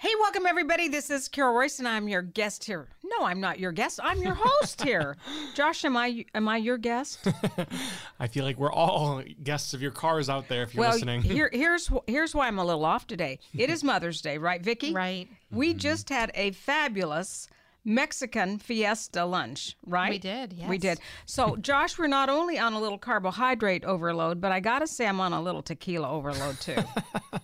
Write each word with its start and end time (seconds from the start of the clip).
Hey, 0.00 0.08
welcome 0.18 0.46
everybody. 0.46 0.88
This 0.88 1.10
is 1.10 1.28
Carol 1.28 1.54
Royse, 1.54 1.78
and 1.78 1.86
I'm 1.86 2.08
your 2.08 2.22
guest 2.22 2.64
here. 2.64 2.88
No, 3.04 3.26
I'm 3.26 3.38
not 3.38 3.60
your 3.60 3.70
guest. 3.70 4.00
I'm 4.02 4.22
your 4.22 4.32
host 4.34 4.80
here. 4.80 5.18
Josh, 5.54 5.84
am 5.84 5.94
I 5.94 6.24
am 6.34 6.48
I 6.48 6.56
your 6.56 6.78
guest? 6.78 7.18
I 8.18 8.26
feel 8.26 8.46
like 8.46 8.56
we're 8.56 8.72
all 8.72 9.22
guests 9.44 9.74
of 9.74 9.82
your 9.82 9.90
cars 9.90 10.30
out 10.30 10.48
there 10.48 10.62
if 10.62 10.74
you're 10.74 10.80
well, 10.80 10.94
listening. 10.94 11.20
here 11.20 11.50
here's 11.52 11.90
here's 12.06 12.34
why 12.34 12.46
I'm 12.46 12.58
a 12.58 12.64
little 12.64 12.86
off 12.86 13.06
today. 13.06 13.40
It 13.52 13.68
is 13.68 13.84
Mother's 13.84 14.22
Day, 14.22 14.38
right, 14.38 14.62
Vicky? 14.62 14.94
Right. 14.94 15.28
We 15.50 15.72
mm-hmm. 15.72 15.78
just 15.80 16.08
had 16.08 16.32
a 16.34 16.52
fabulous 16.52 17.50
Mexican 17.84 18.58
fiesta 18.58 19.24
lunch, 19.24 19.76
right? 19.86 20.10
We 20.10 20.18
did, 20.18 20.52
yes. 20.52 20.68
We 20.68 20.78
did. 20.78 21.00
So, 21.26 21.56
Josh, 21.60 21.98
we're 21.98 22.06
not 22.08 22.28
only 22.28 22.58
on 22.58 22.72
a 22.74 22.80
little 22.80 22.98
carbohydrate 22.98 23.84
overload, 23.84 24.40
but 24.40 24.52
I 24.52 24.60
gotta 24.60 24.86
say 24.86 25.06
I'm 25.06 25.20
on 25.20 25.32
a 25.32 25.40
little 25.42 25.62
tequila 25.62 26.10
overload 26.10 26.60
too. 26.60 26.76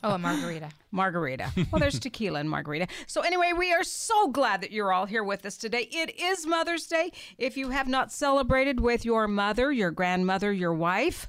Oh, 0.02 0.14
a 0.14 0.18
margarita. 0.18 0.68
margarita. 0.92 1.50
Well, 1.72 1.80
there's 1.80 1.98
tequila 1.98 2.38
and 2.38 2.48
margarita. 2.50 2.86
So, 3.06 3.22
anyway, 3.22 3.52
we 3.56 3.72
are 3.72 3.82
so 3.82 4.28
glad 4.28 4.60
that 4.60 4.70
you're 4.70 4.92
all 4.92 5.06
here 5.06 5.24
with 5.24 5.44
us 5.46 5.56
today. 5.56 5.88
It 5.90 6.20
is 6.20 6.46
Mother's 6.46 6.86
Day. 6.86 7.10
If 7.38 7.56
you 7.56 7.70
have 7.70 7.88
not 7.88 8.12
celebrated 8.12 8.78
with 8.78 9.04
your 9.04 9.26
mother, 9.26 9.72
your 9.72 9.90
grandmother, 9.90 10.52
your 10.52 10.74
wife, 10.74 11.28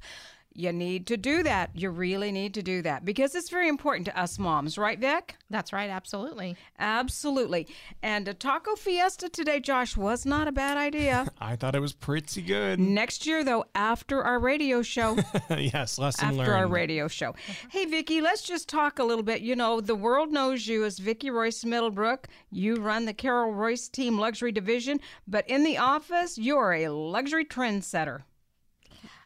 you 0.57 0.73
need 0.73 1.05
to 1.07 1.17
do 1.17 1.43
that. 1.43 1.69
You 1.75 1.91
really 1.91 2.31
need 2.31 2.55
to 2.55 2.63
do 2.63 2.81
that 2.81 3.05
because 3.05 3.35
it's 3.35 3.51
very 3.51 3.69
important 3.69 4.05
to 4.07 4.19
us 4.19 4.39
moms, 4.39 4.75
right, 4.75 4.97
Vic? 4.97 5.35
That's 5.51 5.71
right. 5.71 5.89
Absolutely. 5.89 6.57
Absolutely. 6.79 7.67
And 8.01 8.27
a 8.27 8.33
taco 8.33 8.75
fiesta 8.75 9.29
today, 9.29 9.59
Josh, 9.59 9.95
was 9.95 10.25
not 10.25 10.47
a 10.47 10.51
bad 10.51 10.75
idea. 10.75 11.27
I 11.39 11.55
thought 11.57 11.75
it 11.75 11.79
was 11.79 11.93
pretty 11.93 12.41
good. 12.41 12.79
Next 12.79 13.27
year, 13.27 13.43
though, 13.43 13.65
after 13.75 14.23
our 14.23 14.39
radio 14.39 14.81
show, 14.81 15.17
yes, 15.51 15.99
lesson 15.99 16.25
after 16.25 16.37
learned. 16.37 16.49
After 16.49 16.57
our 16.57 16.67
radio 16.67 17.07
show. 17.07 17.35
Hey, 17.69 17.85
Vicki, 17.85 18.19
let's 18.19 18.41
just 18.41 18.67
talk 18.67 18.97
a 18.97 19.03
little 19.03 19.23
bit. 19.23 19.41
You 19.41 19.55
know, 19.55 19.79
the 19.79 19.95
world 19.95 20.31
knows 20.31 20.65
you 20.65 20.83
as 20.85 20.97
Vicki 20.97 21.29
Royse 21.29 21.65
Middlebrook. 21.65 22.27
You 22.49 22.77
run 22.77 23.05
the 23.05 23.13
Carol 23.13 23.53
Royse 23.53 23.91
Team 23.91 24.17
Luxury 24.17 24.51
Division, 24.51 24.99
but 25.27 25.47
in 25.47 25.63
the 25.63 25.77
office, 25.77 26.39
you're 26.39 26.73
a 26.73 26.89
luxury 26.89 27.45
trendsetter. 27.45 28.23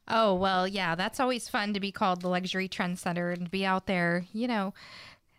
Oh, 0.08 0.34
well, 0.34 0.68
yeah, 0.68 0.96
that's 0.96 1.20
always 1.20 1.48
fun 1.48 1.74
to 1.74 1.80
be 1.80 1.92
called 1.92 2.22
the 2.22 2.28
luxury 2.28 2.68
trendsetter 2.68 3.34
and 3.34 3.50
be 3.50 3.66
out 3.66 3.88
there, 3.88 4.26
you 4.34 4.48
know, 4.48 4.74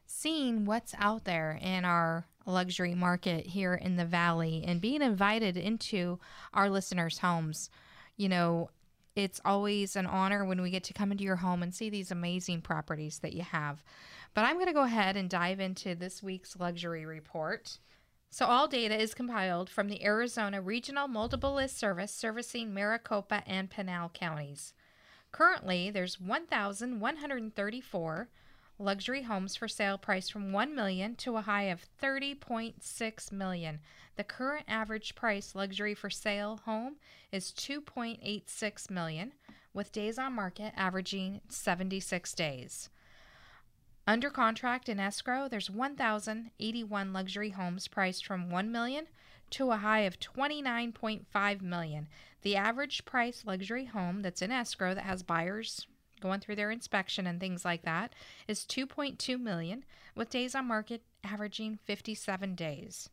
seeing 0.07 0.65
what's 0.65 0.95
out 0.99 1.25
there 1.25 1.59
in 1.61 1.85
our 1.85 2.27
luxury 2.47 2.95
market 2.95 3.47
here 3.47 3.75
in 3.75 3.97
the 3.97 4.05
valley 4.05 4.65
and 4.67 4.81
being 4.81 5.03
invited 5.03 5.57
into 5.57 6.19
our 6.55 6.71
listeners' 6.71 7.19
homes. 7.19 7.71
You 8.17 8.29
know, 8.29 8.71
it's 9.15 9.41
always 9.45 9.97
an 9.97 10.07
honor 10.07 10.45
when 10.45 10.63
we 10.63 10.71
get 10.71 10.85
to 10.85 10.95
come 10.95 11.13
into 11.13 11.25
your 11.25 11.37
home 11.37 11.63
and 11.63 11.75
see 11.75 11.91
these 11.91 12.11
amazing 12.11 12.63
properties 12.63 13.19
that 13.19 13.33
you 13.33 13.43
have. 13.43 13.83
But 14.35 14.45
I'm 14.45 14.57
going 14.57 14.67
to 14.67 14.73
go 14.73 14.85
ahead 14.85 15.17
and 15.17 15.29
dive 15.29 15.61
into 15.61 15.95
this 15.95 16.23
week's 16.23 16.57
luxury 16.59 17.05
report. 17.05 17.79
So, 18.35 18.47
all 18.47 18.67
data 18.67 18.99
is 18.99 19.13
compiled 19.13 19.69
from 19.69 19.91
the 19.91 20.03
Arizona 20.03 20.63
Regional 20.63 21.07
Multiple 21.07 21.53
List 21.53 21.77
Service 21.77 22.15
servicing 22.15 22.73
Maricopa 22.73 23.43
and 23.47 23.69
Pinal 23.69 24.09
counties. 24.09 24.73
Currently, 25.33 25.91
there's 25.91 26.19
1,134 26.19 28.29
luxury 28.79 29.23
homes 29.25 29.55
for 29.55 29.69
sale 29.69 29.99
priced 29.99 30.33
from 30.33 30.51
1 30.51 30.75
million 30.75 31.15
to 31.17 31.37
a 31.37 31.43
high 31.43 31.65
of 31.65 31.85
30.6 32.03 33.33
million. 33.33 33.81
The 34.17 34.25
current 34.25 34.65
average 34.67 35.15
price 35.15 35.55
luxury 35.55 35.95
for 35.95 36.09
sale 36.09 36.61
home 36.65 36.97
is 37.33 37.53
2.86 37.53 38.91
million 38.91 39.35
with 39.75 39.93
days 39.93 40.19
on 40.19 40.33
market 40.33 40.73
averaging 40.75 41.43
76 41.51 42.33
days. 42.33 42.89
Under 44.07 44.31
contract 44.31 44.89
in 44.89 44.99
escrow, 44.99 45.49
there's 45.49 45.71
1,081 45.71 47.13
luxury 47.13 47.51
homes 47.51 47.87
priced 47.87 48.27
from 48.27 48.51
1 48.51 48.73
million 48.73 49.07
to 49.51 49.71
a 49.71 49.77
high 49.77 50.01
of 50.01 50.19
29.5 50.19 51.63
million. 51.63 52.09
The 52.43 52.57
average 52.57 53.05
price 53.05 53.45
luxury 53.47 53.85
home 53.85 54.23
that's 54.23 54.43
in 54.43 54.51
escrow 54.51 54.95
that 54.95 55.05
has 55.05 55.23
buyers 55.23 55.87
going 56.21 56.41
through 56.41 56.57
their 56.57 56.71
inspection 56.71 57.27
and 57.27 57.39
things 57.39 57.65
like 57.65 57.83
that 57.83 58.15
is 58.49 58.61
2.2 58.61 59.41
million 59.41 59.85
with 60.17 60.31
days 60.31 60.55
on 60.55 60.67
market 60.67 61.03
averaging 61.23 61.79
57 61.85 62.55
days. 62.55 63.09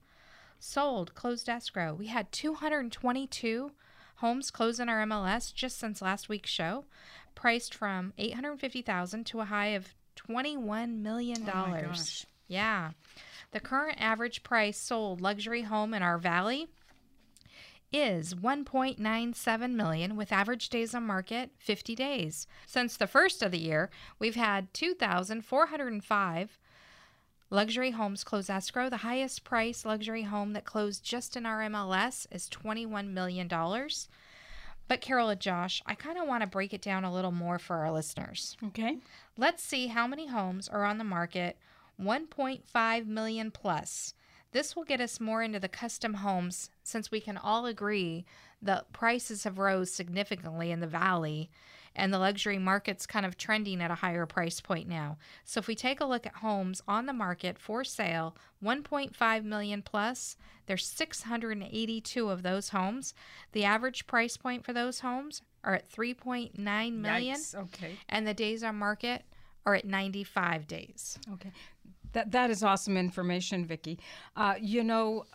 Sold 0.60 1.14
closed 1.14 1.50
escrow. 1.50 1.94
We 1.94 2.08
had 2.08 2.32
222 2.32 3.72
homes 4.16 4.52
close 4.52 4.80
in 4.80 4.90
our 4.90 5.06
MLS 5.06 5.54
just 5.54 5.78
since 5.78 6.02
last 6.02 6.30
week's 6.30 6.50
show, 6.50 6.86
priced 7.36 7.74
from 7.74 8.14
850,000 8.18 9.26
to 9.28 9.40
a 9.40 9.46
high 9.46 9.68
of 9.68 9.96
21 10.26 11.02
million 11.02 11.44
oh 11.48 11.52
dollars. 11.52 11.86
gosh. 11.88 12.26
yeah. 12.48 12.92
The 13.52 13.60
current 13.60 14.00
average 14.00 14.44
price 14.44 14.78
sold 14.78 15.22
luxury 15.22 15.64
home 15.64 15.94
in 15.94 16.04
our 16.04 16.18
valley 16.18 16.68
is 17.92 18.36
1.97 18.36 19.72
million 19.74 20.16
with 20.16 20.32
average 20.32 20.70
days 20.70 20.94
on 20.94 21.04
market 21.08 21.52
50 21.58 21.96
days. 21.96 22.46
Since 22.68 22.98
the 22.98 23.08
first 23.08 23.42
of 23.42 23.52
the 23.52 23.58
year, 23.60 23.90
we've 24.20 24.36
had 24.36 24.72
2,405 24.74 26.58
luxury 27.50 27.92
homes 27.92 28.24
close 28.24 28.50
escrow. 28.50 28.90
The 28.90 28.98
highest 28.98 29.44
price 29.44 29.86
luxury 29.86 30.24
home 30.24 30.54
that 30.54 30.66
closed 30.66 31.04
just 31.04 31.36
in 31.36 31.46
our 31.46 31.62
MLS 31.62 32.28
is 32.32 32.50
21 32.50 33.14
million 33.14 33.48
dollars. 33.48 34.08
But 34.90 35.02
Carol 35.02 35.30
and 35.30 35.40
Josh, 35.40 35.84
I 35.86 35.94
kind 35.94 36.18
of 36.18 36.28
want 36.28 36.42
to 36.42 36.48
break 36.48 36.74
it 36.74 36.82
down 36.82 37.06
a 37.06 37.14
little 37.14 37.32
more 37.32 37.60
for 37.60 37.78
our 37.78 37.92
listeners. 37.92 38.58
Okay. 38.66 38.98
Let's 39.38 39.64
see 39.64 39.88
how 39.88 40.08
many 40.08 40.28
homes 40.28 40.68
are 40.68 40.84
on 40.84 40.98
the 40.98 41.04
market 41.04 41.58
1.5 42.02 43.06
million 43.06 43.52
plus. 43.52 44.16
This 44.52 44.76
will 44.76 44.84
get 44.84 45.00
us 45.00 45.20
more 45.20 45.44
into 45.44 45.60
the 45.60 45.70
custom 45.70 46.16
homes 46.16 46.72
since 46.84 47.12
we 47.12 47.22
can 47.22 47.38
all 47.38 47.68
agree 47.68 48.26
the 48.64 48.84
prices 48.92 49.44
have 49.44 49.60
rose 49.60 49.92
significantly 49.92 50.72
in 50.72 50.80
the 50.80 50.88
valley 50.88 51.52
and 52.00 52.14
the 52.14 52.20
luxury 52.20 52.58
market's 52.58 53.06
kind 53.06 53.26
of 53.26 53.38
trending 53.38 53.82
at 53.82 53.92
a 53.92 53.96
higher 53.96 54.26
price 54.26 54.62
point 54.62 54.88
now. 54.88 55.18
So 55.44 55.60
if 55.60 55.68
we 55.68 55.76
take 55.76 56.00
a 56.00 56.06
look 56.06 56.26
at 56.26 56.36
homes 56.36 56.82
on 56.88 57.06
the 57.06 57.14
market 57.14 57.60
for 57.60 57.84
sale, 57.84 58.36
1.5 58.64 59.44
million 59.44 59.82
plus, 59.82 60.38
there's 60.66 60.86
682 60.88 62.30
of 62.30 62.42
those 62.42 62.70
homes. 62.70 63.14
The 63.52 63.66
average 63.66 64.08
price 64.08 64.38
point 64.38 64.66
for 64.66 64.74
those 64.74 65.02
homes 65.02 65.42
are 65.64 65.76
at 65.76 65.92
3.9 65.92 66.58
million 66.58 67.38
Yikes. 67.38 67.56
Okay. 67.56 67.98
and 68.08 68.26
the 68.26 68.34
days 68.34 68.64
on 68.64 68.76
market 68.76 69.24
are 69.66 69.76
at 69.76 69.86
95 69.86 70.68
days. 70.68 71.20
Okay. 71.34 71.52
That 72.14 72.32
that 72.32 72.50
is 72.50 72.64
awesome 72.64 72.98
information, 72.98 73.66
Vicky. 73.66 74.00
Uh, 74.36 74.56
you 74.60 74.84
know, 74.84 75.26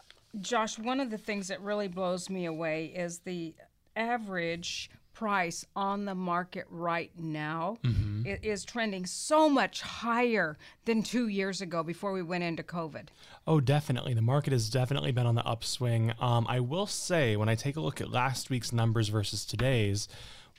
Josh, 0.40 0.78
one 0.78 0.98
of 0.98 1.10
the 1.10 1.18
things 1.18 1.46
that 1.48 1.60
really 1.60 1.86
blows 1.86 2.28
me 2.28 2.46
away 2.46 2.86
is 2.86 3.20
the 3.20 3.54
average 3.94 4.90
price 5.14 5.64
on 5.76 6.04
the 6.04 6.14
market 6.14 6.66
right 6.68 7.10
now 7.16 7.78
i- 7.84 8.38
is 8.42 8.64
trending 8.64 9.06
so 9.06 9.48
much 9.48 9.80
higher 9.80 10.58
than 10.84 11.02
two 11.02 11.28
years 11.28 11.60
ago 11.60 11.82
before 11.82 12.12
we 12.12 12.22
went 12.22 12.42
into 12.44 12.62
COVID. 12.62 13.06
Oh, 13.46 13.60
definitely. 13.60 14.12
The 14.14 14.22
market 14.22 14.52
has 14.52 14.68
definitely 14.68 15.12
been 15.12 15.26
on 15.26 15.34
the 15.36 15.46
upswing. 15.46 16.12
Um, 16.20 16.46
I 16.48 16.60
will 16.60 16.86
say, 16.86 17.36
when 17.36 17.48
I 17.48 17.54
take 17.54 17.76
a 17.76 17.80
look 17.80 18.00
at 18.00 18.10
last 18.10 18.50
week's 18.50 18.72
numbers 18.72 19.08
versus 19.08 19.44
today's, 19.44 20.08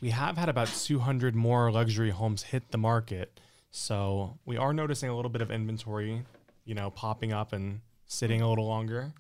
we 0.02 0.10
have 0.12 0.38
had 0.38 0.50
about 0.50 0.68
200 0.70 1.36
more 1.36 1.72
luxury 1.72 2.12
homes 2.12 2.44
hit 2.44 2.72
the 2.72 2.78
market. 2.78 3.40
So 3.72 4.38
we 4.46 4.56
are 4.58 4.74
noticing 4.74 5.10
a 5.10 5.16
little 5.16 5.30
bit 5.32 5.42
of 5.42 5.52
inventory, 5.52 6.24
you 6.66 6.76
know, 6.76 6.90
popping 6.92 7.34
up 7.34 7.52
and 7.54 7.82
sitting 8.08 8.42
a 8.42 8.48
little 8.50 8.68
longer. 8.68 9.14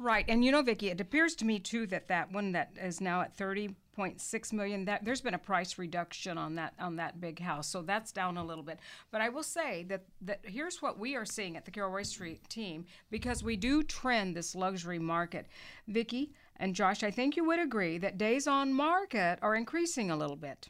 Right, 0.00 0.24
and 0.28 0.44
you 0.44 0.52
know, 0.52 0.62
Vicky, 0.62 0.90
it 0.90 1.00
appears 1.00 1.34
to 1.36 1.44
me 1.44 1.58
too 1.58 1.86
that 1.88 2.06
that 2.06 2.30
one 2.30 2.52
that 2.52 2.70
is 2.80 3.00
now 3.00 3.20
at 3.20 3.36
thirty 3.36 3.74
point 3.96 4.20
six 4.20 4.52
million, 4.52 4.84
that 4.84 5.04
there's 5.04 5.20
been 5.20 5.34
a 5.34 5.38
price 5.38 5.76
reduction 5.76 6.38
on 6.38 6.54
that 6.54 6.74
on 6.78 6.94
that 6.96 7.20
big 7.20 7.40
house, 7.40 7.66
so 7.66 7.82
that's 7.82 8.12
down 8.12 8.36
a 8.36 8.44
little 8.44 8.62
bit. 8.62 8.78
But 9.10 9.22
I 9.22 9.28
will 9.28 9.42
say 9.42 9.82
that 9.88 10.04
that 10.22 10.38
here's 10.44 10.80
what 10.80 11.00
we 11.00 11.16
are 11.16 11.24
seeing 11.24 11.56
at 11.56 11.64
the 11.64 11.72
Carol 11.72 11.90
Roy 11.90 12.04
Street 12.04 12.48
team 12.48 12.86
because 13.10 13.42
we 13.42 13.56
do 13.56 13.82
trend 13.82 14.36
this 14.36 14.54
luxury 14.54 15.00
market. 15.00 15.46
Vicky 15.88 16.30
and 16.58 16.76
Josh, 16.76 17.02
I 17.02 17.10
think 17.10 17.36
you 17.36 17.44
would 17.44 17.58
agree 17.58 17.98
that 17.98 18.18
days 18.18 18.46
on 18.46 18.72
market 18.72 19.40
are 19.42 19.56
increasing 19.56 20.12
a 20.12 20.16
little 20.16 20.36
bit. 20.36 20.68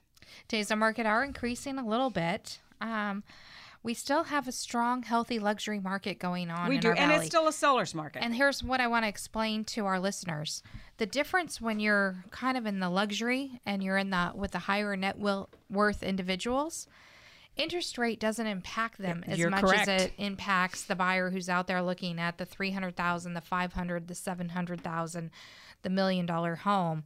Days 0.48 0.70
on 0.70 0.78
market 0.78 1.04
are 1.04 1.22
increasing 1.22 1.78
a 1.78 1.86
little 1.86 2.10
bit. 2.10 2.60
Um, 2.80 3.22
we 3.82 3.94
still 3.94 4.24
have 4.24 4.48
a 4.48 4.52
strong, 4.52 5.02
healthy 5.02 5.38
luxury 5.38 5.80
market 5.80 6.18
going 6.18 6.50
on. 6.50 6.68
we 6.68 6.78
do, 6.78 6.88
and 6.90 6.98
valley. 6.98 7.16
it's 7.16 7.26
still 7.26 7.48
a 7.48 7.52
seller's 7.52 7.94
market. 7.94 8.22
And 8.22 8.34
here's 8.34 8.62
what 8.62 8.80
I 8.80 8.86
want 8.86 9.04
to 9.04 9.08
explain 9.08 9.64
to 9.66 9.86
our 9.86 10.00
listeners: 10.00 10.62
the 10.96 11.06
difference 11.06 11.60
when 11.60 11.80
you're 11.80 12.24
kind 12.30 12.56
of 12.56 12.66
in 12.66 12.80
the 12.80 12.90
luxury 12.90 13.60
and 13.64 13.82
you're 13.82 13.96
in 13.96 14.10
the 14.10 14.32
with 14.34 14.52
the 14.52 14.58
higher 14.60 14.96
net 14.96 15.18
will, 15.18 15.48
worth 15.70 16.02
individuals. 16.02 16.86
Interest 17.56 17.98
rate 17.98 18.20
doesn't 18.20 18.46
impact 18.46 18.98
them 18.98 19.24
as 19.26 19.36
You're 19.36 19.50
much 19.50 19.62
correct. 19.62 19.88
as 19.88 20.02
it 20.04 20.12
impacts 20.16 20.84
the 20.84 20.94
buyer 20.94 21.30
who's 21.30 21.48
out 21.48 21.66
there 21.66 21.82
looking 21.82 22.20
at 22.20 22.38
the 22.38 22.44
three 22.44 22.70
hundred 22.70 22.94
thousand, 22.96 23.34
the 23.34 23.40
five 23.40 23.72
hundred, 23.72 24.06
the 24.06 24.14
seven 24.14 24.50
hundred 24.50 24.80
thousand, 24.80 25.30
the 25.82 25.90
million 25.90 26.24
dollar 26.24 26.54
home. 26.54 27.02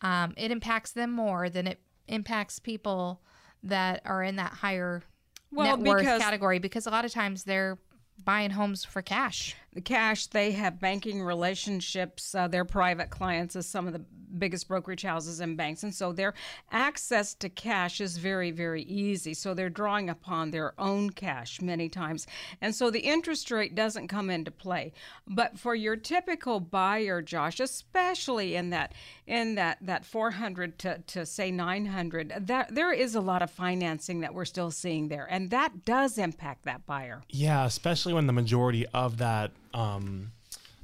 Um, 0.00 0.34
it 0.36 0.50
impacts 0.50 0.90
them 0.90 1.12
more 1.12 1.48
than 1.48 1.68
it 1.68 1.80
impacts 2.08 2.58
people 2.58 3.20
that 3.62 4.02
are 4.04 4.22
in 4.22 4.34
that 4.36 4.52
higher 4.54 5.02
Well, 5.50 5.76
net 5.76 5.86
worth 5.86 6.04
category 6.20 6.58
because 6.58 6.86
a 6.86 6.90
lot 6.90 7.04
of 7.04 7.12
times 7.12 7.44
they're 7.44 7.78
buying 8.24 8.50
homes 8.50 8.84
for 8.84 9.02
cash. 9.02 9.56
Cash 9.80 10.26
they 10.26 10.52
have 10.52 10.80
banking 10.80 11.22
relationships. 11.22 12.34
Uh, 12.34 12.48
their 12.48 12.64
private 12.64 13.10
clients 13.10 13.56
as 13.56 13.66
some 13.66 13.86
of 13.86 13.92
the 13.92 14.04
biggest 14.38 14.68
brokerage 14.68 15.02
houses 15.02 15.40
and 15.40 15.56
banks. 15.56 15.82
And 15.82 15.94
so 15.94 16.12
their 16.12 16.34
access 16.70 17.34
to 17.34 17.48
cash 17.48 18.00
is 18.00 18.18
very 18.18 18.50
very 18.50 18.82
easy. 18.82 19.34
So 19.34 19.54
they're 19.54 19.70
drawing 19.70 20.10
upon 20.10 20.50
their 20.50 20.74
own 20.78 21.10
cash 21.10 21.60
many 21.60 21.88
times. 21.88 22.26
And 22.60 22.74
so 22.74 22.90
the 22.90 23.00
interest 23.00 23.50
rate 23.50 23.74
doesn't 23.74 24.08
come 24.08 24.30
into 24.30 24.50
play. 24.50 24.92
But 25.26 25.58
for 25.58 25.74
your 25.74 25.96
typical 25.96 26.60
buyer 26.60 27.22
josh 27.22 27.60
especially 27.60 28.54
in 28.54 28.70
that 28.70 28.94
in 29.26 29.54
that 29.54 29.78
that 29.80 30.04
400 30.04 30.78
to, 30.80 30.98
to 30.98 31.26
say 31.26 31.50
900 31.50 32.46
that 32.46 32.74
there 32.74 32.92
is 32.92 33.14
a 33.14 33.20
lot 33.20 33.42
of 33.42 33.50
financing 33.50 34.20
that 34.20 34.34
we're 34.34 34.44
still 34.44 34.70
seeing 34.70 35.08
there. 35.08 35.26
And 35.30 35.50
that 35.50 35.84
does 35.84 36.18
impact 36.18 36.64
that 36.64 36.86
buyer. 36.86 37.22
Yeah, 37.28 37.64
especially 37.64 38.12
when 38.12 38.26
the 38.26 38.32
majority 38.32 38.86
of 38.94 39.18
that 39.18 39.52
um, 39.78 40.32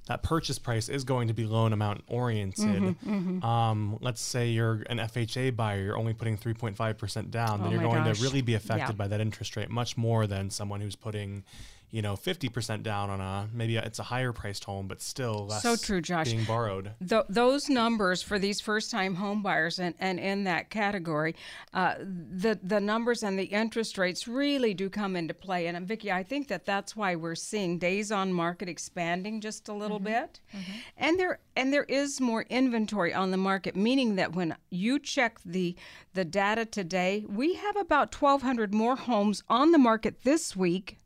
that 0.06 0.22
purchase 0.22 0.58
price 0.58 0.88
is 0.90 1.02
going 1.04 1.28
to 1.28 1.34
be 1.34 1.46
loan 1.46 1.72
amount 1.72 2.02
oriented. 2.08 2.82
Mm-hmm, 2.82 3.42
Um, 3.42 3.96
let's 4.02 4.20
say 4.20 4.48
you're 4.50 4.82
an 4.90 4.98
FHA 4.98 5.56
buyer, 5.56 5.80
you're 5.82 5.96
only 5.96 6.12
putting 6.12 6.36
3.5% 6.36 7.30
down, 7.30 7.60
then 7.62 7.68
Oh 7.68 7.70
you're 7.72 7.80
going 7.82 8.04
gosh. 8.04 8.18
to 8.18 8.22
really 8.22 8.42
be 8.42 8.52
affected 8.54 8.88
Yeah. 8.88 8.92
by 8.92 9.08
that 9.08 9.20
interest 9.20 9.56
rate 9.56 9.70
much 9.70 9.96
more 9.96 10.26
than 10.26 10.50
someone 10.50 10.82
who's 10.82 10.96
putting, 10.96 11.42
you 11.90 12.02
know, 12.02 12.14
50% 12.14 12.82
down 12.82 13.08
on 13.08 13.20
a 13.20 13.48
maybe 13.52 13.76
it's 13.76 13.98
a 14.00 14.02
higher 14.02 14.32
priced 14.32 14.64
home, 14.64 14.88
but 14.88 15.00
still 15.00 15.46
less 15.46 15.62
So 15.62 15.76
true, 15.76 16.00
Josh. 16.00 16.26
being 16.26 16.44
borrowed. 16.44 16.90
Th- 17.08 17.22
those 17.28 17.68
numbers 17.68 18.20
for 18.20 18.38
these 18.38 18.60
first-time 18.60 19.14
home 19.14 19.42
buyers 19.42 19.78
and, 19.78 19.94
and 20.00 20.18
in 20.18 20.44
that 20.44 20.70
category, 20.70 21.36
uh, 21.72 21.94
the 22.00 22.58
the 22.62 22.80
numbers 22.80 23.22
and 23.22 23.38
the 23.38 23.44
interest 23.44 23.96
rates 23.96 24.26
really 24.26 24.74
do 24.74 24.90
come 24.90 25.14
into 25.14 25.34
play. 25.34 25.68
And 25.68 25.76
uh, 25.76 25.80
Vicki, 25.80 26.10
I 26.10 26.24
think 26.24 26.48
that 26.48 26.66
that's 26.66 26.96
why 26.96 27.14
we're 27.14 27.36
seeing 27.36 27.78
days 27.78 28.10
on 28.10 28.32
market 28.32 28.68
expanding 28.68 29.40
just 29.40 29.68
a 29.68 29.72
little 29.72 30.00
bit, 30.00 30.40
and 30.96 31.18
there 31.18 31.38
and 31.56 31.72
there 31.72 31.84
is 31.84 32.20
more 32.20 32.42
inventory 32.50 33.14
on 33.14 33.30
the 33.30 33.36
market, 33.36 33.76
meaning 33.76 34.16
that 34.16 34.34
when 34.34 34.56
you 34.70 34.98
check 34.98 35.38
the 35.44 35.76
the 36.14 36.24
data 36.24 36.64
today, 36.64 37.24
we 37.28 37.54
have 37.54 37.76
about 37.76 38.14
1,200 38.14 38.74
more 38.74 38.96
homes 38.96 39.42
on 39.48 39.70
the 39.70 39.78
market 39.78 40.22
this 40.22 40.56
week 40.56 40.98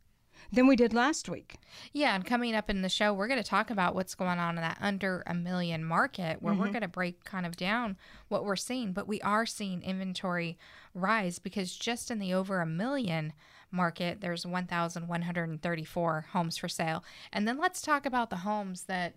than 0.52 0.66
we 0.66 0.76
did 0.76 0.94
last 0.94 1.28
week. 1.28 1.56
Yeah, 1.92 2.14
and 2.14 2.24
coming 2.24 2.54
up 2.54 2.70
in 2.70 2.82
the 2.82 2.88
show, 2.88 3.12
we're 3.12 3.28
going 3.28 3.42
to 3.42 3.48
talk 3.48 3.70
about 3.70 3.94
what's 3.94 4.14
going 4.14 4.38
on 4.38 4.56
in 4.56 4.62
that 4.62 4.78
under 4.80 5.22
a 5.26 5.34
million 5.34 5.84
market 5.84 6.40
where 6.40 6.54
we're 6.54 6.64
mm-hmm. 6.64 6.72
going 6.72 6.82
to 6.82 6.88
break 6.88 7.24
kind 7.24 7.44
of 7.44 7.56
down 7.56 7.96
what 8.28 8.44
we're 8.44 8.56
seeing. 8.56 8.92
But 8.92 9.08
we 9.08 9.20
are 9.20 9.46
seeing 9.46 9.82
inventory 9.82 10.58
rise 10.94 11.38
because 11.38 11.76
just 11.76 12.10
in 12.10 12.18
the 12.18 12.32
over 12.32 12.60
a 12.60 12.66
million 12.66 13.32
market, 13.70 14.20
there's 14.20 14.46
1,134 14.46 16.26
homes 16.32 16.56
for 16.56 16.68
sale. 16.68 17.04
And 17.32 17.46
then 17.46 17.58
let's 17.58 17.82
talk 17.82 18.06
about 18.06 18.30
the 18.30 18.36
homes 18.36 18.84
that 18.84 19.14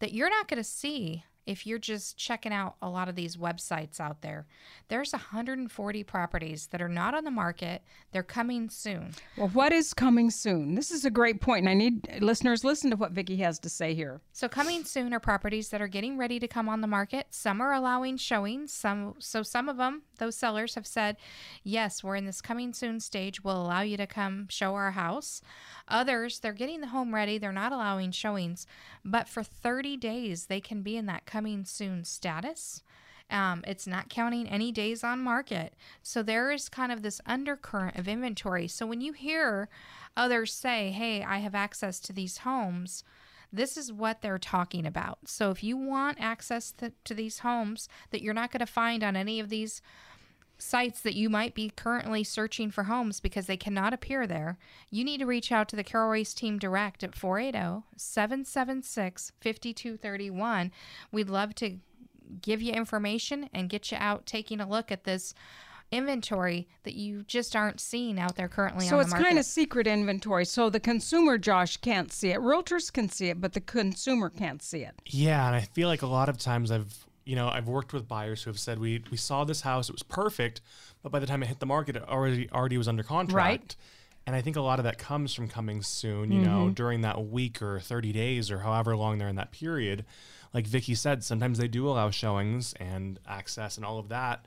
that 0.00 0.12
you're 0.12 0.30
not 0.30 0.48
going 0.48 0.58
to 0.58 0.68
see 0.68 1.24
if 1.46 1.66
you're 1.66 1.78
just 1.78 2.16
checking 2.16 2.52
out 2.52 2.76
a 2.80 2.88
lot 2.88 3.08
of 3.08 3.14
these 3.14 3.36
websites 3.36 4.00
out 4.00 4.22
there. 4.22 4.46
There's 4.88 5.12
140 5.12 6.04
properties 6.04 6.68
that 6.68 6.80
are 6.80 6.88
not 6.88 7.14
on 7.14 7.24
the 7.24 7.30
market. 7.30 7.82
They're 8.12 8.22
coming 8.22 8.70
soon. 8.70 9.14
Well, 9.36 9.48
what 9.48 9.72
is 9.72 9.92
coming 9.94 10.30
soon? 10.30 10.74
This 10.74 10.90
is 10.90 11.04
a 11.04 11.10
great 11.10 11.40
point, 11.40 11.60
and 11.60 11.68
I 11.68 11.74
need 11.74 12.20
listeners 12.20 12.64
listen 12.64 12.90
to 12.90 12.96
what 12.96 13.12
Vicki 13.12 13.36
has 13.38 13.58
to 13.60 13.68
say 13.68 13.94
here. 13.94 14.20
So 14.32 14.48
coming 14.48 14.84
soon 14.84 15.12
are 15.12 15.20
properties 15.20 15.68
that 15.70 15.82
are 15.82 15.88
getting 15.88 16.16
ready 16.16 16.38
to 16.38 16.48
come 16.48 16.68
on 16.68 16.80
the 16.80 16.86
market. 16.86 17.26
Some 17.30 17.60
are 17.60 17.72
allowing 17.72 18.16
showings. 18.16 18.72
Some 18.72 19.14
so 19.18 19.42
some 19.42 19.68
of 19.68 19.76
them, 19.76 20.02
those 20.18 20.36
sellers 20.36 20.74
have 20.74 20.86
said, 20.86 21.16
"Yes, 21.62 22.02
we're 22.02 22.16
in 22.16 22.26
this 22.26 22.40
coming 22.40 22.72
soon 22.72 23.00
stage. 23.00 23.42
We'll 23.42 23.60
allow 23.60 23.82
you 23.82 23.96
to 23.96 24.06
come 24.06 24.48
show 24.48 24.74
our 24.74 24.92
house." 24.92 25.42
Others, 25.88 26.40
they're 26.40 26.52
getting 26.52 26.80
the 26.80 26.88
home 26.88 27.14
ready. 27.14 27.38
They're 27.38 27.52
not 27.52 27.72
allowing 27.72 28.10
showings, 28.10 28.66
but 29.04 29.28
for 29.28 29.42
30 29.42 29.96
days 29.96 30.46
they 30.46 30.60
can 30.60 30.82
be 30.82 30.96
in 30.96 31.06
that 31.06 31.26
coming 31.34 31.64
soon 31.64 32.04
status. 32.04 32.84
Um, 33.28 33.64
it's 33.66 33.88
not 33.88 34.08
counting 34.08 34.46
any 34.46 34.70
days 34.70 35.02
on 35.02 35.18
market. 35.18 35.74
So 36.00 36.22
there 36.22 36.52
is 36.52 36.68
kind 36.68 36.92
of 36.92 37.02
this 37.02 37.20
undercurrent 37.26 37.96
of 37.98 38.06
inventory. 38.06 38.68
So 38.68 38.86
when 38.86 39.00
you 39.00 39.12
hear 39.12 39.68
others 40.16 40.54
say, 40.54 40.92
hey, 40.92 41.24
I 41.24 41.38
have 41.38 41.54
access 41.56 41.98
to 42.00 42.12
these 42.12 42.38
homes, 42.38 43.02
this 43.52 43.76
is 43.76 43.92
what 43.92 44.22
they're 44.22 44.38
talking 44.38 44.86
about. 44.86 45.18
So 45.26 45.50
if 45.50 45.64
you 45.64 45.76
want 45.76 46.18
access 46.20 46.70
to, 46.78 46.92
to 47.04 47.14
these 47.14 47.40
homes 47.40 47.88
that 48.10 48.22
you're 48.22 48.32
not 48.32 48.52
going 48.52 48.60
to 48.60 48.66
find 48.66 49.02
on 49.02 49.16
any 49.16 49.40
of 49.40 49.48
these 49.48 49.82
sites 50.58 51.00
that 51.00 51.14
you 51.14 51.28
might 51.28 51.54
be 51.54 51.70
currently 51.70 52.22
searching 52.24 52.70
for 52.70 52.84
homes 52.84 53.20
because 53.20 53.46
they 53.46 53.56
cannot 53.56 53.92
appear 53.92 54.26
there, 54.26 54.56
you 54.90 55.04
need 55.04 55.18
to 55.18 55.26
reach 55.26 55.50
out 55.52 55.68
to 55.68 55.76
the 55.76 55.84
Carol 55.84 56.10
Royse 56.12 56.34
team 56.34 56.58
direct 56.58 57.02
at 57.02 57.14
480 57.14 57.82
776 57.96 59.32
5231. 59.40 60.72
We'd 61.12 61.28
love 61.28 61.54
to 61.56 61.78
give 62.40 62.62
you 62.62 62.72
information 62.72 63.48
and 63.52 63.68
get 63.68 63.90
you 63.92 63.98
out 64.00 64.26
taking 64.26 64.60
a 64.60 64.68
look 64.68 64.90
at 64.90 65.04
this 65.04 65.34
inventory 65.92 66.66
that 66.82 66.94
you 66.94 67.22
just 67.24 67.54
aren't 67.54 67.78
seeing 67.78 68.18
out 68.18 68.34
there 68.36 68.48
currently 68.48 68.86
So 68.86 68.96
on 68.96 69.02
it's 69.02 69.10
the 69.10 69.16
market. 69.16 69.26
kind 69.26 69.38
of 69.38 69.44
secret 69.44 69.86
inventory. 69.86 70.44
So 70.44 70.70
the 70.70 70.80
consumer, 70.80 71.38
Josh, 71.38 71.76
can't 71.76 72.10
see 72.12 72.30
it. 72.30 72.38
Realtors 72.40 72.92
can 72.92 73.08
see 73.08 73.28
it, 73.28 73.40
but 73.40 73.52
the 73.52 73.60
consumer 73.60 74.30
can't 74.30 74.62
see 74.62 74.80
it. 74.80 74.94
Yeah, 75.06 75.46
and 75.46 75.54
I 75.54 75.60
feel 75.60 75.88
like 75.88 76.02
a 76.02 76.06
lot 76.06 76.28
of 76.28 76.38
times 76.38 76.70
I've 76.70 77.06
you 77.24 77.36
know 77.36 77.48
I've 77.48 77.68
worked 77.68 77.92
with 77.92 78.08
buyers 78.08 78.42
who 78.42 78.50
have 78.50 78.58
said 78.58 78.78
we 78.78 79.02
we 79.10 79.16
saw 79.16 79.44
this 79.44 79.62
house 79.62 79.88
it 79.88 79.92
was 79.92 80.02
perfect, 80.02 80.60
but 81.02 81.12
by 81.12 81.18
the 81.18 81.26
time 81.26 81.42
it 81.42 81.46
hit 81.46 81.60
the 81.60 81.66
market 81.66 81.96
it 81.96 82.08
already 82.08 82.50
already 82.50 82.78
was 82.78 82.88
under 82.88 83.02
contract. 83.02 83.34
Right. 83.34 83.76
And 84.26 84.34
I 84.34 84.40
think 84.40 84.56
a 84.56 84.62
lot 84.62 84.78
of 84.78 84.84
that 84.84 84.96
comes 84.96 85.34
from 85.34 85.48
coming 85.48 85.82
soon, 85.82 86.32
you 86.32 86.40
know, 86.40 86.64
mm-hmm. 86.64 86.72
during 86.72 87.02
that 87.02 87.26
week 87.26 87.60
or 87.60 87.78
30 87.78 88.10
days 88.12 88.50
or 88.50 88.60
however 88.60 88.96
long 88.96 89.18
they're 89.18 89.28
in 89.28 89.36
that 89.36 89.52
period. 89.52 90.06
Like 90.54 90.66
Vicky 90.66 90.94
said, 90.94 91.22
sometimes 91.22 91.58
they 91.58 91.68
do 91.68 91.86
allow 91.86 92.08
showings 92.08 92.72
and 92.80 93.20
access 93.28 93.76
and 93.76 93.84
all 93.84 93.98
of 93.98 94.08
that. 94.08 94.46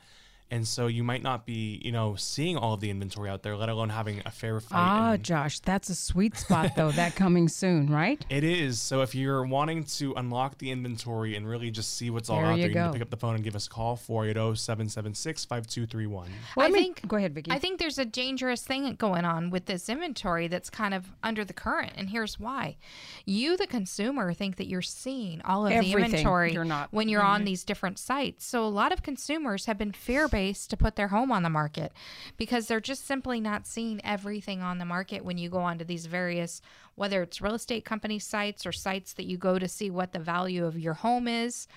And 0.50 0.66
so 0.66 0.88
you 0.88 1.04
might 1.04 1.22
not 1.24 1.46
be, 1.46 1.82
you 1.84 1.92
know, 1.92 2.16
seeing 2.16 2.56
all 2.56 2.74
of 2.76 2.80
the 2.80 2.90
inventory 2.90 3.30
out 3.30 3.44
there, 3.44 3.58
let 3.58 3.68
alone 3.68 3.90
having 3.90 4.22
a 4.26 4.32
fair 4.32 4.60
fight. 4.62 4.78
Ah, 4.78 5.12
and- 5.14 5.24
Josh, 5.24 5.60
that's 5.60 5.90
a 5.90 5.96
sweet 5.96 6.38
spot, 6.38 6.72
though, 6.78 6.92
that 6.92 7.16
coming 7.16 7.50
soon, 7.50 7.88
right? 7.88 8.26
It 8.30 8.44
is. 8.44 8.80
So 8.82 9.02
if 9.02 9.14
you're 9.16 9.44
wanting 9.46 9.84
to 9.86 10.14
unlock 10.14 10.58
the 10.60 10.72
inventory 10.72 11.36
and 11.36 11.48
really 11.48 11.70
just 11.72 11.96
see 11.98 12.10
what's 12.10 12.30
all 12.30 12.38
There 12.38 12.46
out 12.52 12.58
you 12.58 12.62
there, 12.64 12.70
you 12.70 12.74
go. 12.76 12.84
can 12.84 12.94
pick 12.94 13.02
up 13.02 13.10
the 13.10 13.18
phone 13.18 13.36
and 13.36 13.44
give 13.44 13.56
us 13.56 13.68
a 13.68 13.70
call 13.70 13.96
480 13.98 14.56
776 14.58 15.46
5231. 15.46 16.30
Well, 16.56 16.66
I 16.66 16.70
let 16.70 16.72
me- 16.72 16.80
think- 16.84 17.08
Go 17.08 17.18
ahead, 17.18 17.34
Vicki. 17.36 17.52
I 17.52 17.60
think 17.60 17.80
there's 17.80 17.98
a 17.98 18.06
dangerous 18.06 18.62
thing 18.64 18.94
going 18.96 19.26
on 19.26 19.50
with 19.50 19.66
this 19.66 19.90
inventory 19.90 20.48
that's 20.48 20.70
kind 20.70 20.94
of 20.94 21.08
under 21.24 21.44
the 21.44 21.54
current, 21.54 21.94
and 21.98 22.10
here's 22.10 22.40
why. 22.40 22.78
You, 23.26 23.58
the 23.58 23.68
consumer, 23.68 24.34
think 24.34 24.56
that 24.58 24.68
you're 24.68 24.82
seeing 24.82 25.42
all 25.42 25.66
of 25.68 25.72
the 25.74 25.92
inventory 25.92 26.54
You're 26.54 26.64
not. 26.64 26.90
when 26.92 27.10
you're 27.10 27.22
on 27.24 27.44
these 27.44 27.64
different 27.64 28.00
sites. 28.00 28.46
So 28.46 28.64
a 28.66 28.68
lot 28.70 28.92
of 28.92 29.04
consumers 29.04 29.66
have 29.66 29.78
been 29.78 29.92
fear 29.92 30.28
based 30.38 30.70
to 30.70 30.78
put 30.78 30.96
their 30.96 31.08
home 31.08 31.32
on 31.32 31.42
the 31.42 31.50
market 31.50 31.92
because 32.38 32.68
they're 32.68 32.80
just 32.80 33.08
simply 33.08 33.42
not 33.42 33.66
seeing 33.66 34.00
everything 34.06 34.62
on 34.62 34.78
the 34.78 34.86
market 34.86 35.26
when 35.26 35.36
you 35.36 35.50
go 35.50 35.58
onto 35.58 35.84
these 35.84 36.06
various, 36.06 36.62
whether 36.94 37.24
it's 37.24 37.42
real 37.42 37.56
estate 37.56 37.84
company 37.84 38.20
sites 38.20 38.64
or 38.64 38.72
sites 38.72 39.14
that 39.14 39.26
you 39.26 39.36
go 39.36 39.58
to 39.58 39.68
see 39.68 39.90
what 39.90 40.14
the 40.14 40.20
value 40.20 40.64
of 40.64 40.78
your 40.78 40.94
home 40.94 41.28
is. 41.28 41.68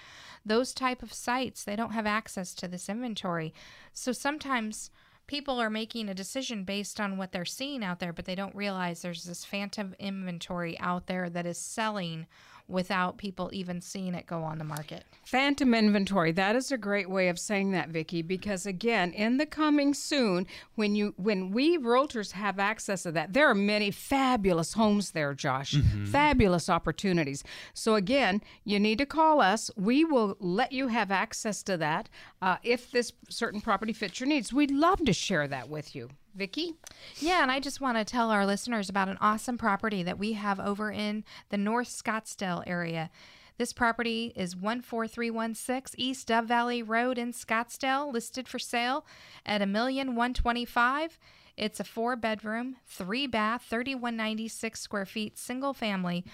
Those 0.45 0.75
type 0.75 1.03
of 1.03 1.11
sites 1.11 1.65
they 1.65 1.75
don't 1.75 1.95
have 1.95 2.05
access 2.05 2.53
to 2.57 2.69
this 2.69 2.91
inventory. 2.91 3.55
So 3.95 4.13
sometimes 4.13 4.91
people 5.27 5.59
are 5.59 5.71
making 5.71 6.11
a 6.11 6.15
decision 6.15 6.65
based 6.65 7.01
on 7.01 7.17
what 7.17 7.33
they're 7.33 7.47
seeing 7.47 7.83
out 7.83 7.99
there 7.99 8.13
but 8.13 8.27
they 8.27 8.35
don't 8.35 8.55
realize 8.55 9.01
there's 9.01 9.25
this 9.25 9.43
phantom 9.43 9.95
inventory 9.99 10.79
out 10.81 11.07
there 11.07 11.31
that 11.31 11.47
is 11.47 11.57
selling 11.57 12.27
without 12.71 13.19
people 13.19 13.51
even 13.53 13.81
seeing 13.81 14.15
it 14.15 14.27
go 14.27 14.43
on 14.43 14.59
the 14.59 14.65
market 14.65 15.05
Phantom 15.25 15.75
inventory. 15.75 16.33
That 16.33 16.57
is 16.57 16.73
a 16.73 16.77
great 16.79 17.09
way 17.09 17.29
of 17.29 17.39
saying 17.39 17.71
that, 17.71 17.91
Vicki, 17.91 18.21
because 18.21 18.67
again, 18.67 19.13
in 19.13 19.37
the 19.37 19.47
coming 19.47 19.95
soon, 19.95 20.47
when 20.75 20.97
you 20.97 21.15
when 21.17 21.53
we 21.53 21.79
realtors 21.79 22.33
have 22.33 22.59
access 22.59 23.05
to 23.05 23.13
that, 23.13 23.33
there 23.33 23.49
are 23.49 23.55
many 23.55 23.91
fabulous 23.91 24.73
homes 24.73 25.13
there, 25.13 25.35
Josh. 25.35 25.77
Fabulous 26.07 26.69
opportunities. 26.69 27.45
So 27.75 27.95
again, 27.95 28.43
you 28.65 28.81
need 28.81 28.99
to 28.99 29.07
call 29.07 29.41
us. 29.41 29.71
We 29.77 30.05
will 30.05 30.37
let 30.41 30.73
you 30.73 30.89
have 30.89 31.11
access 31.11 31.63
to 31.65 31.77
that 31.77 32.09
uh, 32.43 32.57
if 32.65 32.91
this 32.91 33.13
certain 33.29 33.61
property 33.61 33.93
fits 33.93 34.19
your 34.19 34.29
needs. 34.29 34.53
We'd 34.53 34.71
love 34.71 35.05
to 35.05 35.13
share 35.13 35.47
that 35.49 35.69
with 35.69 35.95
you. 35.95 36.11
Vicki? 36.35 36.75
Yeah, 37.19 37.43
and 37.43 37.51
I 37.51 37.61
just 37.61 37.81
want 37.81 37.99
to 37.99 38.05
tell 38.05 38.31
our 38.31 38.47
listeners 38.47 38.89
about 38.89 39.09
an 39.09 39.19
awesome 39.21 39.59
property 39.59 40.03
that 40.03 40.19
we 40.19 40.35
have 40.35 40.61
over 40.61 40.91
in 40.91 41.25
the 41.51 41.57
North 41.59 41.89
Scottsdale 41.89 42.63
area. 42.67 43.11
This 43.59 43.73
property 43.73 44.33
is 44.37 44.55
14316 44.55 45.95
East 45.99 46.29
Dove 46.29 46.47
Valley 46.47 46.83
Road 46.83 47.19
in 47.19 47.33
Scottsdale, 47.33 48.13
listed 48.13 48.49
for 48.49 48.59
sale 48.59 49.05
at 49.45 49.61
a 49.61 49.67
million 49.67 50.15
one 50.15 50.33
twenty-five. 50.33 51.19
It's 51.57 51.79
a 51.79 51.85
four 51.85 52.17
bedroom, 52.17 52.77
three 52.87 53.27
bath, 53.27 53.67
3196 53.69 54.81
square 54.81 55.05
feet, 55.05 55.37
single 55.37 55.75
family 55.75 56.25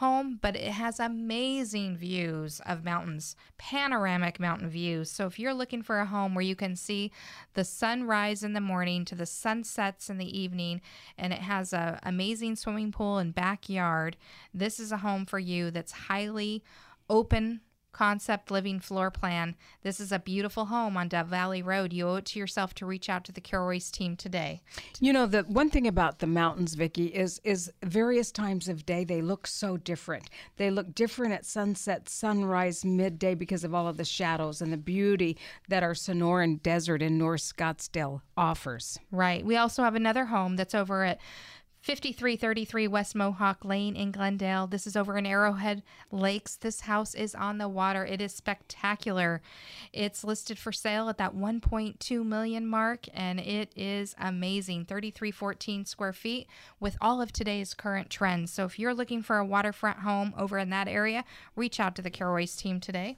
home, 0.00 0.38
but 0.42 0.56
it 0.56 0.72
has 0.72 0.98
amazing 0.98 1.96
views 1.96 2.60
of 2.66 2.84
mountains, 2.84 3.36
panoramic 3.58 4.40
mountain 4.40 4.68
views. 4.68 5.10
So 5.10 5.26
if 5.26 5.38
you're 5.38 5.54
looking 5.54 5.82
for 5.82 6.00
a 6.00 6.06
home 6.06 6.34
where 6.34 6.44
you 6.44 6.56
can 6.56 6.74
see 6.74 7.12
the 7.54 7.64
sunrise 7.64 8.42
in 8.42 8.54
the 8.54 8.60
morning 8.60 9.04
to 9.04 9.14
the 9.14 9.26
sunsets 9.26 10.10
in 10.10 10.18
the 10.18 10.38
evening, 10.38 10.80
and 11.16 11.32
it 11.32 11.40
has 11.40 11.72
a 11.72 12.00
amazing 12.02 12.56
swimming 12.56 12.92
pool 12.92 13.18
and 13.18 13.34
backyard, 13.34 14.16
this 14.52 14.80
is 14.80 14.90
a 14.90 14.98
home 14.98 15.26
for 15.26 15.38
you 15.38 15.70
that's 15.70 15.92
highly 15.92 16.64
open 17.08 17.60
concept 17.92 18.50
living 18.50 18.80
floor 18.80 19.10
plan. 19.10 19.56
This 19.82 20.00
is 20.00 20.12
a 20.12 20.18
beautiful 20.18 20.66
home 20.66 20.96
on 20.96 21.08
Dove 21.08 21.28
Valley 21.28 21.62
Road. 21.62 21.92
You 21.92 22.08
owe 22.08 22.16
it 22.16 22.24
to 22.26 22.38
yourself 22.38 22.74
to 22.74 22.86
reach 22.86 23.08
out 23.08 23.24
to 23.24 23.32
the 23.32 23.40
Carol 23.40 23.70
team 23.92 24.16
today. 24.16 24.62
You 25.00 25.12
know, 25.12 25.26
the 25.26 25.42
one 25.42 25.70
thing 25.70 25.86
about 25.86 26.18
the 26.18 26.26
mountains, 26.26 26.74
Vicki, 26.74 27.06
is 27.06 27.40
is 27.44 27.70
various 27.82 28.32
times 28.32 28.68
of 28.68 28.84
day 28.84 29.04
they 29.04 29.22
look 29.22 29.46
so 29.46 29.76
different. 29.76 30.28
They 30.56 30.70
look 30.70 30.94
different 30.94 31.34
at 31.34 31.46
sunset, 31.46 32.08
sunrise, 32.08 32.84
midday 32.84 33.34
because 33.34 33.64
of 33.64 33.74
all 33.74 33.86
of 33.86 33.96
the 33.96 34.04
shadows 34.04 34.60
and 34.60 34.72
the 34.72 34.76
beauty 34.76 35.36
that 35.68 35.82
our 35.82 35.94
Sonoran 35.94 36.62
Desert 36.62 37.02
in 37.02 37.18
North 37.18 37.42
Scottsdale 37.42 38.22
offers. 38.36 38.98
Right. 39.10 39.44
We 39.44 39.56
also 39.56 39.82
have 39.82 39.94
another 39.94 40.26
home 40.26 40.56
that's 40.56 40.74
over 40.74 41.04
at 41.04 41.20
5333 41.82 42.88
West 42.88 43.14
Mohawk 43.14 43.64
Lane 43.64 43.96
in 43.96 44.12
Glendale. 44.12 44.66
This 44.66 44.86
is 44.86 44.96
over 44.96 45.16
in 45.16 45.24
Arrowhead 45.24 45.82
Lakes. 46.12 46.54
This 46.56 46.82
house 46.82 47.14
is 47.14 47.34
on 47.34 47.56
the 47.56 47.70
water. 47.70 48.04
It 48.04 48.20
is 48.20 48.34
spectacular. 48.34 49.40
It's 49.90 50.22
listed 50.22 50.58
for 50.58 50.72
sale 50.72 51.08
at 51.08 51.16
that 51.16 51.34
1.2 51.34 52.24
million 52.24 52.66
mark 52.66 53.06
and 53.14 53.40
it 53.40 53.72
is 53.74 54.14
amazing. 54.18 54.84
3314 54.84 55.86
square 55.86 56.12
feet 56.12 56.48
with 56.80 56.98
all 57.00 57.22
of 57.22 57.32
today's 57.32 57.72
current 57.72 58.10
trends. 58.10 58.52
So 58.52 58.66
if 58.66 58.78
you're 58.78 58.92
looking 58.92 59.22
for 59.22 59.38
a 59.38 59.46
waterfront 59.46 60.00
home 60.00 60.34
over 60.36 60.58
in 60.58 60.68
that 60.68 60.86
area, 60.86 61.24
reach 61.56 61.80
out 61.80 61.96
to 61.96 62.02
the 62.02 62.10
Royse 62.10 62.58
team 62.58 62.80
today. 62.80 63.16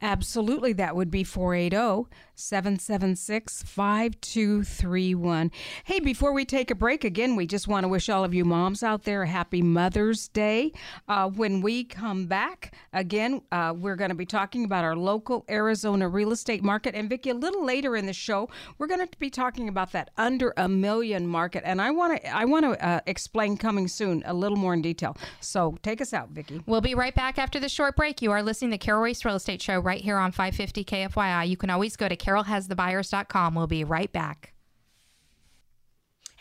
Absolutely. 0.00 0.72
That 0.72 0.94
would 0.94 1.10
be 1.10 1.24
480 1.24 2.08
776 2.36 3.64
5231. 3.64 5.50
Hey, 5.82 5.98
before 5.98 6.32
we 6.32 6.44
take 6.44 6.70
a 6.70 6.76
break, 6.76 7.02
again, 7.02 7.34
we 7.34 7.46
just 7.46 7.66
want 7.66 7.82
to 7.82 7.88
wish 7.88 8.03
all 8.08 8.24
of 8.24 8.34
you 8.34 8.44
moms 8.44 8.82
out 8.82 9.04
there 9.04 9.22
a 9.22 9.28
happy 9.28 9.62
Mother's 9.62 10.28
Day. 10.28 10.72
Uh, 11.08 11.28
when 11.28 11.60
we 11.60 11.84
come 11.84 12.26
back, 12.26 12.74
again, 12.92 13.42
uh, 13.52 13.74
we're 13.76 13.96
going 13.96 14.10
to 14.10 14.14
be 14.14 14.26
talking 14.26 14.64
about 14.64 14.84
our 14.84 14.96
local 14.96 15.44
Arizona 15.48 16.08
real 16.08 16.32
estate 16.32 16.62
market. 16.62 16.94
And 16.94 17.08
Vicki, 17.08 17.30
a 17.30 17.34
little 17.34 17.64
later 17.64 17.96
in 17.96 18.06
the 18.06 18.12
show, 18.12 18.48
we're 18.78 18.86
going 18.86 19.06
to 19.06 19.18
be 19.18 19.30
talking 19.30 19.68
about 19.68 19.92
that 19.92 20.10
under 20.16 20.54
a 20.56 20.68
million 20.68 21.26
market. 21.26 21.62
And 21.64 21.80
I 21.80 21.90
want 21.90 22.20
to 22.20 22.34
I 22.34 22.44
want 22.44 22.64
to 22.64 22.84
uh, 22.84 23.00
explain 23.06 23.56
coming 23.56 23.88
soon 23.88 24.22
a 24.26 24.34
little 24.34 24.56
more 24.56 24.74
in 24.74 24.82
detail. 24.82 25.16
So 25.40 25.76
take 25.82 26.00
us 26.00 26.12
out, 26.12 26.30
Vicki. 26.30 26.62
We'll 26.66 26.80
be 26.80 26.94
right 26.94 27.14
back 27.14 27.38
after 27.38 27.60
the 27.60 27.68
short 27.68 27.96
break. 27.96 28.22
You 28.22 28.32
are 28.32 28.42
listening 28.42 28.70
to 28.72 28.78
Carol 28.78 29.04
Royse 29.04 29.24
Real 29.24 29.36
Estate 29.36 29.62
Show 29.62 29.80
right 29.80 30.00
here 30.00 30.16
on 30.16 30.32
550 30.32 30.84
KFYI. 30.84 31.48
You 31.48 31.56
can 31.56 31.70
always 31.70 31.96
go 31.96 32.08
to 32.08 32.16
carolhasthebuyers.com. 32.16 33.54
We'll 33.54 33.66
be 33.66 33.84
right 33.84 34.12
back. 34.12 34.53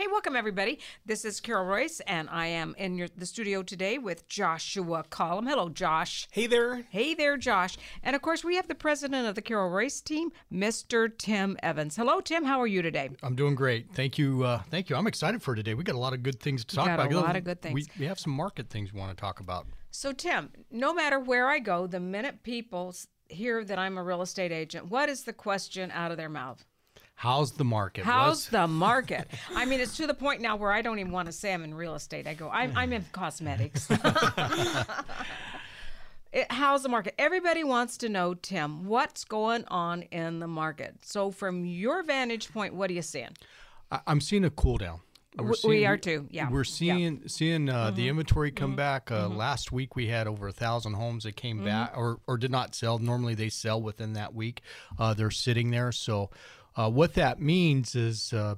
Hey, 0.03 0.07
welcome 0.11 0.35
everybody. 0.35 0.79
This 1.05 1.23
is 1.23 1.39
Carol 1.39 1.65
Royse, 1.65 2.01
and 2.05 2.29
I 2.29 2.47
am 2.47 2.75
in 2.77 2.97
your, 2.97 3.07
the 3.15 3.25
studio 3.25 3.63
today 3.63 3.97
with 3.97 4.27
Joshua 4.27 5.05
Collum. 5.09 5.47
Hello, 5.47 5.69
Josh. 5.69 6.27
Hey 6.29 6.45
there. 6.45 6.83
Hey 6.89 7.13
there, 7.13 7.37
Josh. 7.37 7.77
And 8.03 8.13
of 8.13 8.21
course, 8.21 8.43
we 8.43 8.57
have 8.57 8.67
the 8.67 8.75
president 8.75 9.29
of 9.29 9.35
the 9.35 9.41
Carol 9.41 9.71
Royse 9.71 10.03
team, 10.03 10.33
Mr. 10.51 11.09
Tim 11.17 11.55
Evans. 11.63 11.95
Hello, 11.95 12.19
Tim. 12.19 12.43
How 12.43 12.59
are 12.59 12.67
you 12.67 12.81
today? 12.81 13.11
I'm 13.23 13.33
doing 13.33 13.55
great. 13.55 13.93
Thank 13.93 14.17
you. 14.17 14.43
Uh, 14.43 14.61
thank 14.69 14.89
you. 14.89 14.97
I'm 14.97 15.07
excited 15.07 15.41
for 15.41 15.55
today. 15.55 15.73
We 15.73 15.85
got 15.85 15.95
a 15.95 15.99
lot 15.99 16.11
of 16.11 16.21
good 16.21 16.41
things 16.41 16.65
to 16.65 16.75
talk 16.75 16.89
about. 16.89 17.09
a 17.09 17.19
lot 17.21 17.37
of 17.37 17.45
good 17.45 17.61
things. 17.61 17.73
We, 17.73 17.87
we 17.97 18.05
have 18.07 18.19
some 18.19 18.33
market 18.33 18.69
things 18.69 18.91
we 18.91 18.99
want 18.99 19.15
to 19.15 19.21
talk 19.21 19.39
about. 19.39 19.67
So, 19.91 20.11
Tim, 20.11 20.51
no 20.69 20.93
matter 20.93 21.17
where 21.17 21.47
I 21.47 21.59
go, 21.59 21.87
the 21.87 22.01
minute 22.01 22.43
people 22.43 22.93
hear 23.29 23.63
that 23.63 23.79
I'm 23.79 23.97
a 23.97 24.03
real 24.03 24.21
estate 24.21 24.51
agent, 24.51 24.91
what 24.91 25.07
is 25.07 25.23
the 25.23 25.31
question 25.31 25.91
out 25.91 26.11
of 26.11 26.17
their 26.17 26.27
mouth? 26.27 26.65
How's 27.15 27.51
the 27.53 27.63
market? 27.63 28.03
How's 28.03 28.27
What's- 28.27 28.47
the 28.47 28.67
market? 28.67 29.27
I 29.55 29.65
mean, 29.65 29.79
it's 29.79 29.95
to 29.97 30.07
the 30.07 30.13
point 30.13 30.41
now 30.41 30.55
where 30.57 30.71
I 30.71 30.81
don't 30.81 30.99
even 30.99 31.11
want 31.11 31.27
to 31.27 31.31
say 31.31 31.53
I'm 31.53 31.63
in 31.63 31.73
real 31.73 31.95
estate. 31.95 32.27
I 32.27 32.33
go, 32.33 32.49
I'm, 32.49 32.75
I'm 32.75 32.91
in 32.93 33.05
cosmetics. 33.11 33.87
It, 36.35 36.51
how's 36.51 36.81
the 36.81 36.89
market? 36.89 37.13
Everybody 37.19 37.63
wants 37.63 37.95
to 37.97 38.09
know, 38.09 38.33
Tim, 38.33 38.85
what's 38.85 39.23
going 39.23 39.65
on 39.67 40.01
in 40.01 40.39
the 40.39 40.47
market. 40.47 40.95
So, 41.03 41.29
from 41.29 41.63
your 41.63 42.01
vantage 42.01 42.51
point, 42.51 42.73
what 42.73 42.89
are 42.89 42.93
you 42.93 43.03
seeing? 43.03 43.37
I, 43.91 43.99
I'm 44.07 44.19
seeing 44.19 44.43
a 44.43 44.49
cool 44.49 44.79
down. 44.79 45.01
Uh, 45.37 45.43
W- 45.43 45.55
we 45.67 45.85
are 45.85 45.95
too, 45.95 46.25
yeah, 46.31 46.49
We're 46.49 46.61
yeah. 46.61 46.71
seeing 46.71 47.21
seeing 47.27 47.69
uh, 47.69 47.91
the 47.91 48.09
inventory 48.09 48.49
come 48.49 48.75
back. 48.75 49.11
Uh, 49.11 49.27
Last 49.27 49.71
week 49.71 49.95
we 49.95 50.07
had 50.07 50.25
over 50.25 50.47
a 50.47 50.51
thousand 50.51 50.93
homes 50.93 51.25
that 51.25 51.35
came 51.35 51.63
back 51.63 51.95
or 51.95 52.19
or 52.25 52.37
did 52.39 52.49
not 52.49 52.73
sell. 52.73 52.97
Normally 52.97 53.35
they 53.35 53.49
sell 53.49 53.79
within 53.79 54.13
that 54.13 54.33
week. 54.33 54.63
Uh, 54.97 55.13
they're 55.13 55.29
sitting 55.29 55.69
there. 55.69 55.91
So 55.91 56.31
uh, 56.75 56.89
what 56.89 57.13
that 57.15 57.39
means 57.39 57.95
is 57.95 58.33
uh, 58.33 58.55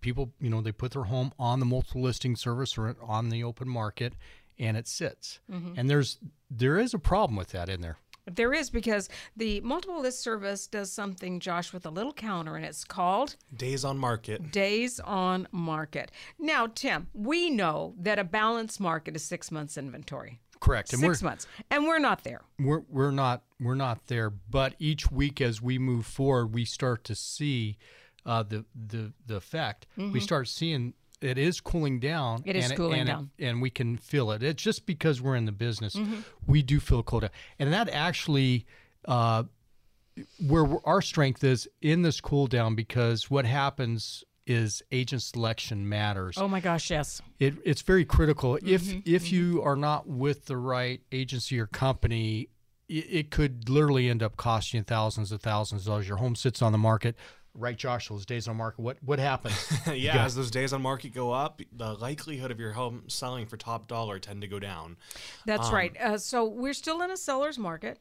people, 0.00 0.32
you 0.40 0.50
know, 0.50 0.60
they 0.60 0.72
put 0.72 0.92
their 0.92 1.04
home 1.04 1.32
on 1.38 1.60
the 1.60 1.66
multiple 1.66 2.02
listing 2.02 2.36
service 2.36 2.76
or 2.76 2.96
on 3.02 3.30
the 3.30 3.42
open 3.44 3.68
market, 3.68 4.14
and 4.58 4.76
it 4.76 4.86
sits. 4.86 5.40
And 5.48 5.88
there's 5.90 6.18
there 6.50 6.78
is 6.78 6.94
a 6.94 6.98
problem 6.98 7.36
with 7.36 7.48
that 7.48 7.68
in 7.68 7.80
there. 7.80 7.98
There 8.30 8.54
is 8.54 8.70
because 8.70 9.10
the 9.36 9.60
multiple 9.60 10.00
list 10.00 10.20
service 10.20 10.66
does 10.66 10.90
something, 10.90 11.40
Josh, 11.40 11.74
with 11.74 11.84
a 11.84 11.90
little 11.90 12.12
counter, 12.14 12.56
and 12.56 12.64
it's 12.64 12.82
called 12.82 13.36
Days 13.54 13.84
on 13.84 13.98
market. 13.98 14.50
days 14.50 14.98
on 15.00 15.46
market. 15.52 16.10
Now, 16.38 16.66
Tim, 16.74 17.08
we 17.12 17.50
know 17.50 17.94
that 17.98 18.18
a 18.18 18.24
balanced 18.24 18.80
market 18.80 19.14
is 19.14 19.22
six 19.24 19.50
months 19.50 19.76
inventory. 19.76 20.40
Correct. 20.64 20.92
And 20.92 21.00
6 21.02 21.22
months, 21.22 21.46
and 21.70 21.84
we're 21.84 21.98
not 21.98 22.24
there. 22.24 22.40
we're 22.58 22.82
we're 22.88 23.10
not 23.10 23.42
we're 23.60 23.74
not 23.74 24.06
there 24.06 24.30
but 24.30 24.74
each 24.78 25.10
week 25.10 25.40
as 25.40 25.60
we 25.62 25.78
move 25.78 26.06
forward 26.06 26.46
we 26.54 26.64
start 26.64 27.04
to 27.04 27.14
see 27.14 27.76
uh, 28.26 28.42
the 28.42 28.64
the 28.74 29.12
the 29.26 29.36
effect 29.36 29.86
we 29.96 30.20
start 30.20 30.48
seeing 30.48 30.94
it 31.20 31.38
is 31.38 31.60
cooling 31.60 32.00
down 32.00 32.38
Mm-hmm. 32.40 32.48
It 32.50 32.56
is 32.56 32.70
and 32.70 32.76
cooling 32.76 33.00
and 33.00 33.08
down. 33.08 33.30
and 33.38 33.62
we 33.62 33.70
can 33.70 33.96
feel 33.96 34.30
it 34.32 34.42
it's 34.42 34.62
just 34.62 34.84
because 34.86 35.20
we're 35.22 35.36
in 35.36 35.44
the 35.44 35.52
business 35.66 35.94
Mm-hmm. 35.96 36.20
we 36.46 36.62
do 36.62 36.80
feel 36.80 37.02
cold 37.02 37.22
down 37.22 37.30
and 37.58 37.72
that 37.72 37.88
actually 37.90 38.66
uh, 39.06 39.44
where 40.46 40.66
our 40.84 41.02
strength 41.02 41.42
is 41.44 41.68
in 41.82 42.02
this 42.02 42.20
cool 42.20 42.46
down 42.46 42.74
because 42.74 43.30
what 43.30 43.44
happens 43.44 44.24
is 44.46 44.82
agent 44.92 45.22
selection 45.22 45.88
matters 45.88 46.36
Oh 46.38 46.48
my 46.48 46.60
gosh, 46.60 46.90
yes. 46.90 47.22
it, 47.38 47.54
it's 47.64 47.82
very 47.82 48.04
critical. 48.04 48.56
If 48.56 48.82
Mm-hmm, 48.84 49.00
if 49.06 49.32
you 49.32 49.62
are 49.62 49.76
not 49.76 50.06
with 50.06 50.46
the 50.46 50.56
right 50.56 51.00
agency 51.12 51.58
or 51.58 51.66
company, 51.66 52.48
it, 52.88 53.06
it 53.10 53.30
could 53.30 53.68
literally 53.68 54.08
end 54.08 54.22
up 54.22 54.36
costing 54.36 54.78
you 54.78 54.84
thousands 54.84 55.32
of 55.32 55.40
thousands 55.40 55.82
of 55.82 55.86
dollars. 55.86 56.08
Your 56.08 56.18
home 56.18 56.36
sits 56.36 56.60
on 56.62 56.72
the 56.72 56.78
market. 56.78 57.16
Right, 57.56 57.76
Josh, 57.76 58.08
those 58.08 58.26
days 58.26 58.48
on 58.48 58.56
market. 58.56 58.80
What 58.82 58.98
what 59.02 59.20
happens? 59.20 59.54
yeah, 59.94 60.24
as 60.24 60.34
those 60.34 60.50
days 60.50 60.72
on 60.72 60.82
market 60.82 61.14
go 61.14 61.30
up, 61.30 61.62
the 61.72 61.94
likelihood 61.94 62.50
of 62.50 62.58
your 62.58 62.72
home 62.72 63.04
selling 63.06 63.46
for 63.46 63.56
top 63.56 63.86
dollar 63.86 64.18
tend 64.18 64.40
to 64.40 64.48
go 64.48 64.58
down. 64.58 64.96
That's 65.46 65.70
right. 65.70 65.96
Uh, 66.00 66.18
so 66.18 66.44
we're 66.46 66.74
still 66.74 67.00
in 67.02 67.12
a 67.12 67.16
seller's 67.16 67.56
market, 67.56 68.00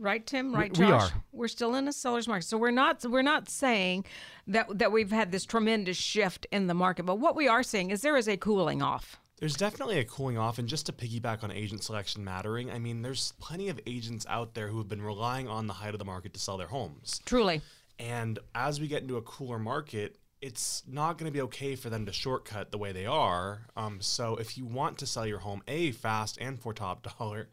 right, 0.00 0.26
Tim? 0.26 0.54
Right, 0.54 0.76
we 0.76 0.86
Josh? 0.86 1.12
are. 1.12 1.24
We're 1.32 1.48
still 1.48 1.74
in 1.74 1.86
a 1.88 1.92
seller's 1.92 2.26
market. 2.26 2.46
So 2.46 2.58
we're 2.58 2.70
not 2.70 3.04
we're 3.04 3.22
not 3.22 3.48
saying 3.48 4.04
that 4.46 4.78
that 4.78 4.92
we've 4.92 5.10
had 5.10 5.32
this 5.32 5.44
tremendous 5.44 5.96
shift 5.96 6.46
in 6.50 6.66
the 6.66 6.74
market, 6.74 7.04
but 7.04 7.18
what 7.18 7.36
we 7.36 7.48
are 7.48 7.62
saying 7.62 7.90
is 7.90 8.02
there 8.02 8.16
is 8.16 8.28
a 8.28 8.36
cooling 8.36 8.82
off. 8.82 9.20
There's 9.38 9.56
definitely 9.56 9.98
a 9.98 10.04
cooling 10.04 10.36
off, 10.36 10.58
and 10.58 10.68
just 10.68 10.84
to 10.86 10.92
piggyback 10.92 11.42
on 11.42 11.50
agent 11.50 11.82
selection 11.82 12.22
mattering, 12.22 12.70
I 12.70 12.78
mean, 12.78 13.00
there's 13.00 13.32
plenty 13.40 13.70
of 13.70 13.80
agents 13.86 14.26
out 14.28 14.52
there 14.54 14.68
who 14.68 14.76
have 14.78 14.88
been 14.88 15.00
relying 15.00 15.48
on 15.48 15.66
the 15.66 15.72
height 15.72 15.94
of 15.94 15.98
the 15.98 16.04
market 16.04 16.34
to 16.34 16.40
sell 16.40 16.58
their 16.58 16.66
homes. 16.66 17.22
Truly. 17.24 17.62
And 17.98 18.38
as 18.54 18.80
we 18.80 18.86
get 18.86 19.00
into 19.00 19.16
a 19.16 19.22
cooler 19.22 19.58
market, 19.58 20.16
it's 20.42 20.82
not 20.86 21.18
going 21.18 21.30
to 21.30 21.32
be 21.32 21.42
okay 21.42 21.76
for 21.76 21.90
them 21.90 22.06
to 22.06 22.12
shortcut 22.12 22.70
the 22.70 22.78
way 22.78 22.92
they 22.92 23.06
are. 23.06 23.66
Um, 23.76 24.00
so 24.00 24.36
if 24.36 24.56
you 24.56 24.64
want 24.64 24.98
to 24.98 25.06
sell 25.06 25.26
your 25.26 25.38
home, 25.38 25.62
A, 25.68 25.92
fast 25.92 26.38
and 26.40 26.58
for 26.58 26.72
top 26.72 27.06
dollar, 27.18 27.48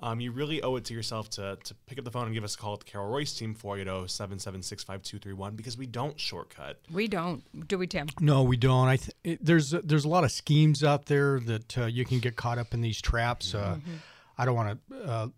um, 0.00 0.20
you 0.20 0.30
really 0.30 0.62
owe 0.62 0.76
it 0.76 0.84
to 0.84 0.94
yourself 0.94 1.30
to, 1.30 1.58
to 1.64 1.74
pick 1.86 1.98
up 1.98 2.04
the 2.04 2.10
phone 2.10 2.26
and 2.26 2.34
give 2.34 2.44
us 2.44 2.54
a 2.54 2.58
call 2.58 2.74
at 2.74 2.80
the 2.80 2.84
Carol 2.84 3.10
Royse 3.10 3.36
team, 3.36 3.54
480-776-5231, 3.54 5.56
because 5.56 5.76
we 5.78 5.86
don't 5.86 6.18
shortcut. 6.18 6.80
We 6.92 7.08
don't, 7.08 7.42
do 7.68 7.78
we, 7.78 7.86
Tim? 7.86 8.08
no, 8.20 8.42
we 8.42 8.56
don't. 8.56 8.88
I 8.88 8.96
th- 8.96 9.10
it, 9.24 9.44
there's 9.44 9.70
there's 9.70 10.04
a 10.04 10.08
lot 10.08 10.24
of 10.24 10.32
schemes 10.32 10.84
out 10.84 11.06
there 11.06 11.40
that 11.40 11.78
uh, 11.78 11.86
you 11.86 12.04
can 12.04 12.20
get 12.20 12.36
caught 12.36 12.58
up 12.58 12.74
in 12.74 12.80
these 12.80 13.00
traps. 13.00 13.54
Uh, 13.54 13.76
Mm-hmm. 13.76 13.94
I 14.38 14.44
don't 14.44 14.54
want 14.54 14.78
to 14.90 15.04
uh, 15.04 15.28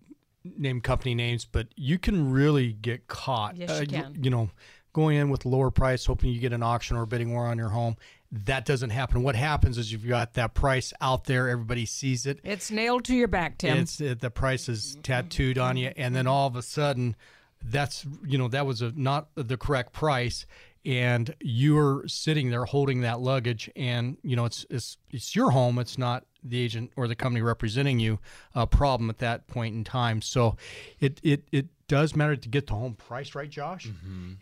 name 0.45 0.81
company 0.81 1.15
names, 1.15 1.45
but 1.45 1.69
you 1.77 1.99
can 1.99 2.33
really 2.33 2.73
get 2.73 3.07
caught. 3.07 3.57
Yes, 3.57 3.71
you 3.71 3.99
uh, 3.99 4.03
can. 4.03 4.23
You 4.23 4.31
know, 4.31 4.51
going 4.93 5.17
in 5.17 5.31
with 5.31 5.47
lower 5.47 5.71
price, 5.71 6.07
hoping 6.07 6.31
you 6.31 6.41
get 6.41 6.53
an 6.53 6.63
auction 6.63 6.97
or 6.97 7.03
a 7.03 7.07
bidding 7.07 7.33
war 7.33 7.47
on 7.47 7.59
your 7.59 7.69
home. 7.69 7.97
That 8.31 8.67
doesn't 8.67 8.91
happen. 8.91 9.23
What 9.23 9.37
happens 9.37 9.79
is 9.79 9.91
you've 9.91 10.07
got 10.07 10.35
that 10.35 10.53
price 10.53 10.93
out 11.01 11.25
there, 11.25 11.49
everybody 11.49 11.87
sees 11.87 12.27
it. 12.27 12.41
It's 12.45 12.71
nailed 12.71 13.05
to 13.07 13.15
your 13.15 13.29
back, 13.29 13.57
Tim. 13.59 13.79
It's 13.79 14.01
uh, 14.01 14.17
the 14.19 14.31
price 14.31 14.69
is 14.69 14.99
tattooed 15.03 15.57
on 15.57 15.79
you, 15.79 15.93
and 15.97 16.15
then 16.15 16.27
all 16.27 16.47
of 16.47 16.55
a 16.55 16.63
sudden, 16.63 17.17
that's 17.63 18.05
you 18.27 18.37
know 18.37 18.49
that 18.49 18.67
was 18.67 18.83
a, 18.83 18.93
not 18.95 19.29
the 19.35 19.57
correct 19.57 19.95
price, 19.95 20.45
and 20.85 21.35
you're 21.41 22.07
sitting 22.07 22.51
there 22.51 22.67
holding 22.67 23.01
that 23.01 23.21
luggage, 23.21 23.71
and 23.75 24.19
you 24.23 24.37
know 24.37 24.45
it's 24.45 24.67
it's 24.69 24.99
it's 25.11 25.35
your 25.35 25.51
home. 25.51 25.79
It's 25.79 25.97
not 25.97 26.27
the 26.45 26.61
agent 26.61 26.93
or 26.97 27.09
the 27.09 27.15
company 27.17 27.41
representing 27.43 27.99
you 27.99 28.19
a 28.55 28.67
problem 28.67 29.09
at 29.11 29.19
that 29.19 29.47
point 29.47 29.75
in 29.75 29.85
time. 29.85 30.21
So, 30.21 30.57
it 31.01 31.19
it 31.23 31.45
it 31.51 31.69
does 31.89 32.15
matter 32.15 32.37
to 32.37 32.49
get 32.51 32.67
the 32.67 32.75
home 32.75 32.95
price 32.95 33.35
right, 33.35 33.49
Josh, 33.49 33.89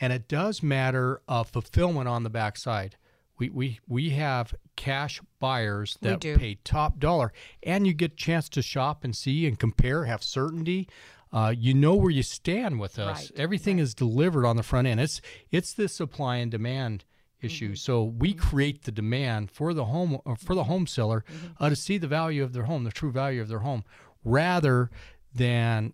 and 0.01 0.13
it 0.13 0.27
does 0.27 0.61
matter 0.61 1.21
uh, 1.29 1.45
fulfillment 1.45 2.09
on 2.09 2.25
the 2.25 2.31
backside. 2.31 2.97
We, 3.39 3.51
we 3.51 3.81
we 3.87 4.11
have 4.11 4.55
cash 4.77 5.21
buyers 5.39 5.99
that 6.01 6.21
pay 6.21 6.59
top 6.65 6.99
dollar, 6.99 7.33
and 7.63 7.87
you 7.87 7.93
get 7.93 8.13
a 8.13 8.17
chance 8.17 8.49
to 8.51 8.63
shop 8.63 9.05
and 9.05 9.15
see 9.15 9.47
and 9.47 9.59
compare, 9.59 10.05
have 10.05 10.23
certainty. 10.23 10.89
Uh, 11.33 11.53
you 11.57 11.75
know 11.75 11.95
where 11.95 12.11
you 12.11 12.23
stand 12.23 12.81
with 12.81 12.99
us. 12.99 13.31
Right, 13.31 13.41
Everything 13.41 13.79
is 13.79 13.95
delivered 13.95 14.47
on 14.47 14.57
the 14.57 14.63
front 14.63 14.87
end. 14.87 15.01
It's 15.01 15.21
it's 15.51 15.73
the 15.73 15.89
supply 15.89 16.37
and 16.37 16.51
demand 16.51 17.05
issue. 17.43 17.75
So 17.75 18.03
we 18.03 18.33
create 18.33 18.85
the 18.85 18.93
demand 18.93 19.51
for 19.51 19.75
the 19.75 19.87
home 19.87 20.19
uh, 20.25 20.35
for 20.37 20.55
the 20.55 20.65
home 20.65 20.87
seller 20.87 21.25
uh, 21.59 21.69
to 21.69 21.77
see 21.77 21.99
the 21.99 22.07
value 22.07 22.43
of 22.43 22.53
their 22.53 22.65
home, 22.65 22.85
the 22.85 22.91
true 22.91 23.13
value 23.13 23.41
of 23.41 23.49
their 23.49 23.61
home, 23.61 23.85
rather 24.25 24.91
than 25.35 25.93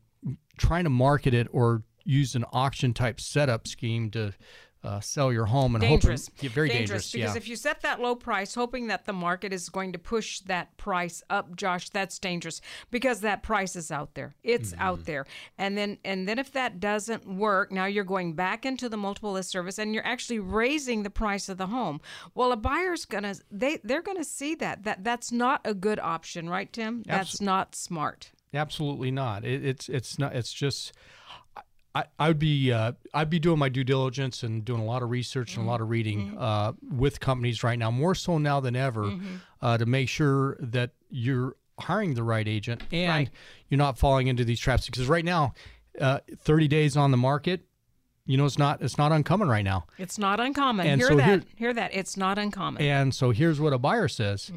trying 0.56 0.84
to 0.84 0.90
market 0.90 1.34
it 1.34 1.48
or 1.50 1.82
use 2.04 2.34
an 2.34 2.44
auction 2.52 2.92
type 2.92 3.20
setup 3.20 3.66
scheme 3.66 4.10
to 4.10 4.32
uh, 4.84 5.00
sell 5.00 5.32
your 5.32 5.46
home 5.46 5.74
and 5.76 5.82
dangerous. 5.82 6.28
hoping 6.28 6.48
yeah, 6.48 6.54
very 6.54 6.68
dangerous. 6.68 7.12
Because 7.12 7.34
yeah. 7.34 7.36
if 7.36 7.46
you 7.46 7.54
set 7.54 7.82
that 7.82 8.00
low 8.00 8.16
price, 8.16 8.54
hoping 8.54 8.88
that 8.88 9.04
the 9.04 9.12
market 9.12 9.52
is 9.52 9.68
going 9.68 9.92
to 9.92 9.98
push 9.98 10.40
that 10.40 10.76
price 10.76 11.22
up, 11.30 11.54
Josh, 11.54 11.90
that's 11.90 12.18
dangerous. 12.18 12.60
Because 12.90 13.20
that 13.20 13.42
price 13.42 13.76
is 13.76 13.90
out 13.90 14.14
there. 14.14 14.34
It's 14.42 14.72
Mm-hmm. 14.72 14.82
out 14.82 15.04
there. 15.04 15.26
And 15.58 15.76
then 15.76 15.98
and 16.04 16.28
then 16.28 16.38
if 16.38 16.52
that 16.52 16.80
doesn't 16.80 17.26
work, 17.26 17.70
now 17.70 17.84
you're 17.84 18.04
going 18.04 18.34
back 18.34 18.64
into 18.64 18.88
the 18.88 18.96
multiple 18.96 19.32
list 19.32 19.50
service 19.50 19.78
and 19.78 19.94
you're 19.94 20.06
actually 20.06 20.38
raising 20.38 21.02
the 21.02 21.10
price 21.10 21.48
of 21.48 21.58
the 21.58 21.66
home. 21.66 22.00
Well, 22.34 22.52
a 22.52 22.56
buyer's 22.56 23.04
gonna 23.04 23.34
they 23.50 23.78
they're 23.84 24.02
gonna 24.02 24.24
see 24.24 24.54
that. 24.56 24.84
That 24.84 25.04
that's 25.04 25.30
not 25.30 25.60
a 25.64 25.74
good 25.74 25.98
option, 26.00 26.48
right, 26.48 26.72
Tim? 26.72 27.02
That's 27.06 27.40
not 27.40 27.74
smart. 27.74 28.32
Absolutely 28.54 29.10
not. 29.10 29.44
It, 29.44 29.64
it's 29.64 29.88
it's 29.88 30.18
not. 30.18 30.34
It's 30.34 30.52
just. 30.52 30.92
I, 31.94 32.04
I 32.18 32.28
would 32.28 32.38
be 32.38 32.72
uh, 32.72 32.92
I'd 33.12 33.28
be 33.28 33.38
doing 33.38 33.58
my 33.58 33.68
due 33.68 33.84
diligence 33.84 34.42
and 34.42 34.64
doing 34.64 34.80
a 34.80 34.84
lot 34.84 35.02
of 35.02 35.10
research 35.10 35.56
and 35.56 35.66
a 35.66 35.68
lot 35.70 35.80
of 35.82 35.90
reading 35.90 36.36
uh, 36.38 36.72
with 36.90 37.20
companies 37.20 37.62
right 37.62 37.78
now, 37.78 37.90
more 37.90 38.14
so 38.14 38.38
now 38.38 38.60
than 38.60 38.74
ever, 38.76 39.12
uh, 39.60 39.76
to 39.76 39.84
make 39.84 40.08
sure 40.08 40.56
that 40.60 40.92
you're 41.10 41.56
hiring 41.78 42.14
the 42.14 42.22
right 42.22 42.48
agent 42.48 42.82
and 42.92 43.08
Right. 43.10 43.30
you're 43.68 43.78
not 43.78 43.98
falling 43.98 44.28
into 44.28 44.44
these 44.44 44.58
traps. 44.60 44.86
Because 44.86 45.06
right 45.06 45.24
now, 45.24 45.52
uh, 46.00 46.20
30 46.38 46.66
days 46.68 46.96
on 46.96 47.10
the 47.10 47.16
market, 47.18 47.66
you 48.24 48.38
know, 48.38 48.46
it's 48.46 48.58
not 48.58 48.80
it's 48.80 48.96
not 48.96 49.12
uncommon 49.12 49.48
right 49.48 49.64
now. 49.64 49.84
It's 49.98 50.16
not 50.16 50.40
uncommon. 50.40 50.86
And 50.86 51.00
hear 51.00 51.08
so 51.08 51.16
that. 51.16 51.26
here- 51.26 51.42
hear 51.56 51.74
that. 51.74 51.92
It's 51.92 52.16
not 52.16 52.38
uncommon. 52.38 52.80
And 52.80 53.14
so 53.14 53.32
here's 53.32 53.60
what 53.60 53.72
a 53.74 53.78
buyer 53.78 54.08
says. 54.08 54.50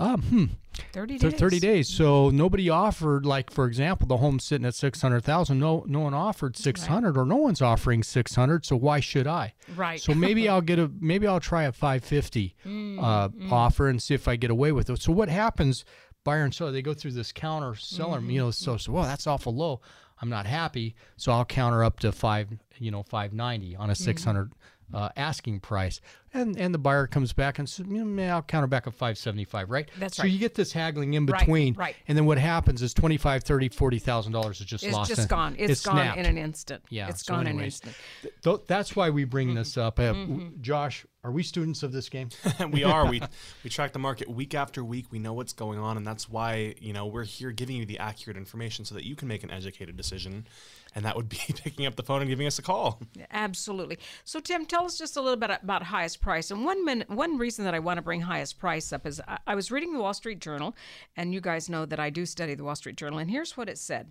Um, 0.00 0.22
hmm, 0.22 0.44
Thirty 0.92 1.18
days. 1.18 1.34
30 1.34 1.60
days. 1.60 1.88
So 1.88 2.30
nobody 2.30 2.70
offered, 2.70 3.26
like 3.26 3.50
for 3.50 3.66
example, 3.66 4.06
the 4.06 4.16
home 4.16 4.38
sitting 4.40 4.64
at 4.66 4.74
600,000. 4.74 5.58
No, 5.58 5.84
no 5.86 6.00
one 6.00 6.14
offered 6.14 6.56
600, 6.56 7.18
or 7.18 7.26
no 7.26 7.36
one's 7.36 7.60
offering 7.60 8.02
600. 8.02 8.64
So 8.64 8.76
why 8.76 9.00
should 9.00 9.26
I? 9.26 9.52
Right. 9.76 10.00
So 10.00 10.14
maybe 10.14 10.48
I'll 10.48 10.62
get 10.62 10.78
a, 10.78 10.90
maybe 11.00 11.26
I'll 11.26 11.38
try 11.40 11.64
a 11.64 11.72
550 11.72 12.56
Mm, 12.66 13.02
uh, 13.02 13.28
offer 13.54 13.88
and 13.88 14.02
see 14.02 14.14
if 14.14 14.26
I 14.26 14.36
get 14.36 14.50
away 14.50 14.72
with 14.72 14.88
it. 14.88 15.00
So 15.02 15.12
what 15.12 15.28
happens? 15.28 15.84
Buyer 16.24 16.44
and 16.44 16.54
seller, 16.54 16.72
they 16.72 16.82
go 16.82 16.94
through 16.94 17.12
this 17.12 17.30
counter 17.32 17.74
seller, 17.74 18.18
Mm-hmm. 18.20 18.30
you 18.30 18.40
know, 18.40 18.50
so 18.50 18.76
so 18.78 18.92
well 18.92 19.04
that's 19.04 19.26
awful 19.26 19.54
low. 19.54 19.80
I'm 20.22 20.28
not 20.28 20.44
happy, 20.46 20.94
so 21.16 21.32
I'll 21.32 21.46
counter 21.46 21.82
up 21.82 21.98
to 22.00 22.12
five, 22.12 22.48
you 22.78 22.90
know, 22.90 23.02
590 23.02 23.76
on 23.76 23.88
a 23.90 23.92
Mm-hmm. 23.94 24.04
600 24.04 24.52
uh, 24.92 25.08
asking 25.16 25.60
price, 25.60 26.00
and 26.34 26.56
and 26.58 26.72
the 26.74 26.78
buyer 26.78 27.06
comes 27.06 27.32
back 27.32 27.58
and 27.58 27.68
says, 27.68 27.86
you 27.88 28.04
know, 28.04 28.22
I'll 28.34 28.42
counter 28.42 28.66
back 28.66 28.86
at 28.86 28.94
575, 28.94 29.70
right? 29.70 29.88
That's 29.98 30.16
so 30.16 30.22
right. 30.22 30.28
So 30.28 30.32
you 30.32 30.38
get 30.38 30.54
this 30.54 30.72
haggling 30.72 31.14
in 31.14 31.26
between, 31.26 31.74
right. 31.74 31.86
right. 31.86 31.96
And 32.08 32.16
then 32.18 32.24
what 32.26 32.38
happens 32.38 32.82
is 32.82 32.92
25, 32.94 33.42
30, 33.44 33.68
40 33.68 33.98
thousand 33.98 34.32
dollars 34.32 34.60
is 34.60 34.66
just 34.66 34.84
lost. 34.84 34.88
It's 34.88 34.96
lost. 34.96 35.08
just 35.10 35.20
and 35.20 35.28
gone. 35.28 35.56
It's, 35.58 35.72
it's 35.72 35.82
gone 35.86 35.96
snapped. 35.96 36.18
in 36.18 36.26
an 36.26 36.38
instant. 36.38 36.82
Yeah, 36.88 37.08
It's 37.08 37.24
so 37.24 37.34
gone 37.34 37.46
in 37.46 37.58
an 37.58 37.64
instant. 37.64 37.94
Th- 38.22 38.34
th- 38.42 38.60
that's 38.66 38.94
why 38.96 39.10
we 39.10 39.22
Mm-hmm. 39.22 39.30
bring 39.30 39.54
this 39.54 39.76
up. 39.76 39.98
Uh, 39.98 40.12
w- 40.12 40.52
Josh, 40.60 41.04
are 41.22 41.30
we 41.30 41.42
students 41.42 41.82
of 41.82 41.92
this 41.92 42.08
game? 42.08 42.30
we 42.70 42.82
are. 42.84 43.06
We 43.08 43.20
we 43.64 43.70
track 43.70 43.92
the 43.92 43.98
market 43.98 44.28
week 44.30 44.54
after 44.54 44.82
week. 44.82 45.06
We 45.10 45.18
know 45.18 45.32
what's 45.34 45.52
going 45.52 45.78
on, 45.78 45.96
and 45.96 46.06
that's 46.06 46.28
why 46.28 46.74
you 46.80 46.92
know 46.92 47.06
we're 47.06 47.24
here 47.24 47.50
giving 47.52 47.76
you 47.76 47.84
the 47.86 47.98
accurate 47.98 48.36
information 48.36 48.84
so 48.84 48.94
that 48.94 49.04
you 49.04 49.14
can 49.16 49.28
make 49.28 49.42
an 49.44 49.50
educated 49.50 49.96
decision. 49.96 50.46
And 50.94 51.04
that 51.04 51.16
would 51.16 51.28
be 51.28 51.36
picking 51.56 51.86
up 51.86 51.96
the 51.96 52.02
phone 52.02 52.20
and 52.20 52.28
giving 52.28 52.46
us 52.46 52.58
a 52.58 52.62
call. 52.62 53.00
Absolutely. 53.30 53.98
So, 54.24 54.40
Tim, 54.40 54.66
tell 54.66 54.84
us 54.84 54.98
just 54.98 55.16
a 55.16 55.20
little 55.20 55.36
bit 55.38 55.50
about 55.62 55.84
highest 55.84 56.20
price. 56.20 56.50
And 56.50 56.64
one 56.64 56.84
minute, 56.84 57.08
one 57.08 57.38
reason 57.38 57.64
that 57.64 57.74
I 57.74 57.78
want 57.78 57.98
to 57.98 58.02
bring 58.02 58.22
highest 58.22 58.58
price 58.58 58.92
up 58.92 59.06
is 59.06 59.20
I, 59.26 59.38
I 59.46 59.54
was 59.54 59.70
reading 59.70 59.92
the 59.92 60.00
Wall 60.00 60.14
Street 60.14 60.40
Journal, 60.40 60.74
and 61.16 61.32
you 61.32 61.40
guys 61.40 61.68
know 61.68 61.86
that 61.86 62.00
I 62.00 62.10
do 62.10 62.26
study 62.26 62.54
the 62.54 62.64
Wall 62.64 62.76
Street 62.76 62.96
Journal. 62.96 63.18
And 63.18 63.30
here's 63.30 63.56
what 63.56 63.68
it 63.68 63.78
said 63.78 64.10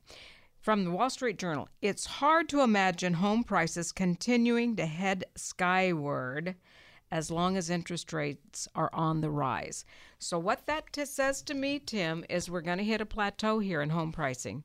from 0.62 0.84
the 0.84 0.91
Wall 0.91 1.10
Street 1.10 1.38
Journal: 1.38 1.67
It's 1.82 2.06
hard 2.06 2.47
to 2.49 2.62
imagine 2.62 3.15
home 3.15 3.43
prices 3.43 3.91
continuing 3.91 4.75
to 4.77 4.86
head 4.86 5.25
skyward. 5.36 6.56
As 7.12 7.32
long 7.32 7.58
as 7.58 7.71
interest 7.71 8.13
rates 8.13 8.67
are 8.75 8.91
on 8.93 9.21
the 9.21 9.32
rise. 9.32 9.84
So, 10.19 10.38
what 10.38 10.67
that 10.67 10.93
t- 10.93 11.06
says 11.06 11.41
to 11.41 11.56
me, 11.56 11.80
Tim, 11.80 12.23
is 12.30 12.51
we're 12.51 12.62
going 12.62 12.77
to 12.77 12.84
hit 12.84 13.01
a 13.01 13.06
plateau 13.08 13.58
here 13.58 13.82
in 13.82 13.89
home 13.89 14.12
pricing. 14.12 14.63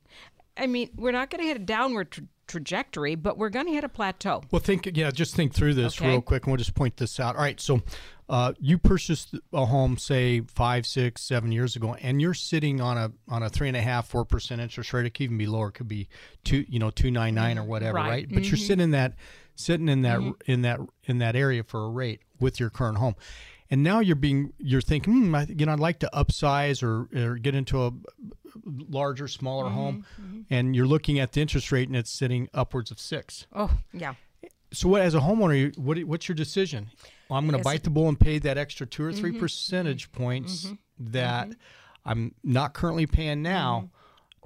I 0.56 0.66
mean, 0.66 0.90
we're 0.96 1.12
not 1.12 1.30
going 1.30 1.40
to 1.42 1.46
hit 1.48 1.56
a 1.56 1.64
downward 1.64 2.10
tra- 2.12 2.24
trajectory, 2.46 3.14
but 3.16 3.36
we're 3.38 3.48
going 3.48 3.66
to 3.66 3.72
hit 3.72 3.84
a 3.84 3.88
plateau. 3.88 4.42
Well, 4.50 4.60
think 4.60 4.88
yeah, 4.94 5.10
just 5.10 5.34
think 5.34 5.52
through 5.54 5.74
this 5.74 5.98
Okay. 6.00 6.08
real 6.10 6.20
quick, 6.22 6.44
and 6.44 6.52
we'll 6.52 6.58
just 6.58 6.74
point 6.74 6.96
this 6.96 7.18
out. 7.18 7.34
All 7.36 7.42
right, 7.42 7.60
so 7.60 7.82
uh, 8.28 8.52
you 8.60 8.78
purchased 8.78 9.34
a 9.52 9.66
home, 9.66 9.98
say 9.98 10.40
five, 10.42 10.86
six, 10.86 11.22
seven 11.22 11.50
years 11.52 11.74
ago, 11.76 11.94
and 12.00 12.20
you're 12.22 12.34
sitting 12.34 12.80
on 12.80 12.96
a 12.96 13.12
on 13.28 13.42
a 13.42 13.48
three 13.48 13.68
and 13.68 13.76
a 13.76 13.80
half, 13.82 14.06
four 14.08 14.24
percent 14.24 14.60
interest 14.60 14.92
rate. 14.92 15.06
It 15.06 15.10
could 15.14 15.24
even 15.24 15.38
be 15.38 15.46
lower. 15.46 15.68
It 15.68 15.72
could 15.72 15.88
be 15.88 16.08
two, 16.44 16.64
you 16.68 16.78
know, 16.78 16.90
two 16.90 17.10
nine 17.10 17.34
nine 17.34 17.58
or 17.58 17.64
whatever, 17.64 17.96
Right. 17.96 18.08
right? 18.08 18.28
But 18.32 18.44
you're 18.44 18.56
sitting 18.56 18.82
in 18.84 18.90
that 18.92 19.14
sitting 19.56 19.88
in 19.88 20.02
that 20.02 20.20
in 20.46 20.62
that 20.62 20.80
in 21.04 21.18
that 21.18 21.34
area 21.36 21.64
for 21.64 21.84
a 21.84 21.88
rate 21.88 22.20
with 22.38 22.60
your 22.60 22.70
current 22.70 22.98
home. 22.98 23.16
And 23.70 23.82
now 23.82 24.00
you're 24.00 24.16
being 24.16 24.52
you're 24.58 24.80
thinking, 24.80 25.14
hmm, 25.14 25.34
I, 25.34 25.46
you 25.48 25.66
know, 25.66 25.72
I'd 25.72 25.80
like 25.80 26.00
to 26.00 26.10
upsize 26.12 26.82
or, 26.82 27.08
or 27.16 27.36
get 27.36 27.54
into 27.54 27.82
a 27.82 27.92
larger, 28.66 29.26
smaller 29.26 29.64
mm-hmm, 29.64 29.74
home, 29.74 30.06
mm-hmm. 30.20 30.40
and 30.50 30.76
you're 30.76 30.86
looking 30.86 31.18
at 31.18 31.32
the 31.32 31.40
interest 31.40 31.72
rate 31.72 31.88
and 31.88 31.96
it's 31.96 32.10
sitting 32.10 32.48
upwards 32.52 32.90
of 32.90 33.00
six. 33.00 33.46
Oh, 33.54 33.70
yeah. 33.92 34.14
So, 34.72 34.88
what 34.88 35.02
as 35.02 35.14
a 35.14 35.20
homeowner, 35.20 35.58
you- 35.58 35.82
what 35.82 35.98
what's 36.04 36.28
your 36.28 36.36
decision? 36.36 36.90
Well, 37.28 37.38
I'm 37.38 37.48
going 37.48 37.58
to 37.58 37.64
bite 37.64 37.84
the 37.84 37.90
bull 37.90 38.08
and 38.08 38.20
pay 38.20 38.38
that 38.40 38.58
extra 38.58 38.86
two 38.86 39.04
or 39.04 39.12
3 39.12 39.30
mm-hmm. 39.30 39.40
percentage 39.40 40.12
points 40.12 40.68
that 40.98 41.48
I'm 42.04 42.34
not 42.42 42.74
currently 42.74 43.06
paying 43.06 43.42
now 43.42 43.90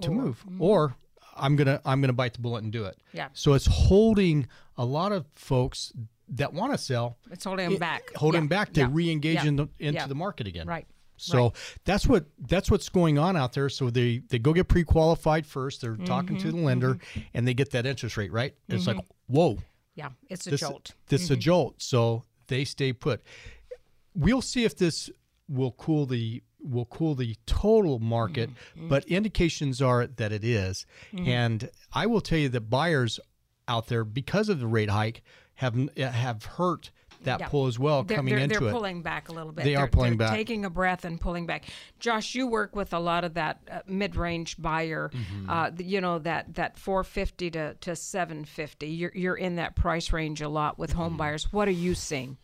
to 0.00 0.10
move, 0.10 0.44
or 0.58 0.94
I'm 1.36 1.56
gonna 1.56 1.80
I'm 1.84 2.00
gonna 2.00 2.12
bite 2.12 2.34
the 2.34 2.40
bullet 2.40 2.62
and 2.62 2.72
do 2.72 2.84
it. 2.84 2.96
Yeah. 3.12 3.28
So 3.32 3.54
it's 3.54 3.66
holding 3.66 4.46
a 4.76 4.84
lot 4.84 5.12
of 5.12 5.26
folks 5.34 5.92
that 6.30 6.52
want 6.52 6.72
to 6.72 6.78
sell, 6.78 7.18
It's 7.30 7.44
holding 7.44 7.70
them 7.70 7.78
back. 7.78 8.12
holding 8.14 8.42
Yeah, 8.42 8.48
back 8.48 8.72
to 8.74 8.80
yeah, 8.80 8.88
re-engage 8.90 9.36
yeah, 9.36 9.44
in 9.46 9.56
the, 9.56 9.68
into 9.78 10.08
the 10.08 10.14
market 10.14 10.46
again. 10.46 10.66
Right. 10.66 10.86
So 11.20 11.52
that's 11.84 12.06
what 12.06 12.26
that's 12.46 12.70
what's 12.70 12.88
going 12.88 13.18
on 13.18 13.36
out 13.36 13.52
there. 13.52 13.68
So 13.68 13.90
they 13.90 14.18
they 14.28 14.38
go 14.38 14.52
get 14.52 14.68
pre-qualified 14.68 15.46
first. 15.46 15.80
They're 15.80 15.96
talking 15.96 16.36
to 16.38 16.46
Mm-hmm, 16.48 16.56
the 16.58 16.62
lender, 16.64 16.98
and 17.34 17.46
they 17.46 17.54
get 17.54 17.72
that 17.72 17.86
interest 17.86 18.16
rate 18.16 18.30
right. 18.30 18.54
It's 18.68 18.86
like 18.86 18.98
whoa, 19.26 19.58
Yeah, 19.96 20.10
it's 20.28 20.46
a 20.46 20.50
this, 20.50 20.60
jolt. 20.60 20.94
This 21.08 21.22
is 21.22 21.30
a 21.32 21.36
jolt. 21.36 21.82
So 21.82 22.22
they 22.46 22.64
stay 22.64 22.92
put. 22.92 23.22
We'll 24.14 24.42
see 24.42 24.64
if 24.64 24.76
this 24.76 25.10
will 25.48 25.72
cool 25.72 26.06
the 26.06 26.42
will 26.60 26.84
cool 26.86 27.14
the 27.16 27.36
total 27.46 27.98
market, 27.98 28.50
Mm-hmm, 28.50 28.88
but 28.88 29.04
indications 29.06 29.82
are 29.82 30.06
that 30.06 30.30
it 30.32 30.44
is. 30.44 30.86
And 31.16 31.68
I 31.92 32.06
will 32.06 32.20
tell 32.20 32.38
you 32.38 32.48
that 32.50 32.70
buyers 32.70 33.18
out 33.66 33.88
there, 33.88 34.04
because 34.04 34.48
of 34.48 34.60
the 34.60 34.66
rate 34.66 34.90
hike, 34.90 35.22
have 35.58 35.76
have 35.96 36.44
hurt 36.44 36.90
that 37.24 37.40
Yeah. 37.40 37.48
pull 37.48 37.66
as 37.66 37.80
well 37.80 38.04
They're, 38.04 38.16
coming 38.16 38.34
they're, 38.34 38.44
into 38.44 38.60
they're 38.60 38.68
it. 38.68 38.72
pulling 38.72 39.02
back 39.02 39.28
a 39.28 39.32
little 39.32 39.50
bit. 39.50 39.64
They 39.64 39.74
are 39.74 39.82
They're- 39.86 39.88
pulling 39.90 40.16
they're 40.16 40.28
back. 40.28 40.36
taking 40.36 40.64
a 40.64 40.70
breath 40.70 41.04
and 41.04 41.20
pulling 41.20 41.46
back. 41.46 41.64
Josh, 41.98 42.36
you 42.36 42.46
work 42.46 42.76
with 42.76 42.92
a 42.94 42.98
lot 43.00 43.24
of 43.24 43.34
that 43.34 43.58
uh, 43.68 43.80
mid-range 43.88 44.56
buyer. 44.62 45.10
Mm-hmm. 45.12 45.50
Uh, 45.50 45.70
you 45.78 46.00
know 46.00 46.20
that 46.20 46.54
that 46.54 46.78
450 46.78 47.50
to, 47.50 47.74
to 47.74 47.96
750. 47.96 48.86
You're 48.86 49.12
you're 49.16 49.34
in 49.36 49.56
that 49.56 49.74
price 49.74 50.12
range 50.12 50.40
a 50.42 50.48
lot 50.48 50.78
with 50.78 50.90
Mm-hmm. 50.90 50.98
home 51.00 51.16
buyers. 51.16 51.52
What 51.52 51.66
are 51.66 51.72
you 51.72 51.94
seeing? 51.96 52.36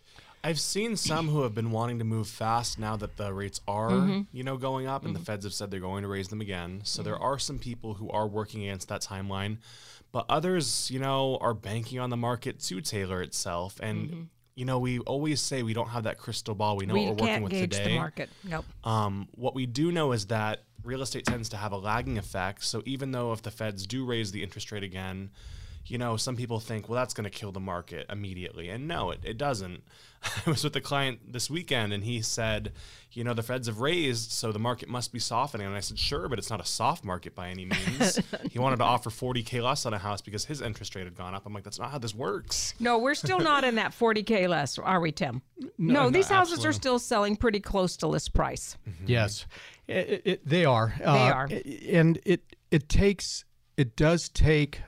I've 0.42 0.60
seen 0.60 0.96
some 0.96 1.28
who 1.28 1.40
have 1.42 1.54
been 1.54 1.70
wanting 1.70 2.00
to 2.00 2.04
move 2.04 2.28
fast 2.28 2.78
now 2.78 2.96
that 2.96 3.16
the 3.16 3.32
rates 3.32 3.62
are, 3.66 4.24
you 4.30 4.42
know, 4.44 4.58
going 4.58 4.86
up, 4.86 5.06
and 5.06 5.16
the 5.16 5.20
feds 5.20 5.44
have 5.46 5.54
said 5.54 5.70
they're 5.70 5.80
going 5.80 6.02
to 6.02 6.08
raise 6.08 6.28
them 6.28 6.42
again. 6.42 6.80
So 6.84 7.02
there 7.02 7.16
are 7.18 7.38
some 7.38 7.58
people 7.58 7.94
who 7.94 8.10
are 8.10 8.26
working 8.26 8.62
against 8.62 8.88
that 8.88 9.00
timeline, 9.00 9.56
but 10.14 10.26
others, 10.28 10.92
you 10.92 11.00
know, 11.00 11.38
are 11.40 11.52
banking 11.52 11.98
on 11.98 12.08
the 12.08 12.16
market 12.16 12.60
to 12.60 12.80
tailor 12.80 13.20
itself. 13.20 13.80
And 13.82 14.28
you 14.54 14.64
know, 14.64 14.78
we 14.78 15.00
always 15.00 15.40
say 15.40 15.64
we 15.64 15.74
don't 15.74 15.88
have 15.88 16.04
that 16.04 16.18
crystal 16.18 16.54
ball. 16.54 16.76
We 16.76 16.86
know 16.86 16.94
we 16.94 17.06
what 17.06 17.20
we're 17.20 17.26
working 17.26 17.42
with 17.42 17.52
gauge 17.52 17.72
today. 17.72 17.84
the 17.88 17.96
market. 17.96 18.30
Nope. 18.44 18.64
Um, 18.84 19.28
what 19.32 19.56
we 19.56 19.66
do 19.66 19.90
know 19.90 20.12
is 20.12 20.26
that 20.26 20.62
real 20.84 21.02
estate 21.02 21.26
tends 21.26 21.48
to 21.48 21.56
have 21.56 21.72
a 21.72 21.76
lagging 21.76 22.16
effect. 22.16 22.62
So 22.62 22.80
even 22.86 23.10
though 23.10 23.32
if 23.32 23.42
the 23.42 23.50
feds 23.50 23.88
do 23.88 24.04
raise 24.04 24.30
the 24.30 24.44
interest 24.44 24.70
rate 24.70 24.84
again, 24.84 25.30
you 25.86 25.98
know, 25.98 26.16
some 26.16 26.36
people 26.36 26.60
think, 26.60 26.88
well, 26.88 26.96
that's 26.96 27.14
going 27.14 27.24
to 27.24 27.30
kill 27.30 27.52
the 27.52 27.60
market 27.60 28.06
immediately. 28.10 28.70
And 28.70 28.88
no, 28.88 29.10
it, 29.10 29.20
it 29.22 29.36
doesn't. 29.36 29.82
I 30.46 30.50
was 30.50 30.64
with 30.64 30.74
a 30.76 30.80
client 30.80 31.32
this 31.32 31.50
weekend 31.50 31.92
and 31.92 32.04
he 32.04 32.22
said, 32.22 32.72
you 33.12 33.22
know, 33.22 33.34
the 33.34 33.42
feds 33.42 33.66
have 33.66 33.80
raised, 33.80 34.32
so 34.32 34.50
the 34.50 34.58
market 34.58 34.88
must 34.88 35.12
be 35.12 35.18
softening. 35.18 35.66
And 35.66 35.76
I 35.76 35.80
said, 35.80 35.98
sure, 35.98 36.28
but 36.28 36.38
it's 36.38 36.50
not 36.50 36.60
a 36.60 36.64
soft 36.64 37.04
market 37.04 37.34
by 37.34 37.48
any 37.48 37.66
means. 37.66 38.18
he 38.50 38.58
wanted 38.58 38.76
to 38.76 38.84
offer 38.84 39.10
40K 39.10 39.62
less 39.62 39.84
on 39.84 39.92
a 39.92 39.98
house 39.98 40.22
because 40.22 40.46
his 40.46 40.62
interest 40.62 40.94
rate 40.94 41.04
had 41.04 41.16
gone 41.16 41.34
up. 41.34 41.44
I'm 41.44 41.52
like, 41.52 41.64
that's 41.64 41.78
not 41.78 41.90
how 41.90 41.98
this 41.98 42.14
works. 42.14 42.74
No, 42.80 42.98
we're 42.98 43.14
still 43.14 43.38
not 43.38 43.62
in 43.64 43.74
that 43.74 43.92
40K 43.92 44.48
less, 44.48 44.78
are 44.78 45.00
we, 45.00 45.12
Tim? 45.12 45.42
No, 45.76 46.04
no, 46.04 46.10
these 46.10 46.28
houses 46.28 46.64
are 46.64 46.72
still 46.72 46.98
selling 46.98 47.36
pretty 47.36 47.60
close 47.60 47.96
to 47.98 48.06
list 48.06 48.32
price. 48.32 48.76
Mm-hmm. 48.88 49.04
Yes, 49.06 49.46
it, 49.86 50.22
it, 50.24 50.48
they 50.48 50.64
are. 50.64 50.94
They 50.98 51.04
uh, 51.04 51.32
are. 51.32 51.48
and 51.88 52.18
it 52.24 52.56
it 52.70 52.88
takes 52.88 53.44
it 53.76 53.96
does 53.96 54.28
take 54.28 54.80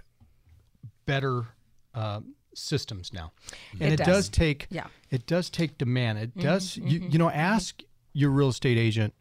better 1.06 1.46
uh, 1.94 2.20
systems 2.54 3.12
now, 3.12 3.32
and 3.80 3.92
It 3.92 4.00
it, 4.00 4.04
does. 4.04 4.06
does. 4.06 4.28
take 4.28 4.66
Yeah. 4.70 4.86
it 5.10 5.26
does 5.26 5.50
take 5.50 5.78
demand. 5.78 6.18
It 6.18 6.30
mm-hmm, 6.30 6.40
does 6.42 6.76
you 6.76 7.00
mm-hmm, 7.00 7.12
you 7.12 7.18
know 7.18 7.28
mm-hmm. 7.28 7.38
ask 7.38 7.82
your 8.12 8.30
real 8.30 8.48
estate 8.48 8.78
agent. 8.78 9.14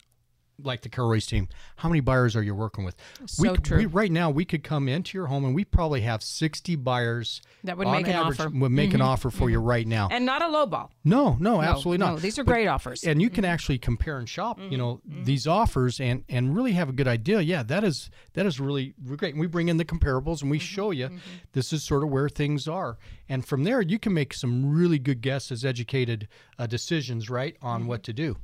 Like 0.64 0.82
the 0.82 0.90
Royse 0.90 1.28
team, 1.28 1.48
how 1.76 1.90
many 1.90 2.00
buyers 2.00 2.36
are 2.36 2.44
you 2.44 2.56
working 2.56 2.86
with? 2.86 2.96
So 3.26 3.56
could- 3.56 3.64
true. 3.64 3.78
we 3.80 3.86
right 3.86 4.12
now 4.12 4.30
we 4.30 4.46
could 4.46 4.64
come 4.64 4.88
into 4.88 5.18
your 5.18 5.28
home 5.28 5.46
and 5.46 5.54
we 5.54 5.66
probably 5.66 6.02
have 6.02 6.24
sixty 6.24 6.76
buyers 6.76 7.42
That 7.64 7.78
would 7.78 7.88
make 7.88 8.08
an 8.08 8.16
offer. 8.16 8.50
Would 8.50 8.72
make 8.72 8.94
an 8.94 9.00
mm-hmm. 9.00 9.08
offer 9.08 9.30
for 9.30 9.50
you 9.50 9.60
right 9.60 9.86
now. 9.86 10.08
And 10.12 10.26
not 10.26 10.42
a 10.42 10.48
low 10.48 10.66
ball. 10.66 10.92
No, 11.04 11.38
no, 11.40 11.62
absolutely 11.62 11.98
no, 11.98 12.12
not. 12.12 12.22
these 12.22 12.40
are 12.40 12.44
But- 12.44 12.54
great 12.54 12.68
offers. 12.68 13.04
And 13.04 13.22
you 13.22 13.30
can 13.30 13.44
mm-hmm. 13.44 13.54
actually 13.54 13.78
compare 13.78 14.18
and 14.18 14.30
shop, 14.30 14.60
you 14.60 14.70
mm-hmm. 14.70 14.78
know, 14.78 15.02
these 15.24 15.48
offers 15.48 16.00
and 16.00 16.24
and 16.30 16.56
really 16.56 16.74
have 16.74 16.90
a 16.90 16.94
good 16.94 17.08
idea. 17.08 17.42
Yeah, 17.42 17.64
that 17.64 17.84
is 17.84 18.10
that 18.34 18.46
is 18.46 18.60
really 18.60 18.94
great. 19.18 19.34
And 19.34 19.42
we 19.42 19.48
bring 19.48 19.70
in 19.70 19.78
the 19.78 19.86
comparables 19.86 20.42
and 20.42 20.50
we 20.50 20.60
show 20.60 20.92
you 20.92 21.10
this 21.54 21.74
is 21.74 21.84
sort 21.84 22.04
of 22.04 22.10
where 22.10 22.30
things 22.30 22.68
are. 22.68 22.98
And 23.28 23.46
from 23.46 23.64
there, 23.64 23.82
you 23.82 23.98
can 23.98 24.14
make 24.14 24.34
some 24.34 24.74
really 24.74 25.00
good 25.00 25.22
guesses, 25.22 25.66
educated 25.66 26.28
uh, 26.60 26.68
decisions, 26.68 27.30
right, 27.30 27.58
on 27.62 27.88
what 27.88 28.04
to 28.04 28.14
do. 28.14 28.38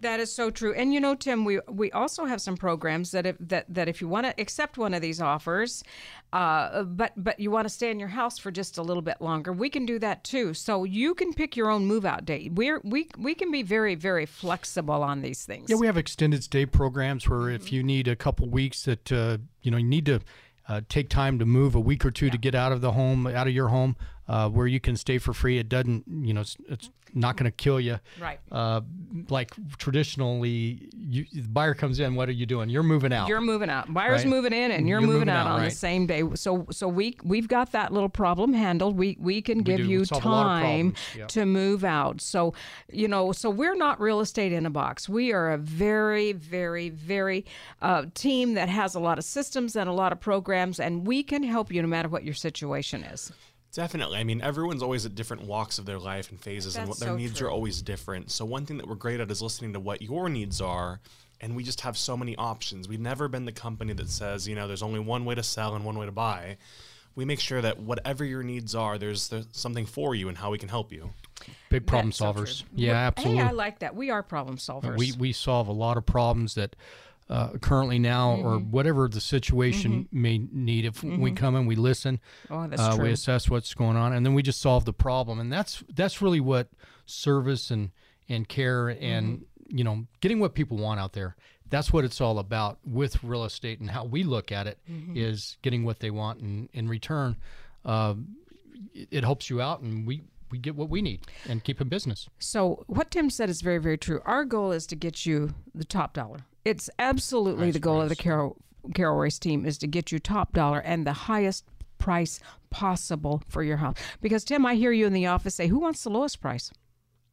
That 0.00 0.20
is 0.20 0.32
so 0.32 0.50
true. 0.50 0.74
And 0.74 0.92
you 0.92 1.00
know, 1.00 1.14
Tim, 1.14 1.44
we 1.44 1.60
we 1.68 1.90
also 1.92 2.24
have 2.24 2.40
some 2.40 2.56
programs 2.56 3.10
that 3.12 3.26
if 3.26 3.36
that, 3.40 3.66
that 3.68 3.88
if 3.88 4.00
you 4.00 4.08
want 4.08 4.26
to 4.26 4.40
accept 4.40 4.78
one 4.78 4.94
of 4.94 5.02
these 5.02 5.20
offers, 5.20 5.84
uh, 6.32 6.82
but 6.84 7.12
but 7.16 7.38
you 7.38 7.50
want 7.50 7.66
to 7.66 7.68
stay 7.68 7.90
in 7.90 7.98
your 7.98 8.08
house 8.08 8.38
for 8.38 8.50
just 8.50 8.78
a 8.78 8.82
little 8.82 9.02
bit 9.02 9.20
longer, 9.20 9.52
we 9.52 9.70
can 9.70 9.86
do 9.86 9.98
that 9.98 10.24
too. 10.24 10.54
So 10.54 10.84
you 10.84 11.14
can 11.14 11.32
pick 11.32 11.56
your 11.56 11.70
own 11.70 11.86
move 11.86 12.04
out 12.04 12.24
date. 12.24 12.52
We're 12.52 12.80
we 12.84 13.08
we 13.16 13.34
can 13.34 13.50
be 13.50 13.62
very 13.62 13.94
very 13.94 14.26
flexible 14.26 15.02
on 15.02 15.22
these 15.22 15.44
things. 15.44 15.70
Yeah, 15.70 15.76
we 15.76 15.86
have 15.86 15.96
extended 15.96 16.42
stay 16.44 16.66
programs 16.66 17.28
where 17.28 17.50
if 17.50 17.72
you 17.72 17.82
need 17.82 18.08
a 18.08 18.16
couple 18.16 18.48
weeks 18.48 18.84
that 18.84 19.12
uh, 19.12 19.38
you 19.62 19.70
know 19.70 19.76
you 19.76 19.86
need 19.86 20.06
to 20.06 20.20
uh, 20.68 20.80
take 20.88 21.08
time 21.08 21.38
to 21.38 21.44
move 21.44 21.74
a 21.74 21.80
week 21.80 22.04
or 22.04 22.10
two 22.10 22.30
to 22.30 22.38
get 22.38 22.54
out 22.54 22.72
of 22.72 22.80
the 22.80 22.92
home, 22.92 23.26
out 23.26 23.46
of 23.46 23.52
your 23.52 23.68
home, 23.68 23.96
uh, 24.28 24.48
where 24.48 24.66
you 24.66 24.80
can 24.80 24.96
stay 24.96 25.18
for 25.18 25.32
free. 25.32 25.58
It 25.58 25.68
doesn't, 25.68 26.04
you 26.06 26.32
know, 26.32 26.42
it's, 26.42 26.56
it's 26.68 26.90
not 27.14 27.36
going 27.36 27.44
to 27.44 27.50
kill 27.56 27.78
you. 27.80 27.98
Right. 28.20 28.38
Uh, 28.50 28.80
like 29.28 29.50
traditionally, 29.78 30.88
you, 30.96 31.26
the 31.32 31.42
buyer 31.48 31.74
comes 31.74 32.00
in. 32.00 32.14
What 32.14 32.28
are 32.28 32.32
you 32.32 32.46
doing? 32.46 32.68
You're 32.70 32.82
moving 32.82 33.12
out. 33.12 33.28
You're 33.28 33.40
moving 33.40 33.68
out. 33.70 33.92
Buyer's 33.92 34.22
Right. 34.22 34.30
moving 34.30 34.52
in, 34.52 34.70
and 34.70 34.88
you're, 34.88 35.00
You're 35.00 35.06
moving, 35.06 35.20
moving 35.20 35.28
out, 35.28 35.46
out, 35.46 35.58
on 35.58 35.64
the 35.64 35.70
same 35.70 36.06
day. 36.06 36.22
So, 36.34 36.66
so 36.70 36.88
we 36.88 37.16
we've 37.22 37.48
got 37.48 37.72
that 37.72 37.92
little 37.92 38.08
problem 38.08 38.52
handled. 38.52 38.96
We 38.96 39.16
we 39.20 39.42
can 39.42 39.58
give 39.62 39.78
do. 39.78 39.84
you 39.84 39.98
We 40.00 40.04
solve 40.06 40.24
a 40.24 40.28
lot 40.28 40.56
of 40.56 40.62
time. 40.62 40.94
Yeah. 41.16 41.26
to 41.26 41.44
move 41.46 41.84
out. 41.84 42.20
So, 42.20 42.54
you 42.90 43.08
know, 43.08 43.32
so 43.32 43.50
we're 43.50 43.74
not 43.76 44.00
real 44.00 44.20
estate 44.20 44.52
in 44.52 44.66
a 44.66 44.70
box. 44.70 45.08
We 45.08 45.32
are 45.32 45.52
a 45.52 45.58
very, 45.58 46.32
very, 46.32 46.88
very 46.90 47.44
uh, 47.80 48.06
team 48.14 48.54
that 48.54 48.68
has 48.68 48.94
a 48.94 49.00
lot 49.00 49.18
of 49.18 49.24
systems 49.24 49.76
and 49.76 49.88
a 49.88 49.92
lot 49.92 50.12
of 50.12 50.20
programs, 50.20 50.80
and 50.80 51.06
we 51.06 51.22
can 51.22 51.42
help 51.42 51.72
you 51.72 51.82
no 51.82 51.88
matter 51.88 52.08
what 52.08 52.24
your 52.24 52.34
situation 52.34 53.02
is. 53.04 53.32
Definitely. 53.74 54.18
I 54.18 54.24
mean, 54.24 54.40
everyone's 54.42 54.82
always 54.82 55.06
at 55.06 55.14
different 55.14 55.44
walks 55.44 55.78
of 55.78 55.86
their 55.86 55.98
life 55.98 56.30
and 56.30 56.38
phases, 56.40 56.76
and 56.76 56.88
what 56.88 56.98
their 56.98 57.08
so 57.10 57.16
needs 57.16 57.38
true. 57.38 57.48
are 57.48 57.50
always 57.50 57.80
different. 57.80 58.30
So, 58.30 58.44
one 58.44 58.66
thing 58.66 58.76
that 58.78 58.86
we're 58.86 58.94
great 58.96 59.18
at 59.20 59.30
is 59.30 59.40
listening 59.40 59.72
to 59.72 59.80
what 59.80 60.02
your 60.02 60.28
needs 60.28 60.60
are. 60.60 61.00
And 61.40 61.56
we 61.56 61.64
just 61.64 61.80
have 61.80 61.98
so 61.98 62.16
many 62.16 62.36
options. 62.36 62.86
We've 62.86 63.00
never 63.00 63.26
been 63.26 63.46
the 63.46 63.50
company 63.52 63.92
that 63.94 64.08
says, 64.08 64.46
you 64.46 64.54
know, 64.54 64.68
there's 64.68 64.82
only 64.82 65.00
one 65.00 65.24
way 65.24 65.34
to 65.34 65.42
sell 65.42 65.74
and 65.74 65.84
one 65.84 65.98
way 65.98 66.06
to 66.06 66.12
buy. 66.12 66.56
We 67.16 67.24
make 67.24 67.40
sure 67.40 67.60
that 67.60 67.80
whatever 67.80 68.24
your 68.24 68.44
needs 68.44 68.76
are, 68.76 68.96
there's, 68.96 69.26
there's 69.28 69.48
something 69.50 69.84
for 69.84 70.14
you 70.14 70.28
and 70.28 70.38
how 70.38 70.52
we 70.52 70.58
can 70.58 70.68
help 70.68 70.92
you. 70.92 71.10
Big 71.68 71.84
problem 71.84 72.10
That's 72.10 72.20
solvers. 72.20 72.60
true. 72.60 72.68
Yeah, 72.76 72.92
We're- 72.92 72.98
absolutely. 73.06 73.42
Hey, 73.42 73.48
I 73.48 73.50
like 73.50 73.80
that. 73.80 73.96
We 73.96 74.10
are 74.10 74.22
problem 74.22 74.56
solvers. 74.56 74.96
we 74.96 75.12
we 75.18 75.32
solve 75.32 75.66
a 75.66 75.72
lot 75.72 75.96
of 75.96 76.06
problems 76.06 76.54
that 76.54 76.76
uh, 77.32 77.56
currently 77.60 77.98
now 77.98 78.34
or 78.36 78.58
Mm-hmm. 78.58 78.70
whatever 78.70 79.08
the 79.08 79.20
situation 79.20 80.06
may 80.12 80.36
need. 80.52 80.84
If 80.84 81.02
we 81.02 81.30
come 81.32 81.54
and 81.56 81.66
we 81.66 81.76
listen. 81.76 82.20
Oh, 82.50 82.66
that's 82.68 82.80
uh, 82.82 82.94
true. 82.96 83.04
We 83.06 83.12
assess 83.12 83.48
what's 83.48 83.72
going 83.74 83.96
on, 83.96 84.12
and 84.12 84.24
then 84.24 84.34
we 84.34 84.42
just 84.42 84.60
solve 84.60 84.84
the 84.84 84.92
problem. 84.92 85.40
And 85.40 85.50
that's 85.52 85.82
that's 85.94 86.20
really 86.20 86.40
what 86.40 86.68
service 87.06 87.70
and 87.70 87.90
and 88.28 88.48
care 88.48 88.88
and 88.88 89.26
Mm-hmm. 89.38 89.78
you 89.78 89.84
know 89.84 90.06
getting 90.20 90.40
what 90.40 90.54
people 90.54 90.76
want 90.76 91.00
out 91.00 91.12
there. 91.14 91.34
That's 91.70 91.90
what 91.92 92.04
it's 92.04 92.20
all 92.20 92.38
about 92.38 92.78
with 92.84 93.24
real 93.24 93.44
estate 93.44 93.80
and 93.80 93.90
how 93.90 94.04
we 94.04 94.22
look 94.24 94.52
at 94.52 94.66
it 94.66 94.78
is 95.14 95.40
Mm-hmm. 95.42 95.60
getting 95.62 95.84
what 95.84 96.00
they 96.00 96.10
want, 96.10 96.40
and 96.40 96.68
in 96.74 96.86
return, 96.88 97.36
uh, 97.84 98.14
it, 98.94 99.08
it 99.10 99.24
helps 99.24 99.48
you 99.50 99.60
out, 99.62 99.80
and 99.80 100.06
we. 100.06 100.22
We 100.50 100.58
get 100.58 100.76
what 100.76 100.90
we 100.90 101.00
need 101.00 101.20
and 101.48 101.64
keep 101.64 101.80
in 101.80 101.88
business. 101.88 102.28
So 102.38 102.84
what 102.86 103.10
Tim 103.10 103.30
said 103.30 103.48
is 103.48 103.62
very, 103.62 103.78
very 103.78 103.96
true. 103.96 104.20
Our 104.26 104.44
goal 104.44 104.70
is 104.70 104.86
to 104.88 104.94
get 104.96 105.24
you 105.24 105.54
the 105.74 105.82
top 105.82 106.12
dollar. 106.12 106.40
It's 106.64 106.88
absolutely 106.98 107.70
the 107.70 107.78
goal 107.80 108.00
of 108.00 108.08
the 108.08 108.16
Carol 108.16 108.56
Carol 108.94 109.18
Royse 109.18 109.38
team 109.38 109.64
is 109.64 109.78
to 109.78 109.86
get 109.86 110.12
you 110.12 110.18
top 110.18 110.52
dollar 110.52 110.78
and 110.80 111.06
the 111.06 111.12
highest 111.12 111.64
price 111.98 112.40
possible 112.70 113.42
for 113.48 113.62
your 113.62 113.76
house. 113.78 113.96
Because 114.20 114.44
Tim, 114.44 114.64
I 114.66 114.74
hear 114.74 114.92
you 114.92 115.06
in 115.06 115.12
the 115.12 115.26
office 115.26 115.54
say, 115.54 115.68
"Who 115.68 115.78
wants 115.78 116.02
the 116.02 116.10
lowest 116.10 116.40
price?" 116.40 116.70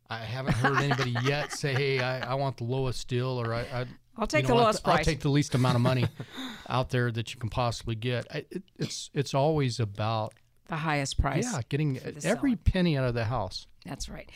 I 0.09 0.17
haven't 0.19 0.55
heard 0.55 0.77
anybody 0.79 1.15
yet 1.23 1.51
say, 1.53 1.73
"Hey, 1.73 1.99
I, 1.99 2.31
I 2.31 2.33
want 2.35 2.57
the 2.57 2.63
lowest 2.63 3.07
deal," 3.07 3.39
or 3.39 3.53
I, 3.53 3.61
I 3.61 3.85
I'll 4.17 4.27
take 4.27 4.43
you 4.43 4.47
the 4.47 4.53
know 4.53 4.55
what, 4.57 4.63
lowest 4.63 4.87
I'll 4.87 4.95
price. 4.95 5.05
take 5.05 5.19
the 5.21 5.29
least 5.29 5.53
amount 5.55 5.75
of 5.75 5.81
money 5.81 6.05
out 6.69 6.89
there 6.89 7.11
that 7.11 7.33
you 7.33 7.39
can 7.39 7.49
possibly 7.49 7.95
get. 7.95 8.25
I, 8.33 8.45
it, 8.51 8.63
it's 8.77 9.09
it's 9.13 9.33
always 9.33 9.79
about 9.79 10.33
The 10.67 10.75
highest 10.77 11.19
price. 11.19 11.47
yeah, 11.51 11.61
getting 11.69 11.97
every 12.23 12.51
seller. 12.51 12.55
penny 12.63 12.97
out 12.97 13.05
of 13.05 13.13
the 13.13 13.25
house. 13.25 13.65
That's 13.89 14.07
right. 14.07 14.29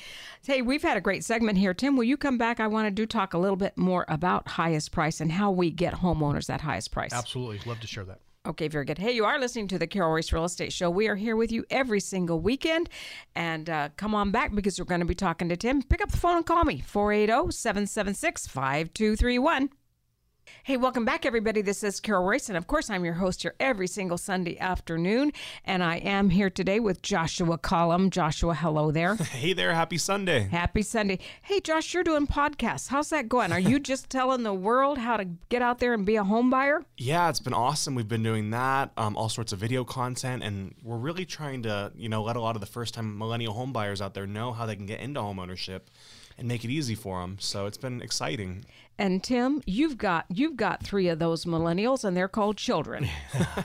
Hey, 0.44 0.63
we've 0.63 0.82
had 0.82 0.98
a 0.98 1.02
great 1.02 1.24
segment 1.24 1.60
here. 1.60 1.76
Tim, 1.76 1.96
will 1.96 2.04
you 2.04 2.18
come 2.18 2.39
back? 2.39 2.60
I 2.60 2.66
want 2.66 2.88
to 2.88 2.92
do 2.92 3.06
talk 3.06 3.36
a 3.36 3.38
little 3.38 3.56
bit 3.56 3.78
more 3.78 4.04
about 4.08 4.48
highest 4.48 4.92
price 4.92 5.22
and 5.22 5.32
how 5.32 5.52
we 5.52 5.70
get 5.70 5.94
homeowners 5.94 6.48
that 6.48 6.62
highest 6.62 6.92
price. 6.92 7.13
Absolutely, 7.13 7.60
love 7.66 7.80
to 7.82 7.88
share 7.88 8.04
that. 8.06 8.20
Okay, 8.48 8.68
very 8.68 8.84
good. 8.84 8.98
Hey, 8.98 9.12
you 9.12 9.24
are 9.26 9.39
listening 9.39 9.68
to 9.70 9.78
the 9.80 9.88
Carol 9.88 10.12
Royse 10.12 10.34
Real 10.34 10.44
Estate 10.44 10.74
Show. 10.74 10.89
We 10.89 11.08
are 11.08 11.16
here 11.16 11.36
with 11.36 11.52
you 11.52 11.66
every 11.70 12.00
single 12.00 12.42
weekend. 12.42 12.89
And 13.36 13.70
uh, 13.70 13.89
come 13.96 14.16
on 14.16 14.32
back 14.32 14.54
because 14.56 14.80
we're 14.80 14.86
going 14.86 15.00
to 15.00 15.06
be 15.06 15.16
talking 15.16 15.48
to 15.50 15.56
Tim. 15.56 15.84
Pick 15.84 16.02
up 16.02 16.12
the 16.12 16.18
phone 16.18 16.38
and 16.38 16.46
call 16.46 16.66
me 16.66 16.82
480 16.86 17.52
776 17.52 18.48
5231. 18.48 19.70
Hey, 20.65 20.78
welcome 20.78 21.04
back, 21.04 21.26
everybody. 21.26 21.62
This 21.62 21.84
is 21.84 21.99
Carol 21.99 22.26
Royse, 22.26 22.47
and 22.47 22.58
of 22.58 22.67
course, 22.67 22.89
I'm 22.89 23.04
your 23.04 23.15
host 23.15 23.41
here 23.41 23.54
every 23.60 23.86
single 23.86 24.17
Sunday 24.17 24.58
afternoon. 24.58 25.34
And 25.65 25.84
I 25.84 25.97
am 25.97 26.30
here 26.30 26.49
today 26.49 26.80
with 26.80 27.02
Joshua 27.02 27.58
Collum. 27.58 28.10
Joshua, 28.10 28.56
hello 28.56 28.89
there. 28.89 29.15
Hey 29.34 29.52
there, 29.52 29.73
happy 29.73 29.97
Sunday. 29.97 30.47
Happy 30.49 30.82
Sunday. 30.82 31.19
Hey, 31.41 31.60
Josh, 31.60 31.93
you're 31.93 32.02
doing 32.02 32.28
podcasts. 32.28 32.88
How's 32.88 33.10
that 33.10 33.28
going? 33.28 33.52
Are 33.52 33.60
you 33.60 33.78
just 33.91 34.10
telling 34.10 34.43
the 34.43 34.54
world 34.54 34.99
how 34.99 35.17
to 35.17 35.26
get 35.49 35.62
out 35.62 35.80
there 35.80 35.93
and 35.93 36.06
be 36.06 36.15
a 36.15 36.23
home 36.23 36.49
buyer? 36.49 36.82
Yeah, 36.97 37.28
it's 37.28 37.41
been 37.41 37.54
awesome. 37.54 37.93
We've 37.93 38.08
been 38.08 38.23
doing 38.23 38.52
that, 38.52 38.93
um, 38.95 39.17
all 39.17 39.28
sorts 39.28 39.52
of 39.52 39.60
video 39.60 39.84
content, 39.84 40.43
and 40.43 40.76
we're 40.82 40.95
really 40.95 41.26
trying 41.26 41.63
to, 41.63 41.91
you 41.93 42.08
know, 42.08 42.23
let 42.23 42.38
a 42.38 42.41
lot 42.41 42.56
of 42.56 42.62
the 42.62 42.67
first-time 42.67 43.17
millennial 43.17 43.52
home 43.52 43.73
buyers 43.73 44.02
out 44.02 44.13
there 44.13 44.26
know 44.26 44.54
how 44.54 44.65
they 44.65 44.78
can 44.78 44.86
get 44.86 45.02
into 45.02 45.19
homeownership 45.19 45.82
and 46.38 46.48
make 46.48 46.63
it 46.65 46.69
easy 46.72 46.96
for 46.96 47.22
them. 47.22 47.38
So 47.39 47.65
it's 47.65 47.78
been 47.78 48.02
exciting. 48.02 48.65
And 48.98 49.24
Tim, 49.24 49.62
you've 49.65 49.98
got 49.98 50.26
you've 50.30 50.56
got 50.56 50.84
three 50.84 51.08
of 51.08 51.17
those 51.19 51.46
millennials, 51.46 52.04
and 52.04 52.15
they're 52.15 52.28
called 52.28 52.58
children. 52.58 53.08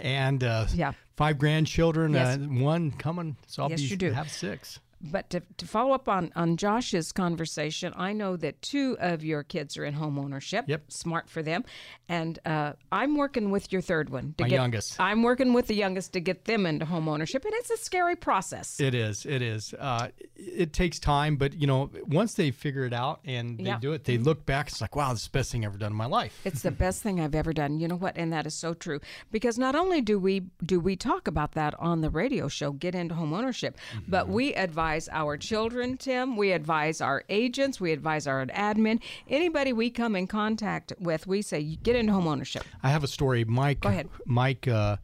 And 0.00 0.42
uh, 0.44 0.66
Yeah. 0.74 0.92
five 1.16 1.38
grandchildren, 1.38 2.12
Yes. 2.12 2.36
uh, 2.36 2.40
one 2.40 2.90
coming. 2.92 3.36
So 3.46 3.62
I'll 3.62 3.70
Yes, 3.70 3.80
be 3.80 3.86
you 3.86 3.96
do. 3.96 4.10
have 4.12 4.30
six. 4.30 4.80
But 5.00 5.30
to, 5.30 5.42
to 5.58 5.66
follow 5.66 5.92
up 5.92 6.08
on, 6.08 6.32
on 6.34 6.56
Josh's 6.56 7.12
conversation, 7.12 7.92
I 7.96 8.12
know 8.12 8.36
that 8.36 8.60
two 8.62 8.96
of 8.98 9.22
your 9.22 9.42
kids 9.44 9.76
are 9.76 9.84
in 9.84 9.94
home 9.94 10.18
ownership. 10.18 10.64
Yep. 10.66 10.90
Smart 10.90 11.28
for 11.30 11.42
them. 11.42 11.64
And 12.08 12.38
uh, 12.44 12.72
I'm 12.90 13.16
working 13.16 13.50
with 13.50 13.72
your 13.72 13.80
third 13.80 14.10
one. 14.10 14.34
To 14.38 14.44
My 14.44 14.48
get, 14.48 14.56
youngest. 14.56 15.00
I'm 15.00 15.22
working 15.22 15.52
with 15.52 15.68
the 15.68 15.74
youngest 15.74 16.12
to 16.14 16.20
get 16.20 16.46
them 16.46 16.66
into 16.66 16.84
home 16.84 17.08
ownership. 17.08 17.44
And 17.44 17.54
it's 17.54 17.70
a 17.70 17.76
scary 17.76 18.16
process. 18.16 18.80
It 18.80 18.94
is. 18.94 19.24
It 19.24 19.40
is. 19.42 19.72
Uh, 19.78 20.08
it 20.34 20.72
takes 20.72 20.98
time, 20.98 21.36
but 21.36 21.54
you 21.54 21.66
know, 21.68 21.90
once 22.06 22.34
they 22.34 22.50
figure 22.50 22.84
it 22.84 22.92
out 22.92 23.20
and 23.24 23.58
they 23.58 23.64
Yeah. 23.64 23.72
Mm-hmm. 23.74 23.80
do 23.80 23.92
it, 23.92 24.04
they 24.04 24.18
look 24.18 24.46
back. 24.46 24.68
It's 24.68 24.80
like, 24.80 24.96
wow, 24.96 25.12
this 25.12 25.22
is 25.22 25.28
the 25.28 25.38
best 25.38 25.52
thing 25.52 25.64
I've 25.64 25.70
ever 25.70 25.78
done 25.78 25.92
in 25.92 25.96
my 25.96 26.06
life. 26.06 26.40
It's 26.44 26.62
the 26.68 26.70
best 26.72 27.02
thing 27.02 27.20
I've 27.20 27.34
ever 27.36 27.52
done. 27.52 27.78
You 27.78 27.86
know 27.86 27.96
what? 27.96 28.16
And 28.16 28.32
that 28.32 28.46
is 28.46 28.54
so 28.54 28.74
true. 28.74 28.98
Because 29.30 29.58
not 29.58 29.76
only 29.76 30.00
do 30.00 30.18
we 30.18 30.40
do 30.64 30.80
we 30.80 30.96
talk 30.96 31.28
about 31.28 31.52
that 31.52 31.78
on 31.78 32.00
the 32.00 32.10
radio 32.10 32.48
show, 32.48 32.72
get 32.72 32.94
into 32.96 33.14
home 33.14 33.32
ownership, 33.32 33.76
but 34.08 34.28
we 34.28 34.54
advise 34.54 34.87
our 35.12 35.36
children, 35.36 35.96
Tim. 35.96 36.36
We 36.36 36.52
advise 36.52 37.00
our 37.00 37.24
agents. 37.28 37.80
We 37.80 37.92
advise 37.92 38.26
our 38.26 38.44
admin. 38.46 39.00
Anybody 39.28 39.72
we 39.72 39.90
come 39.90 40.16
in 40.16 40.26
contact 40.26 40.92
with, 40.98 41.26
we 41.26 41.42
say 41.42 41.62
get 41.62 41.96
into 41.96 42.12
home 42.12 42.26
ownership. 42.26 42.64
I 42.82 42.90
have 42.90 43.04
a 43.04 43.08
story. 43.08 43.44
Mike. 43.44 43.80
Go 43.80 43.88
ahead. 43.90 44.08
Mike 44.26 44.66
uh, 44.68 44.96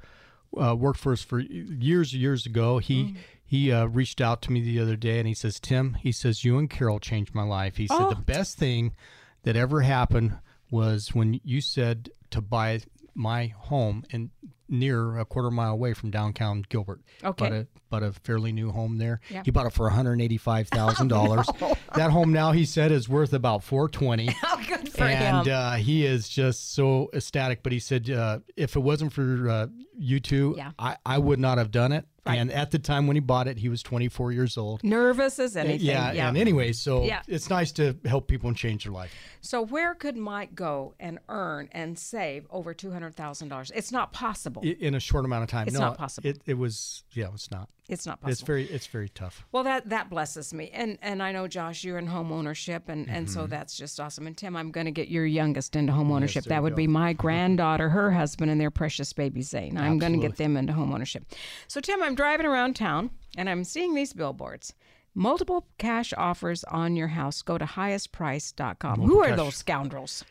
uh, 0.57 0.75
worked 0.75 0.99
for 1.01 1.13
us 1.13 1.23
for 1.23 1.41
years, 1.41 2.15
years 2.15 2.47
ago. 2.47 2.79
He 2.79 2.95
Mm-hmm. 3.05 3.17
he 3.45 3.71
uh, 3.73 3.85
reached 3.87 4.21
out 4.21 4.41
to 4.43 4.53
me 4.53 4.63
the 4.63 4.81
other 4.81 4.97
day 4.97 5.19
and 5.19 5.29
he 5.29 5.35
says, 5.35 5.61
"Tim, 5.61 5.95
he 5.95 6.11
says 6.13 6.45
you 6.45 6.59
and 6.59 6.69
Carol 6.71 6.99
changed 6.99 7.35
my 7.35 7.43
life." 7.45 7.77
He 7.77 7.87
said 7.87 7.99
Oh. 8.01 8.09
the 8.11 8.17
best 8.23 8.57
thing 8.59 8.95
that 9.43 9.55
ever 9.57 9.83
happened 9.83 10.39
was 10.71 11.15
when 11.15 11.41
you 11.45 11.61
said 11.61 12.11
to 12.31 12.41
buy 12.41 12.81
my 13.15 13.47
home 13.57 14.03
and 14.11 14.31
near 14.69 15.19
a 15.19 15.25
quarter 15.25 15.51
mile 15.51 15.73
away 15.73 15.93
from 15.95 16.11
downtown 16.11 16.65
Gilbert. 16.69 17.01
Okay. 17.23 17.45
Bought 17.45 17.53
a, 17.53 17.67
bought 17.91 18.03
a 18.03 18.13
fairly 18.13 18.53
new 18.53 18.71
home 18.71 18.99
there. 18.99 19.21
Yeah. 19.31 19.43
He 19.45 19.51
bought 19.51 19.67
it 19.67 19.73
for 19.73 19.83
one 19.87 19.93
hundred 19.95 20.21
eighty-five 20.21 20.69
thousand 20.69 21.09
dollars. 21.09 21.49
That 21.95 22.11
home 22.11 22.33
now, 22.33 22.53
he 22.53 22.65
said, 22.65 22.91
is 22.93 23.09
worth 23.09 23.33
about 23.33 23.63
four 23.65 23.89
twenty. 23.89 24.29
Oh, 24.47 24.63
good 24.69 24.89
for 24.93 25.03
and 25.05 25.47
him. 25.49 25.55
uh, 25.55 25.73
he 25.77 26.07
is 26.07 26.29
just 26.29 26.75
so 26.75 27.11
ecstatic. 27.13 27.63
But 27.63 27.73
he 27.73 27.79
said, 27.81 28.09
uh, 28.09 28.39
if 28.57 28.77
it 28.77 28.81
wasn't 28.81 29.13
for 29.13 29.49
uh, 29.49 29.67
you 29.99 30.21
two, 30.21 30.55
Yeah. 30.57 30.71
I, 30.79 30.97
I 31.05 31.19
would 31.19 31.39
not 31.41 31.59
have 31.59 31.71
done 31.71 31.93
it. 31.93 32.07
Right. 32.27 32.39
And 32.39 32.51
at 32.51 32.71
the 32.71 32.79
time 32.79 33.07
when 33.07 33.17
he 33.17 33.21
bought 33.21 33.49
it, 33.49 33.59
he 33.59 33.69
was 33.69 33.83
24 33.83 34.33
years 34.33 34.57
old. 34.57 34.83
Nervous 34.83 35.39
as 35.39 35.57
uh, 35.57 35.61
anything. 35.61 35.87
Yeah, 35.87 36.13
yeah. 36.13 36.29
and 36.29 36.39
anyway, 36.39 36.73
so 36.73 37.05
Yeah. 37.05 37.21
it's 37.29 37.51
nice 37.51 37.71
to 37.73 37.97
help 38.07 38.29
people 38.29 38.49
and 38.49 38.57
change 38.57 38.85
their 38.85 38.93
life. 38.93 39.13
So 39.43 39.61
where 39.61 39.95
could 39.95 40.17
Mike 40.17 40.55
go 40.55 40.95
and 40.99 41.19
earn 41.29 41.69
and 41.73 41.99
save 41.99 42.47
over 42.51 42.73
two 42.73 42.91
hundred 42.93 43.15
thousand 43.15 43.49
dollars? 43.49 43.71
It's 43.75 43.93
not 43.93 44.15
possible. 44.15 44.63
In 44.63 44.95
a 44.95 45.01
short 45.01 45.27
amount 45.27 45.43
of 45.45 45.51
time, 45.51 45.67
It's 45.67 45.75
no, 45.75 45.81
not 45.81 45.99
possible. 45.99 46.29
It, 46.31 46.41
it 46.47 46.55
was, 46.55 47.05
yeah, 47.13 47.29
it's 47.35 47.51
not. 47.51 47.69
It's 47.89 48.07
not 48.07 48.21
possible. 48.21 48.33
It's 48.33 48.41
very, 48.41 48.65
it's 48.65 48.87
very 48.87 49.09
tough. 49.11 49.45
Well, 49.53 49.63
that 49.65 49.89
that 49.91 50.09
blesses 50.09 50.55
me, 50.55 50.71
and 50.73 50.99
and 51.03 51.23
I 51.23 51.33
know 51.33 51.47
Josh, 51.49 51.85
you're 51.85 51.99
in 51.99 52.07
home 52.07 52.33
ownership, 52.33 52.89
and 52.89 53.09
and 53.11 53.27
Mm-hmm. 53.27 53.35
so 53.41 53.47
that's 53.47 53.77
just 53.77 54.01
awesome. 54.01 54.27
And 54.27 54.37
Tim, 54.37 54.57
I'm 54.57 54.71
going 54.71 54.87
to 54.87 54.91
get 54.91 55.09
your 55.09 55.27
youngest 55.27 55.77
into 55.77 55.93
home 55.93 56.11
ownership. 56.11 56.45
there 56.45 56.57
that 56.57 56.63
would 56.63 56.73
go. 56.73 56.77
be 56.77 56.87
my 56.87 57.13
granddaughter, 57.25 57.91
her 57.91 58.11
husband, 58.13 58.51
and 58.51 58.61
their 58.61 58.71
precious 58.71 59.13
baby 59.13 59.43
Zane. 59.43 59.77
I'm 59.77 59.99
going 59.99 60.13
to 60.13 60.19
get 60.19 60.37
them 60.37 60.57
into 60.57 60.73
home 60.73 60.93
ownership. 60.95 61.25
So 61.69 61.81
Tim, 61.81 62.03
I'm 62.03 62.15
driving 62.15 62.47
around 62.47 62.75
town, 62.77 63.11
and 63.37 63.51
I'm 63.51 63.65
seeing 63.65 63.95
these 63.95 64.13
billboards. 64.13 64.73
Multiple 65.17 65.67
cash 65.79 66.13
offers 66.17 66.65
on 66.65 66.97
your 66.97 67.09
house. 67.09 67.41
Go 67.43 67.57
to 67.57 67.65
highestprice.com. 67.67 69.01
Who 69.03 69.21
are 69.23 69.29
cash. 69.29 69.37
those 69.37 69.57
scoundrels? 69.57 70.25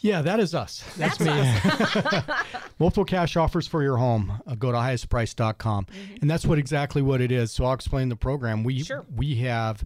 Yeah, 0.00 0.22
that 0.22 0.38
is 0.38 0.54
us. 0.54 0.84
That's, 0.96 1.18
me. 1.18 1.26
Multiple 2.78 3.04
cash 3.04 3.36
offers 3.36 3.66
for 3.66 3.82
your 3.82 3.96
home. 3.96 4.40
Uh, 4.46 4.54
go 4.54 4.70
to 4.70 4.78
highestprice.com. 4.78 5.86
And 6.20 6.30
that's 6.30 6.46
what 6.46 6.58
exactly 6.58 7.02
what 7.02 7.20
it 7.20 7.32
is. 7.32 7.50
So 7.50 7.64
I'll 7.64 7.72
explain 7.72 8.08
the 8.08 8.16
program. 8.16 8.62
We 8.62 8.84
Sure. 8.84 9.04
we 9.14 9.36
have 9.36 9.84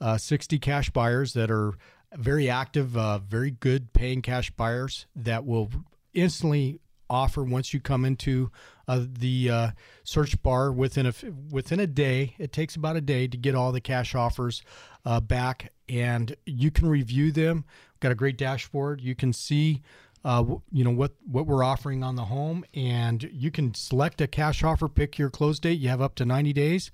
uh, 0.00 0.18
60 0.18 0.58
cash 0.58 0.90
buyers 0.90 1.32
that 1.32 1.50
are 1.50 1.72
very 2.14 2.50
active, 2.50 2.96
uh, 2.96 3.18
very 3.18 3.50
good 3.50 3.92
paying 3.94 4.20
cash 4.22 4.50
buyers 4.50 5.06
that 5.16 5.44
will 5.46 5.70
instantly 6.12 6.78
offer 7.10 7.42
once 7.42 7.72
you 7.74 7.80
come 7.80 8.04
into 8.04 8.50
uh, 8.88 9.04
the 9.18 9.50
uh, 9.50 9.70
search 10.04 10.40
bar 10.42 10.72
within 10.72 11.06
a 11.06 11.14
within 11.50 11.80
a 11.80 11.86
day. 11.86 12.34
It 12.38 12.52
takes 12.52 12.76
about 12.76 12.96
a 12.96 13.00
day 13.00 13.26
to 13.28 13.36
get 13.36 13.54
all 13.54 13.72
the 13.72 13.80
cash 13.80 14.14
offers 14.14 14.62
uh, 15.04 15.20
back, 15.20 15.72
and 15.88 16.34
you 16.44 16.70
can 16.70 16.86
review 16.86 17.32
them. 17.32 17.64
Got 18.04 18.12
a 18.12 18.14
great 18.14 18.36
dashboard. 18.36 19.00
You 19.00 19.14
can 19.14 19.32
see. 19.32 19.80
Uh, 20.26 20.56
you 20.70 20.84
know 20.84 20.90
what 20.90 21.12
what 21.26 21.46
we're 21.46 21.64
offering 21.64 22.02
on 22.02 22.16
the 22.16 22.24
home, 22.26 22.66
and 22.74 23.22
you 23.32 23.50
can 23.50 23.72
select 23.72 24.20
a 24.20 24.26
cash 24.26 24.62
offer, 24.62 24.88
pick 24.90 25.18
your 25.18 25.30
close 25.30 25.58
date. 25.58 25.78
You 25.78 25.88
have 25.88 26.02
up 26.02 26.14
to 26.16 26.26
ninety 26.26 26.52
days. 26.52 26.90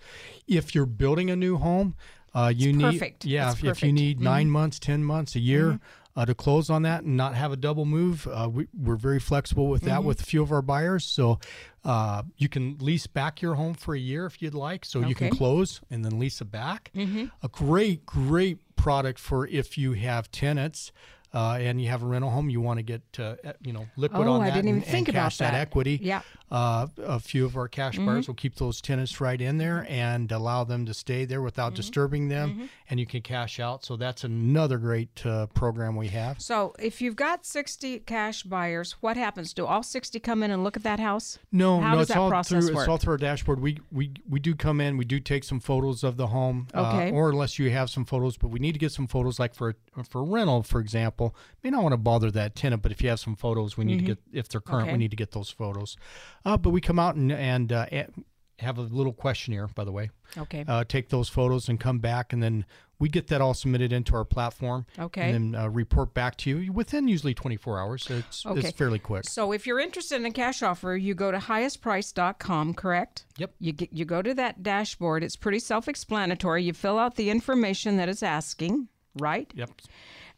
If 0.47 0.73
you're 0.73 0.87
building 0.87 1.31
a 1.31 1.35
new 1.37 1.57
home, 1.57 1.97
uh, 2.33 2.53
you 2.55 2.73
need 2.73 2.99
perfect. 3.01 3.25
yeah. 3.25 3.51
It's 3.51 3.55
If, 3.55 3.59
if 3.59 3.65
you 3.65 3.71
perfect. 3.71 3.87
Mm-hmm. 3.87 3.95
need 3.97 4.21
nine 4.21 4.51
months, 4.51 4.79
ten 4.79 5.05
months, 5.05 5.35
a 5.35 5.41
year 5.41 5.81
uh, 6.17 6.25
to 6.27 6.35
close 6.35 6.71
on 6.71 6.83
that 6.83 7.05
and 7.05 7.17
not 7.17 7.35
have 7.35 7.53
a 7.53 7.57
double 7.57 7.85
move, 7.85 8.27
uh, 8.31 8.49
we, 8.51 8.67
we're 8.77 8.97
very 8.97 9.21
flexible 9.21 9.69
with 9.69 9.83
Mm-hmm. 9.83 9.91
that 9.91 10.05
with 10.05 10.21
a 10.21 10.25
few 10.25 10.43
of 10.43 10.53
our 10.53 10.63
buyers. 10.63 11.05
So 11.05 11.39
uh, 11.85 12.23
you 12.37 12.49
can 12.49 12.77
lease 12.81 13.07
back 13.07 13.41
your 13.41 13.55
home 13.55 13.75
for 13.75 13.95
a 13.95 13.99
year 13.99 14.27
if 14.27 14.43
you'd 14.43 14.55
like. 14.55 14.85
So 14.85 15.01
you 15.01 15.15
can 15.15 15.31
close 15.31 15.81
and 15.91 16.05
then 16.05 16.19
lease 16.19 16.41
it 16.41 16.51
back. 16.51 16.91
Mm-hmm. 16.95 17.27
A 17.43 17.49
great, 17.49 18.05
great 18.05 18.59
product 18.77 19.19
for 19.19 19.47
if 19.47 19.79
you 19.79 19.93
have 19.93 20.31
tenants. 20.31 20.93
Uh, 21.33 21.59
and 21.61 21.81
you 21.81 21.89
have 21.89 22.03
a 22.03 22.07
rental 22.07 22.29
home, 22.31 22.51
you 22.51 22.61
want 22.61 22.79
to 22.79 22.83
get 22.83 23.03
uh, 23.21 23.37
you 23.63 23.73
know 23.73 23.87
liquid 23.97 24.27
Oh, 24.27 24.33
on 24.33 24.41
I 24.43 24.47
that 24.47 24.55
didn't 24.57 24.69
even 24.69 24.79
and, 24.79 24.85
and 24.85 24.91
think 24.93 25.09
about 25.09 25.23
cash 25.25 25.39
that 25.39 25.53
that. 25.53 25.61
equity. 25.61 25.99
Yeah. 26.03 26.23
Uh, 26.51 26.89
a 27.05 27.21
few 27.21 27.45
of 27.45 27.57
our 27.57 27.69
cash 27.69 27.95
Mm-hmm. 27.97 28.07
buyers 28.07 28.27
will 28.27 28.35
keep 28.35 28.57
those 28.57 28.81
tenants 28.81 29.21
right 29.21 29.41
in 29.41 29.59
there 29.59 29.87
and 29.89 30.33
allow 30.33 30.65
them 30.65 30.87
to 30.87 30.95
stay 30.95 31.25
there 31.25 31.41
without 31.43 31.69
Mm-hmm. 31.69 31.77
disturbing 31.77 32.29
them, 32.29 32.69
and 32.89 32.99
you 32.99 33.07
can 33.07 33.23
cash 33.23 33.61
out. 33.61 33.85
So 33.85 33.97
that's 33.97 34.25
another 34.25 34.77
great 34.79 35.25
uh, 35.25 35.47
program 35.55 35.95
we 35.95 36.09
have. 36.09 36.41
So 36.43 36.75
if 36.81 37.01
you've 37.01 37.15
got 37.17 37.47
60 37.47 38.01
cash 38.01 38.43
buyers, 38.43 38.97
what 39.01 39.17
happens? 39.17 39.53
Do 39.55 39.67
all 39.67 39.85
60 39.85 40.19
come 40.21 40.43
in 40.43 40.51
and 40.51 40.65
look 40.65 40.77
at 40.77 40.83
that 40.83 40.99
house? 40.99 41.39
No, 41.53 41.81
How 41.81 41.95
no, 41.95 42.01
it's 42.01 42.09
that 42.09 42.19
all 42.19 42.29
process 42.29 42.65
through 42.67 42.75
work? 42.75 42.83
it's 42.85 42.89
all 42.89 42.99
through 42.99 43.13
our 43.13 43.19
dashboard. 43.19 43.61
We 43.61 43.79
we 43.93 44.13
we 44.29 44.41
do 44.41 44.57
come 44.57 44.81
in, 44.81 44.97
we 44.97 45.05
do 45.05 45.21
take 45.21 45.45
some 45.45 45.61
photos 45.61 46.03
of 46.03 46.17
the 46.17 46.27
home, 46.29 46.67
Okay. 46.75 47.11
uh, 47.11 47.13
or 47.13 47.31
unless 47.31 47.59
you 47.61 47.71
have 47.71 47.89
some 47.91 48.05
photos, 48.05 48.37
but 48.37 48.49
we 48.49 48.59
need 48.59 48.73
to 48.73 48.79
get 48.81 48.91
some 48.91 49.07
photos. 49.07 49.39
Like 49.39 49.55
for 49.55 49.77
for 50.09 50.25
rental, 50.25 50.63
for 50.65 50.81
example, 50.81 51.20
may 51.63 51.71
not 51.71 51.83
want 51.83 51.93
to 51.93 51.97
bother 51.99 52.31
that 52.33 52.55
tenant, 52.55 52.83
but 52.83 52.93
if 52.93 53.03
you 53.03 53.09
have 53.11 53.21
some 53.21 53.37
photos, 53.37 53.77
we 53.77 53.85
need 53.85 53.99
to 54.01 54.05
get 54.05 54.19
if 54.33 54.49
they're 54.49 54.61
current, 54.61 54.81
Mm-hmm. 54.81 54.89
Okay. 54.89 54.93
we 54.93 54.99
need 55.05 55.11
to 55.11 55.17
get 55.17 55.31
those 55.33 55.51
photos. 55.51 55.97
Uh, 56.45 56.57
but 56.57 56.71
we 56.71 56.81
come 56.81 56.99
out 56.99 57.15
and 57.17 57.31
and 57.33 57.73
uh, 57.73 57.87
have 58.59 58.77
a 58.79 58.83
little 58.83 59.13
questionnaire, 59.15 59.67
by 59.69 59.85
the 59.85 59.93
way. 59.93 60.11
Okay. 60.37 60.65
Uh, 60.69 60.85
take 60.85 61.09
those 61.09 61.29
photos 61.31 61.69
and 61.69 61.81
come 61.81 61.99
back, 61.99 62.33
and 62.33 62.43
then 62.43 62.65
we 62.99 63.09
get 63.09 63.29
that 63.29 63.41
all 63.41 63.55
submitted 63.55 63.91
into 63.95 64.15
our 64.15 64.27
platform. 64.27 64.85
Okay. 64.99 65.31
And 65.31 65.55
then 65.55 65.61
uh, 65.63 65.69
report 65.69 66.13
back 66.13 66.37
to 66.39 66.51
you 66.59 66.71
within 66.71 67.09
usually 67.09 67.33
24 67.33 67.81
hours. 67.81 68.03
So 68.05 68.15
it's 68.17 68.45
Okay. 68.45 68.61
it's 68.69 68.77
fairly 68.77 68.99
quick. 68.99 69.25
So 69.25 69.53
if 69.53 69.67
you're 69.67 69.81
interested 69.81 70.17
in 70.17 70.27
a 70.27 70.31
cash 70.31 70.63
offer, 70.63 70.95
you 70.95 71.15
go 71.15 71.31
to 71.31 71.39
highestprice.com, 71.39 72.75
correct? 72.75 73.25
Yep. 73.39 73.55
You 73.59 73.73
get 73.73 73.93
you 73.93 74.05
go 74.05 74.21
to 74.23 74.35
that 74.35 74.63
dashboard. 74.63 75.25
It's 75.25 75.37
pretty 75.37 75.59
self-explanatory. 75.61 76.63
You 76.65 76.73
fill 76.75 76.99
out 76.99 77.17
the 77.17 77.31
information 77.31 77.97
that 77.97 78.09
it's 78.11 78.23
asking, 78.23 78.89
right? 79.19 79.51
Yep. 79.55 79.71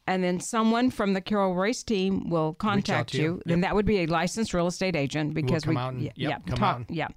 And 0.06 0.24
then 0.24 0.40
someone 0.40 0.90
from 0.90 1.12
the 1.12 1.20
Carol 1.20 1.54
Royse 1.54 1.84
team 1.84 2.28
will 2.28 2.54
contact 2.54 3.14
you. 3.14 3.40
you. 3.46 3.52
And 3.52 3.62
that 3.62 3.74
would 3.74 3.86
be 3.86 4.00
a 4.00 4.06
licensed 4.06 4.52
real 4.52 4.66
estate 4.66 4.96
agent 4.96 5.32
because 5.34 5.62
come 5.64 5.74
we 5.74 5.80
out 5.80 5.92
and- 5.92 6.02
yeah, 6.02 6.10
yep, 6.16 6.30
yeah, 6.30 6.38
come 6.50 6.58
talk, 6.58 6.82
yeah. 6.88 7.08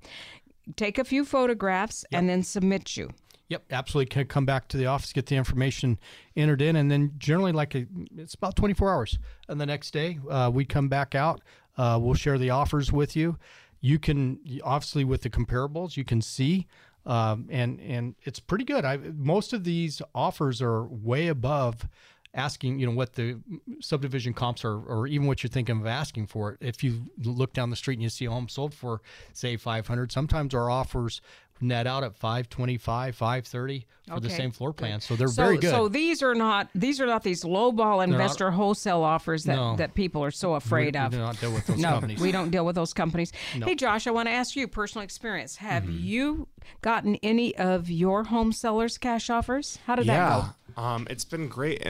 Take 0.76 0.98
a 0.98 1.04
few 1.04 1.26
photographs 1.26 2.06
and 2.12 2.28
then 2.30 2.42
submit 2.44 2.96
you. 2.98 3.10
Yep, 3.50 3.66
absolutely. 3.70 4.10
Can 4.10 4.26
come 4.26 4.46
back 4.46 4.68
to 4.70 4.78
the 4.78 4.88
office, 4.88 5.14
get 5.14 5.28
the 5.28 5.36
information 5.36 6.00
entered 6.36 6.62
in, 6.62 6.76
and 6.76 6.90
then 6.90 7.12
generally, 7.20 7.52
like 7.52 7.76
a, 7.76 7.86
it's 8.18 8.34
about 8.34 8.56
24 8.56 8.92
hours. 8.92 9.20
And 9.48 9.62
the 9.62 9.68
next 9.68 9.92
day, 9.92 10.18
uh, 10.30 10.50
we 10.52 10.66
come 10.66 10.90
back 10.90 11.14
out. 11.14 11.42
Uh, 11.78 12.00
we'll 12.02 12.16
share 12.16 12.40
the 12.40 12.50
offers 12.50 12.92
with 12.92 13.16
you. 13.16 13.38
You 13.82 14.00
can 14.00 14.40
obviously 14.64 15.04
with 15.04 15.22
the 15.22 15.30
comparables, 15.30 15.96
you 15.96 16.04
can 16.04 16.22
see, 16.22 16.66
um, 17.06 17.46
and 17.52 17.80
and 17.82 18.16
it's 18.24 18.40
pretty 18.40 18.64
good. 18.64 18.84
I 18.84 18.98
most 18.98 19.54
of 19.54 19.64
these 19.64 20.02
offers 20.16 20.60
are 20.60 20.84
way 20.86 21.28
above 21.28 21.88
asking 22.36 22.78
you 22.80 22.86
know 22.86 22.92
what 22.92 23.14
the 23.14 23.40
subdivision 23.80 24.34
comps 24.34 24.64
are 24.66 24.78
or 24.78 25.08
even 25.08 25.26
what 25.26 25.42
you're 25.42 25.50
thinking 25.50 25.80
of 25.80 25.88
asking 25.88 26.28
for 26.28 26.52
it 26.52 26.58
if 26.62 26.84
you 26.84 27.04
look 27.24 27.54
down 27.54 27.70
the 27.70 27.76
street 27.76 27.94
and 27.96 28.04
you 28.04 28.10
see 28.10 28.26
a 28.26 28.30
home 28.30 28.50
sold 28.50 28.74
for 28.74 29.02
say 29.34 29.56
500 29.56 30.12
sometimes 30.12 30.54
our 30.54 30.70
offers 30.70 31.22
net 31.62 31.88
out 31.88 32.04
at 32.04 32.14
525 32.18 33.16
530 33.16 33.86
for 34.10 34.20
the 34.20 34.30
same 34.30 34.52
floor 34.52 34.74
plan 34.74 35.00
so 35.00 35.16
they're 35.16 35.30
So, 35.30 35.42
very 35.44 35.58
good 35.58 35.72
so 35.72 35.88
these 35.88 36.22
are 36.22 36.36
not 36.36 36.70
these 36.76 37.00
are 37.00 37.06
not 37.06 37.24
these 37.24 37.46
low 37.46 37.72
ball 37.72 38.02
investor 38.02 38.52
wholesale 38.52 39.02
offers 39.04 39.46
that, 39.46 39.56
No. 39.56 39.78
that 39.78 39.94
people 39.94 40.22
are 40.22 40.32
so 40.32 40.56
afraid 40.56 40.96
we, 40.96 41.00
of. 41.00 41.12
we 41.14 41.18
do 41.18 41.24
not 41.24 41.40
deal 41.40 41.54
with 41.54 41.66
those 41.68 41.80
no, 41.80 41.90
companies 41.92 42.20
we 42.20 42.34
don't 42.34 42.50
deal 42.52 42.66
with 42.66 42.76
those 42.76 42.94
companies. 42.94 43.32
Hey, 43.54 43.76
Josh, 43.76 44.06
I 44.08 44.12
want 44.12 44.28
to 44.28 44.34
ask 44.34 44.58
you 44.58 44.68
personal 44.68 45.04
experience. 45.06 45.56
Have 45.58 45.84
Mm-hmm. 45.84 46.04
you 46.04 46.48
gotten 46.82 47.16
any 47.24 47.56
of 47.56 47.90
your 47.90 48.26
home 48.26 48.52
sellers 48.52 48.98
cash 48.98 49.30
offers? 49.30 49.80
How 49.86 49.96
did 49.96 50.08
that 50.08 50.30
go? 50.30 50.46
yeah, 50.78 50.94
um, 50.96 51.08
it's 51.10 51.24
been 51.26 51.48
great. 51.48 51.82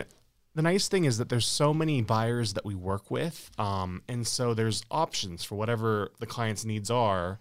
The 0.55 0.61
nice 0.61 0.87
thing 0.87 1.03
is 1.03 1.17
that 1.17 1.27
there's 1.27 1.45
so 1.45 1.73
many 1.73 2.01
buyers 2.01 2.53
that 2.53 2.63
we 2.63 2.75
work 2.75 3.11
with, 3.11 3.51
um, 3.57 4.01
and 4.07 4.25
so 4.25 4.53
there's 4.53 4.83
options 4.89 5.43
for 5.43 5.55
whatever 5.55 6.11
the 6.19 6.25
client's 6.25 6.63
needs 6.63 6.89
are. 6.89 7.39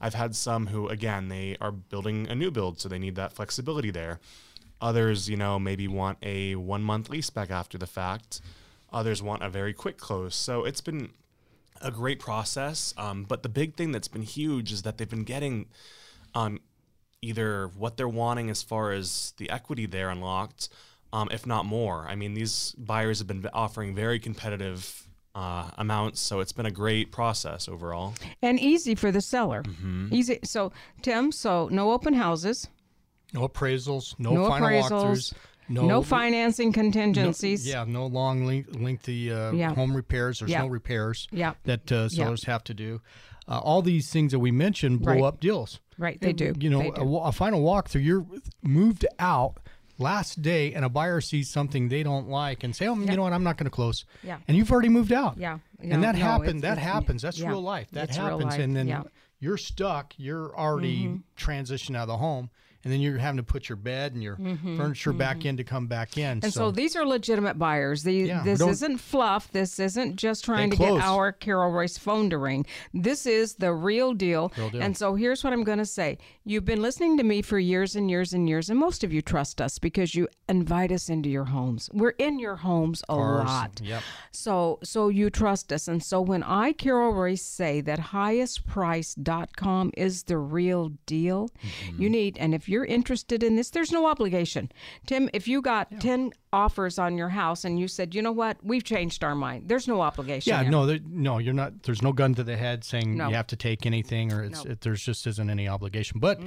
I've 0.00 0.14
had 0.14 0.36
some 0.36 0.68
who, 0.68 0.88
again, 0.88 1.28
they 1.28 1.56
are 1.60 1.72
building 1.72 2.28
a 2.28 2.34
new 2.34 2.52
build, 2.52 2.78
so 2.78 2.88
they 2.88 2.98
need 2.98 3.16
that 3.16 3.32
flexibility 3.32 3.90
there. 3.90 4.20
Others, 4.80 5.28
you 5.28 5.36
know, 5.36 5.58
maybe 5.58 5.88
want 5.88 6.18
a 6.22 6.54
one 6.54 6.82
month 6.82 7.10
lease 7.10 7.30
back 7.30 7.50
after 7.50 7.76
the 7.76 7.86
fact. 7.86 8.40
Others 8.92 9.20
want 9.20 9.42
a 9.42 9.48
very 9.48 9.72
quick 9.72 9.98
close. 9.98 10.36
So 10.36 10.64
it's 10.64 10.80
been 10.80 11.10
a 11.80 11.90
great 11.90 12.20
process. 12.20 12.94
Um, 12.96 13.24
but 13.24 13.42
the 13.42 13.48
big 13.48 13.74
thing 13.74 13.92
that's 13.92 14.08
been 14.08 14.22
huge 14.22 14.72
is 14.72 14.82
that 14.82 14.98
they've 14.98 15.08
been 15.08 15.24
getting 15.24 15.66
um, 16.34 16.60
either 17.20 17.70
what 17.76 17.96
they're 17.96 18.08
wanting 18.08 18.50
as 18.50 18.62
far 18.62 18.92
as 18.92 19.32
the 19.38 19.50
equity 19.50 19.86
there 19.86 20.10
unlocked, 20.10 20.68
um, 21.14 21.28
if 21.30 21.46
not 21.46 21.64
more. 21.64 22.06
I 22.08 22.14
mean, 22.16 22.34
these 22.34 22.74
buyers 22.76 23.18
have 23.20 23.28
been 23.28 23.46
offering 23.52 23.94
very 23.94 24.18
competitive 24.18 25.06
uh, 25.34 25.70
amounts, 25.78 26.20
so 26.20 26.40
it's 26.40 26.52
been 26.52 26.66
a 26.66 26.70
great 26.70 27.10
process 27.12 27.68
overall. 27.68 28.14
And 28.42 28.58
easy 28.60 28.94
for 28.94 29.10
the 29.10 29.20
seller. 29.20 29.62
Mm-hmm. 29.62 30.14
Easy. 30.14 30.38
So, 30.44 30.72
Tim, 31.02 31.32
so 31.32 31.68
no 31.70 31.92
open 31.92 32.14
houses. 32.14 32.68
no 33.32 33.48
appraisals 33.48 34.14
no, 34.18 34.30
No 34.34 34.48
final 34.48 34.68
appraisals. 34.68 34.90
walkthroughs 34.90 35.32
No- 35.68 35.86
No, 35.86 36.02
financing 36.02 36.68
No- 36.68 36.72
contingencies. 36.82 37.66
yeah, 37.66 37.84
no 37.88 38.06
long 38.06 38.44
length, 38.46 38.76
lengthy 38.76 39.32
uh, 39.32 39.50
Yeah. 39.52 39.74
home 39.74 39.94
repairs. 39.96 40.38
There's 40.40 40.50
Yeah. 40.52 40.62
no 40.62 40.68
repairs 40.68 41.26
Yeah. 41.32 41.54
that 41.64 41.90
uh, 41.90 42.08
sellers 42.08 42.44
have 42.44 42.62
to 42.64 42.74
do. 42.74 43.00
Uh, 43.48 43.58
all 43.58 43.82
these 43.82 44.10
things 44.10 44.30
that 44.32 44.38
we 44.40 44.50
mentioned 44.52 45.00
blow 45.00 45.12
Right. 45.14 45.22
up 45.24 45.40
deals. 45.40 45.80
Right, 45.98 46.20
they 46.20 46.32
do. 46.32 46.52
You 46.58 46.70
know, 46.70 46.78
They 46.80 46.88
a, 46.88 46.94
do. 46.96 47.04
wa- 47.04 47.28
a 47.28 47.32
final 47.32 47.62
walkthrough, 47.62 48.04
you're 48.04 48.26
moved 48.62 49.06
out 49.18 49.58
last 49.98 50.42
day, 50.42 50.72
and 50.74 50.84
a 50.84 50.88
buyer 50.88 51.20
sees 51.20 51.48
something 51.48 51.88
they 51.88 52.02
don't 52.02 52.28
like 52.28 52.64
and 52.64 52.74
say, 52.74 52.86
"Oh, 52.86 52.94
you 52.94 53.16
know 53.16 53.22
what? 53.22 53.32
I'm 53.32 53.44
not 53.44 53.56
going 53.56 53.66
to 53.66 53.70
close." 53.70 54.04
Yeah. 54.22 54.38
And 54.48 54.56
you've 54.56 54.70
already 54.70 54.88
moved 54.88 55.12
out. 55.12 55.36
Yeah. 55.38 55.58
And 55.80 56.02
that 56.02 56.14
no, 56.14 56.20
happened. 56.20 56.62
That 56.62 56.78
happens. 56.78 57.22
That's 57.22 57.38
yeah. 57.38 57.48
real 57.48 57.62
life. 57.62 57.88
That 57.92 58.08
It's 58.08 58.16
happens, 58.16 58.44
life, 58.44 58.60
and 58.60 58.76
then 58.76 58.88
yeah. 58.88 58.98
Mm-hmm. 58.98 59.08
you're 59.40 59.56
stuck. 59.56 60.14
You're 60.16 60.56
already 60.56 61.20
transitioned 61.36 61.96
out 61.96 62.02
of 62.02 62.08
the 62.08 62.16
home, 62.16 62.50
and 62.84 62.92
then 62.92 63.00
you're 63.00 63.18
having 63.18 63.38
to 63.38 63.42
put 63.42 63.68
your 63.68 63.76
bed 63.76 64.12
and 64.14 64.22
your 64.22 64.36
furniture 64.76 65.12
back 65.12 65.44
in 65.44 65.56
to 65.56 65.64
come 65.64 65.86
back 65.86 66.16
in. 66.18 66.36
Mm-hmm. 66.38 66.44
And 66.44 66.52
so, 66.54 66.70
these 66.70 66.94
are 66.96 67.06
legitimate 67.06 67.58
buyers. 67.58 68.02
These, 68.02 68.28
Yeah, 68.28 68.42
this 68.44 68.60
isn't 68.60 68.98
fluff. 68.98 69.50
This 69.52 69.78
isn't 69.78 70.16
just 70.16 70.44
trying 70.44 70.70
to 70.70 70.76
close. 70.76 70.98
get 71.00 71.06
our 71.08 71.32
Carol 71.32 71.72
Royse 71.72 71.98
phone 71.98 72.30
to 72.30 72.38
ring. 72.38 72.66
This 72.92 73.26
is 73.26 73.54
the 73.54 73.72
real 73.72 74.12
deal. 74.14 74.52
Real 74.56 74.70
deal. 74.70 74.82
And 74.82 74.96
so 74.96 75.14
here's 75.14 75.42
what 75.42 75.52
I'm 75.52 75.64
going 75.64 75.78
to 75.78 75.86
say. 75.86 76.18
You've 76.44 76.64
been 76.64 76.82
listening 76.82 77.16
to 77.16 77.22
me 77.22 77.40
for 77.42 77.58
years 77.58 77.96
and 77.96 78.10
years 78.10 78.32
and 78.34 78.48
years, 78.48 78.68
and 78.70 78.78
most 78.78 79.02
of 79.02 79.12
you 79.12 79.22
trust 79.22 79.60
us 79.60 79.78
because 79.78 80.14
you 80.14 80.28
invite 80.48 80.92
us 80.92 81.08
into 81.08 81.28
your 81.30 81.44
homes. 81.46 81.88
We're 81.92 82.10
in 82.10 82.38
your 82.38 82.56
homes 82.56 83.02
a 83.08 83.14
Cars, 83.14 83.46
lot. 83.46 83.80
Yep. 83.82 84.02
So 84.30 84.78
so 84.82 85.08
you 85.08 85.30
trust 85.30 85.72
us. 85.72 85.88
And 85.88 86.02
so 86.02 86.20
when 86.20 86.42
I, 86.42 86.72
Carol 86.72 87.12
Royse, 87.14 87.38
say 87.40 87.80
that 87.82 87.98
highestprice.com 87.98 89.92
is 89.96 90.24
the 90.24 90.38
real 90.38 90.92
deal, 91.06 91.48
Mm-hmm. 91.64 92.02
you 92.02 92.10
need, 92.10 92.36
and 92.38 92.54
if 92.54 92.68
you're 92.74 92.84
interested 92.84 93.42
in 93.42 93.56
this, 93.56 93.70
there's 93.70 93.92
no 93.92 94.06
obligation. 94.06 94.70
Tim, 95.06 95.30
if 95.32 95.46
you 95.48 95.62
got 95.62 96.00
10 96.00 96.32
offers 96.52 96.98
on 96.98 97.16
your 97.16 97.28
house 97.30 97.64
and 97.64 97.78
you 97.78 97.86
said, 97.88 98.14
you 98.14 98.20
know 98.20 98.32
what, 98.32 98.56
we've 98.62 98.84
changed 98.84 99.22
our 99.24 99.34
mind, 99.34 99.68
there's 99.68 99.86
no 99.88 100.00
obligation. 100.00 100.50
Yeah, 100.52 100.62
there. 100.62 100.70
no, 100.70 100.86
there, 100.86 100.98
no, 101.08 101.38
you're 101.38 101.54
not. 101.54 101.84
There's 101.84 102.02
no 102.02 102.12
gun 102.12 102.34
to 102.34 102.42
the 102.44 102.56
head 102.56 102.84
saying 102.84 103.16
No. 103.16 103.28
you 103.28 103.34
have 103.36 103.46
to 103.48 103.56
take 103.56 103.86
anything, 103.86 104.32
or 104.32 104.42
it's 104.44 104.58
No. 104.58 104.62
Mm-hmm. 104.64 104.72
it, 104.72 104.80
there's 104.82 105.02
just 105.02 105.26
isn't 105.26 105.48
any 105.50 105.68
obligation. 105.68 106.18
But 106.20 106.40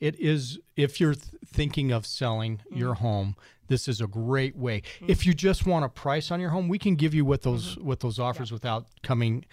it 0.00 0.18
is 0.20 0.58
if 0.76 1.00
you're 1.00 1.14
th- 1.14 1.26
thinking 1.44 1.90
of 1.92 2.06
selling 2.06 2.60
Mm. 2.72 2.78
your 2.78 2.94
home, 2.94 3.34
this 3.72 3.88
is 3.88 4.00
a 4.02 4.06
great 4.06 4.54
way. 4.54 4.82
If 5.08 5.26
you 5.26 5.32
just 5.32 5.66
want 5.66 5.84
a 5.84 5.88
price 5.88 6.30
on 6.30 6.38
your 6.40 6.50
home, 6.50 6.68
we 6.68 6.78
can 6.78 6.94
give 6.94 7.14
you 7.14 7.24
what 7.24 7.40
those 7.42 7.62
Mm-hmm. 7.76 7.86
what 7.88 8.00
those 8.00 8.18
offers 8.18 8.50
without 8.52 8.86
coming 9.02 9.44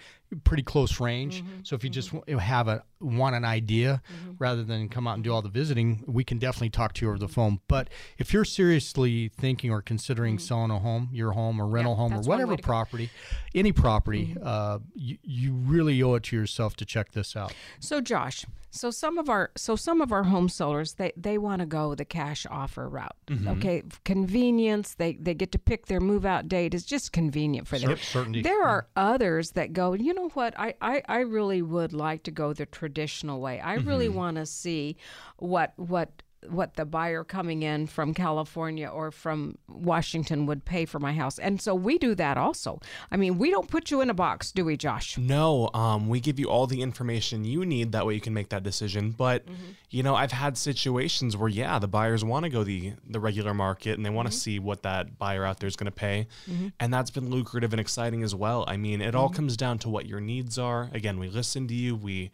pretty 0.44 0.62
close 0.62 1.00
range. 1.00 1.42
Mm-hmm. 1.42 1.60
So 1.64 1.74
if 1.74 1.82
you 1.82 1.90
just 1.90 2.10
have 2.28 2.68
a 2.68 2.84
want 3.00 3.34
an 3.34 3.44
idea 3.44 4.00
rather 4.38 4.62
than 4.62 4.88
come 4.88 5.08
out 5.08 5.14
and 5.14 5.24
do 5.24 5.32
all 5.32 5.42
the 5.42 5.48
visiting, 5.48 6.04
we 6.06 6.22
can 6.22 6.38
definitely 6.38 6.70
talk 6.70 6.92
to 6.94 7.04
you 7.04 7.08
over 7.10 7.18
the 7.18 7.26
phone. 7.28 7.58
But 7.66 7.88
if 8.18 8.32
you're 8.32 8.44
seriously 8.44 9.28
thinking 9.36 9.70
or 9.72 9.82
considering 9.82 10.38
selling 10.38 10.70
a 10.70 10.78
home, 10.78 11.08
your 11.12 11.32
home 11.32 11.60
or 11.60 11.66
rental 11.66 11.96
home 11.96 12.12
or 12.12 12.18
Mm-hmm. 12.20 12.28
whatever 12.28 12.56
property, 12.56 13.10
any 13.54 13.72
property, 13.72 14.36
uh, 14.42 14.78
you, 14.94 15.18
you 15.22 15.52
really 15.52 16.00
owe 16.02 16.14
it 16.14 16.22
to 16.24 16.36
yourself 16.36 16.76
to 16.76 16.84
check 16.84 17.12
this 17.12 17.34
out. 17.34 17.52
So 17.80 18.00
Josh, 18.00 18.44
so 18.70 18.90
some 18.90 19.18
of 19.18 19.28
our 19.28 19.50
so 19.56 19.76
some 19.76 20.00
of 20.00 20.12
our 20.12 20.22
home 20.24 20.48
sellers 20.48 20.94
they 20.94 21.12
they 21.16 21.38
want 21.38 21.60
to 21.60 21.66
go 21.66 21.94
the 21.94 22.04
cash 22.04 22.46
offer 22.50 22.88
route. 22.88 23.16
Mm-hmm. 23.26 23.48
Okay, 23.48 23.82
convenience. 24.04 24.94
They 24.94 25.14
they 25.14 25.34
get 25.34 25.52
to 25.52 25.58
pick 25.58 25.86
their 25.86 26.00
move 26.00 26.24
out 26.24 26.48
date. 26.48 26.74
It's 26.74 26.84
just 26.84 27.12
convenient 27.12 27.66
for 27.66 27.78
them. 27.78 27.90
Cer- 27.96 28.02
certainty. 28.02 28.42
There 28.42 28.62
are 28.62 28.86
others 28.96 29.52
that 29.52 29.72
go. 29.72 29.94
You 29.94 30.14
know 30.14 30.28
what? 30.30 30.54
I 30.58 30.74
I, 30.80 31.02
I 31.08 31.18
really 31.20 31.62
would 31.62 31.92
like 31.92 32.22
to 32.24 32.30
go 32.30 32.52
the 32.52 32.66
traditional 32.66 33.40
way. 33.40 33.60
I 33.60 33.74
really 33.74 34.06
Mm-hmm. 34.08 34.16
want 34.16 34.36
to 34.36 34.46
see 34.46 34.96
what 35.38 35.72
what 35.76 36.22
what 36.48 36.74
the 36.74 36.84
buyer 36.84 37.22
coming 37.22 37.62
in 37.62 37.86
from 37.86 38.14
California 38.14 38.88
or 38.88 39.10
from 39.10 39.58
Washington 39.68 40.46
would 40.46 40.64
pay 40.64 40.84
for 40.84 40.98
my 40.98 41.12
house. 41.12 41.38
And 41.38 41.60
so 41.60 41.74
we 41.74 41.98
do 41.98 42.14
that 42.14 42.38
also. 42.38 42.80
I 43.10 43.16
mean, 43.16 43.38
we 43.38 43.50
don't 43.50 43.68
put 43.68 43.90
you 43.90 44.00
in 44.00 44.08
a 44.08 44.14
box, 44.14 44.50
do 44.50 44.64
we, 44.64 44.76
Josh? 44.76 45.18
No, 45.18 45.70
um, 45.74 46.08
we 46.08 46.20
give 46.20 46.38
you 46.38 46.46
all 46.46 46.66
the 46.66 46.80
information 46.80 47.44
you 47.44 47.66
need. 47.66 47.92
That 47.92 48.06
way 48.06 48.14
you 48.14 48.20
can 48.20 48.34
make 48.34 48.48
that 48.50 48.62
decision. 48.62 49.10
But 49.10 49.44
mm-hmm. 49.46 49.72
you 49.90 50.02
know, 50.02 50.14
I've 50.14 50.32
had 50.32 50.56
situations 50.56 51.36
where 51.36 51.48
yeah, 51.48 51.78
the 51.78 51.88
buyers 51.88 52.24
want 52.24 52.44
to 52.44 52.50
go 52.50 52.64
the 52.64 52.94
the 53.08 53.20
regular 53.20 53.52
market 53.54 53.96
and 53.96 54.06
they 54.06 54.10
want 54.10 54.28
to 54.28 54.32
mm-hmm. 54.32 54.40
see 54.40 54.58
what 54.58 54.82
that 54.82 55.18
buyer 55.18 55.44
out 55.44 55.60
there 55.60 55.68
is 55.68 55.76
going 55.76 55.86
to 55.86 55.90
pay, 55.90 56.26
mm-hmm. 56.48 56.68
and 56.78 56.92
that's 56.92 57.10
been 57.10 57.30
lucrative 57.30 57.72
and 57.72 57.80
exciting 57.80 58.22
as 58.22 58.34
well. 58.34 58.64
I 58.66 58.76
mean, 58.76 59.00
it 59.00 59.14
all 59.14 59.28
comes 59.28 59.56
down 59.56 59.78
to 59.80 59.88
what 59.88 60.06
your 60.06 60.20
needs 60.20 60.58
are. 60.58 60.88
Again, 60.92 61.18
we 61.18 61.28
listen 61.28 61.68
to 61.68 61.74
you. 61.74 61.94
We 61.96 62.30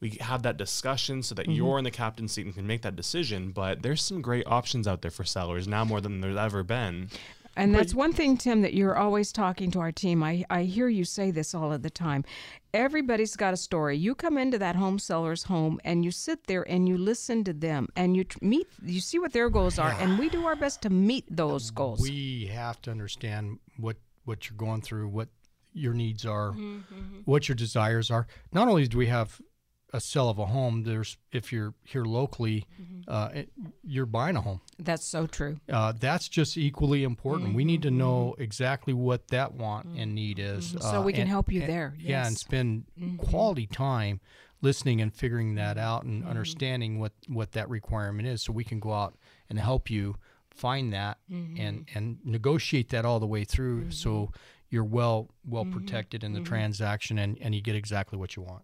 we 0.00 0.18
have 0.20 0.42
that 0.42 0.56
discussion 0.56 1.22
so 1.22 1.34
that 1.34 1.48
you're 1.48 1.78
in 1.78 1.84
the 1.84 1.90
captain's 1.90 2.32
seat 2.32 2.44
and 2.44 2.54
can 2.54 2.66
make 2.66 2.82
that 2.82 2.96
decision. 2.96 3.50
But 3.50 3.82
there's 3.82 4.02
some 4.02 4.20
great 4.20 4.46
options 4.46 4.86
out 4.86 5.02
there 5.02 5.10
for 5.10 5.24
sellers 5.24 5.66
now 5.66 5.84
more 5.84 6.00
than 6.00 6.20
there's 6.20 6.36
ever 6.36 6.62
been. 6.62 7.08
And 7.58 7.74
that's 7.74 7.94
one 7.94 8.12
thing, 8.12 8.36
Tim, 8.36 8.60
that 8.60 8.74
you're 8.74 8.98
always 8.98 9.32
talking 9.32 9.70
to 9.70 9.80
our 9.80 9.90
team. 9.90 10.22
I, 10.22 10.44
I 10.50 10.64
hear 10.64 10.88
you 10.88 11.06
say 11.06 11.30
this 11.30 11.54
all 11.54 11.72
of 11.72 11.80
the 11.82 11.88
time. 11.88 12.22
Everybody's 12.74 13.34
got 13.34 13.54
a 13.54 13.56
story. 13.56 13.96
You 13.96 14.14
come 14.14 14.36
into 14.36 14.58
that 14.58 14.76
home 14.76 14.98
seller's 14.98 15.44
home 15.44 15.80
and 15.82 16.04
you 16.04 16.10
sit 16.10 16.46
there 16.46 16.68
and 16.68 16.86
you 16.86 16.98
listen 16.98 17.44
to 17.44 17.54
them 17.54 17.88
and 17.96 18.14
you 18.14 18.26
meet, 18.42 18.66
you 18.84 19.00
see 19.00 19.18
what 19.18 19.32
their 19.32 19.48
goals 19.48 19.78
are, 19.78 19.96
and 19.98 20.18
we 20.18 20.28
do 20.28 20.44
our 20.44 20.54
best 20.54 20.82
to 20.82 20.90
meet 20.90 21.24
those 21.34 21.70
goals. 21.70 22.02
We 22.02 22.50
have 22.52 22.82
to 22.82 22.90
understand 22.90 23.58
what 23.78 23.96
what 24.26 24.50
you're 24.50 24.58
going 24.58 24.82
through, 24.82 25.08
what 25.08 25.28
your 25.72 25.94
needs 25.94 26.26
are, 26.26 26.50
Mm-hmm, 26.50 27.20
what 27.24 27.48
your 27.48 27.56
desires 27.56 28.10
are. 28.10 28.26
Not 28.52 28.68
only 28.68 28.86
do 28.86 28.98
we 28.98 29.06
have 29.06 29.40
a 29.96 30.00
sale 30.00 30.28
of 30.28 30.38
a 30.38 30.46
home, 30.46 30.82
there's 30.84 31.16
if 31.32 31.52
you're 31.52 31.74
here 31.84 32.04
locally, 32.04 32.66
Mm-hmm. 32.80 33.00
uh, 33.08 33.28
it, 33.40 33.48
you're 33.82 34.06
buying 34.06 34.36
a 34.36 34.40
home. 34.40 34.60
that's 34.78 35.04
so 35.06 35.26
true. 35.26 35.58
Uh, 35.72 35.92
that's 35.98 36.28
just 36.28 36.56
equally 36.56 37.02
important. 37.04 37.54
We 37.54 37.64
need 37.64 37.82
to 37.82 37.88
Mm-hmm, 37.88 37.98
know 37.98 38.34
exactly 38.38 38.92
what 38.92 39.28
that 39.28 39.54
want 39.54 39.86
and 39.96 40.14
need 40.14 40.38
is, 40.38 40.76
So 40.80 41.00
uh, 41.00 41.02
we 41.02 41.12
can 41.12 41.22
and- 41.22 41.30
help 41.30 41.50
you 41.50 41.60
and- 41.62 41.70
there. 41.70 41.94
Yeah, 41.98 42.26
and 42.26 42.36
spend 42.36 42.84
Mm-hmm. 43.00 43.16
quality 43.16 43.66
time 43.66 44.20
listening 44.62 45.00
and 45.02 45.12
figuring 45.14 45.54
that 45.56 45.76
out 45.78 46.04
and 46.04 46.24
understanding 46.26 46.98
what 47.00 47.12
what 47.28 47.52
that 47.52 47.68
requirement 47.70 48.26
is, 48.28 48.42
so 48.42 48.52
we 48.52 48.64
can 48.64 48.80
go 48.80 48.92
out 48.92 49.14
and 49.48 49.58
help 49.58 49.90
you 49.90 50.16
find 50.50 50.92
that 50.92 51.18
Mm-hmm. 51.30 51.60
and 51.60 51.86
and 51.94 52.18
negotiate 52.24 52.88
that 52.90 53.04
all 53.04 53.20
the 53.20 53.26
way 53.36 53.44
through, 53.44 53.90
so 53.90 54.32
you're 54.68 54.84
well 54.98 55.28
well 55.44 55.64
Mm-hmm. 55.64 55.78
protected 55.78 56.24
in 56.24 56.32
the 56.32 56.40
transaction 56.40 57.18
and 57.18 57.38
and 57.40 57.54
you 57.54 57.60
get 57.62 57.76
exactly 57.76 58.18
what 58.18 58.34
you 58.36 58.42
want. 58.42 58.62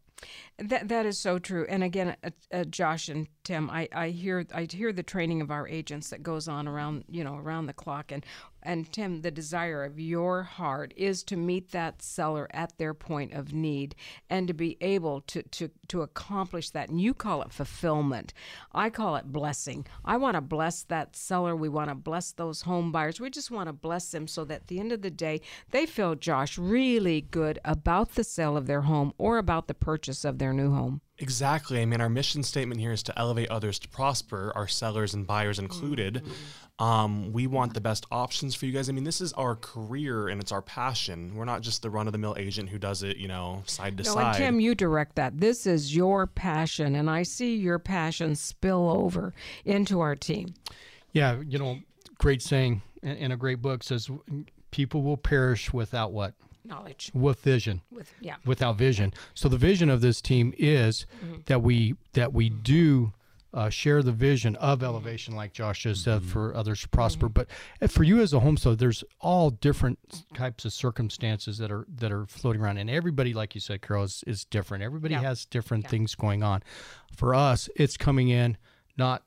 That 0.58 0.88
that 0.88 1.06
is 1.06 1.18
so 1.18 1.38
true. 1.38 1.66
And 1.68 1.82
again, 1.82 2.16
uh, 2.22 2.30
uh, 2.52 2.64
Josh 2.64 3.08
and 3.08 3.26
Tim, 3.44 3.70
I, 3.70 3.88
I 3.92 4.08
hear 4.10 4.46
I 4.54 4.66
hear 4.70 4.92
the 4.92 5.02
training 5.02 5.40
of 5.40 5.50
our 5.50 5.66
agents 5.66 6.10
that 6.10 6.22
goes 6.22 6.48
on 6.48 6.68
around 6.68 7.04
you 7.08 7.24
know 7.24 7.36
around 7.36 7.66
the 7.66 7.72
clock. 7.72 8.12
And 8.12 8.24
and 8.62 8.90
Tim, 8.92 9.22
the 9.22 9.30
desire 9.30 9.84
of 9.84 9.98
your 9.98 10.42
heart 10.42 10.92
is 10.96 11.22
to 11.24 11.36
meet 11.36 11.70
that 11.72 12.02
seller 12.02 12.48
at 12.52 12.78
their 12.78 12.94
point 12.94 13.32
of 13.32 13.52
need 13.52 13.94
and 14.30 14.48
to 14.48 14.54
be 14.54 14.76
able 14.80 15.20
to 15.22 15.42
to 15.42 15.70
to 15.88 16.02
accomplish 16.02 16.70
that. 16.70 16.88
And 16.88 17.00
you 17.00 17.14
call 17.14 17.42
it 17.42 17.52
fulfillment. 17.52 18.32
I 18.72 18.90
call 18.90 19.16
it 19.16 19.32
blessing. 19.32 19.86
I 20.04 20.16
want 20.16 20.36
to 20.36 20.40
bless 20.40 20.82
that 20.84 21.16
seller. 21.16 21.54
We 21.54 21.68
want 21.68 21.90
to 21.90 21.94
bless 21.94 22.32
those 22.32 22.62
home 22.62 22.92
buyers. 22.92 23.20
We 23.20 23.30
just 23.30 23.50
want 23.50 23.68
to 23.68 23.72
bless 23.72 24.10
them 24.10 24.26
so 24.26 24.44
that 24.44 24.62
at 24.62 24.66
the 24.68 24.80
end 24.80 24.92
of 24.92 25.02
the 25.02 25.10
day 25.10 25.40
they 25.70 25.86
feel 25.86 26.14
Josh 26.14 26.56
really 26.58 27.20
good 27.20 27.58
about 27.64 28.14
the 28.14 28.24
sale 28.24 28.56
of 28.56 28.66
their 28.66 28.82
home 28.82 29.12
or 29.18 29.38
about 29.38 29.66
the 29.66 29.74
purchase 29.74 30.24
of 30.24 30.38
their 30.38 30.52
new 30.52 30.72
home. 30.72 31.00
Exactly. 31.22 31.80
I 31.80 31.84
mean, 31.86 32.00
our 32.00 32.08
mission 32.08 32.42
statement 32.42 32.80
here 32.80 32.90
is 32.90 33.02
to 33.04 33.16
elevate 33.16 33.48
others 33.48 33.78
to 33.78 33.88
prosper, 33.88 34.52
our 34.56 34.66
sellers 34.66 35.14
and 35.14 35.24
buyers 35.24 35.60
included. 35.60 36.22
Um, 36.80 37.32
we 37.32 37.46
want 37.46 37.74
the 37.74 37.80
best 37.80 38.06
options 38.10 38.56
for 38.56 38.66
you 38.66 38.72
guys. 38.72 38.88
I 38.88 38.92
mean, 38.92 39.04
this 39.04 39.20
is 39.20 39.32
our 39.34 39.54
career 39.54 40.28
and 40.28 40.40
it's 40.40 40.50
our 40.50 40.62
passion. 40.62 41.36
We're 41.36 41.44
not 41.44 41.60
just 41.60 41.80
the 41.80 41.90
run 41.90 42.08
of 42.08 42.12
the 42.12 42.18
mill 42.18 42.34
agent 42.36 42.70
who 42.70 42.78
does 42.78 43.04
it, 43.04 43.18
you 43.18 43.28
know, 43.28 43.62
side 43.66 43.96
to 43.98 44.02
No, 44.02 44.18
and 44.18 44.34
side. 44.34 44.36
Tim, 44.36 44.58
you 44.58 44.74
direct 44.74 45.14
that. 45.14 45.38
This 45.38 45.64
is 45.64 45.94
your 45.94 46.26
passion, 46.26 46.96
and 46.96 47.08
I 47.08 47.22
see 47.22 47.54
your 47.54 47.78
passion 47.78 48.34
spill 48.34 48.90
over 48.90 49.32
into 49.64 50.00
our 50.00 50.16
team. 50.16 50.54
Yeah, 51.12 51.40
you 51.46 51.58
know, 51.58 51.78
great 52.18 52.42
saying 52.42 52.82
in, 53.02 53.16
in 53.16 53.32
a 53.32 53.36
great 53.36 53.62
book 53.62 53.84
says 53.84 54.10
people 54.72 55.02
will 55.02 55.16
perish 55.16 55.72
without 55.72 56.10
what 56.10 56.34
Knowledge 56.64 57.10
with 57.14 57.40
vision. 57.40 57.82
with 57.90 58.12
yeah. 58.20 58.36
without 58.44 58.76
vision. 58.76 59.12
So 59.34 59.48
the 59.48 59.56
vision 59.56 59.90
of 59.90 60.00
this 60.00 60.20
team 60.20 60.54
is 60.58 61.06
that 61.46 61.62
we 61.62 61.94
that 62.12 62.32
we 62.32 62.50
do 62.50 63.12
uh, 63.54 63.68
share 63.68 64.02
the 64.02 64.12
vision 64.12 64.56
of 64.56 64.82
elevation, 64.82 65.34
like 65.36 65.52
Josh 65.52 65.82
just 65.82 66.04
said, 66.04 66.22
for 66.22 66.54
others 66.56 66.80
to 66.82 66.88
prosper. 66.88 67.28
But 67.28 67.48
uh, 67.82 67.86
for 67.86 68.02
you 68.02 68.20
as 68.22 68.32
a 68.32 68.40
homestead, 68.40 68.78
there's 68.78 69.04
all 69.20 69.50
different 69.50 69.98
types 70.34 70.64
of 70.64 70.72
circumstances 70.72 71.58
that 71.58 71.70
are 71.70 71.84
that 71.96 72.10
are 72.12 72.24
floating 72.26 72.62
around, 72.62 72.78
and 72.78 72.88
everybody, 72.88 73.34
like 73.34 73.54
you 73.54 73.60
said, 73.60 73.82
Carol, 73.82 74.04
is, 74.04 74.24
is 74.26 74.44
different. 74.44 74.82
Everybody 74.84 75.14
Yeah. 75.14 75.20
has 75.22 75.44
different 75.44 75.86
things 75.88 76.14
going 76.14 76.42
on. 76.42 76.62
For 77.14 77.34
us, 77.34 77.68
it's 77.76 77.96
coming 77.98 78.28
in 78.28 78.56
not 78.96 79.22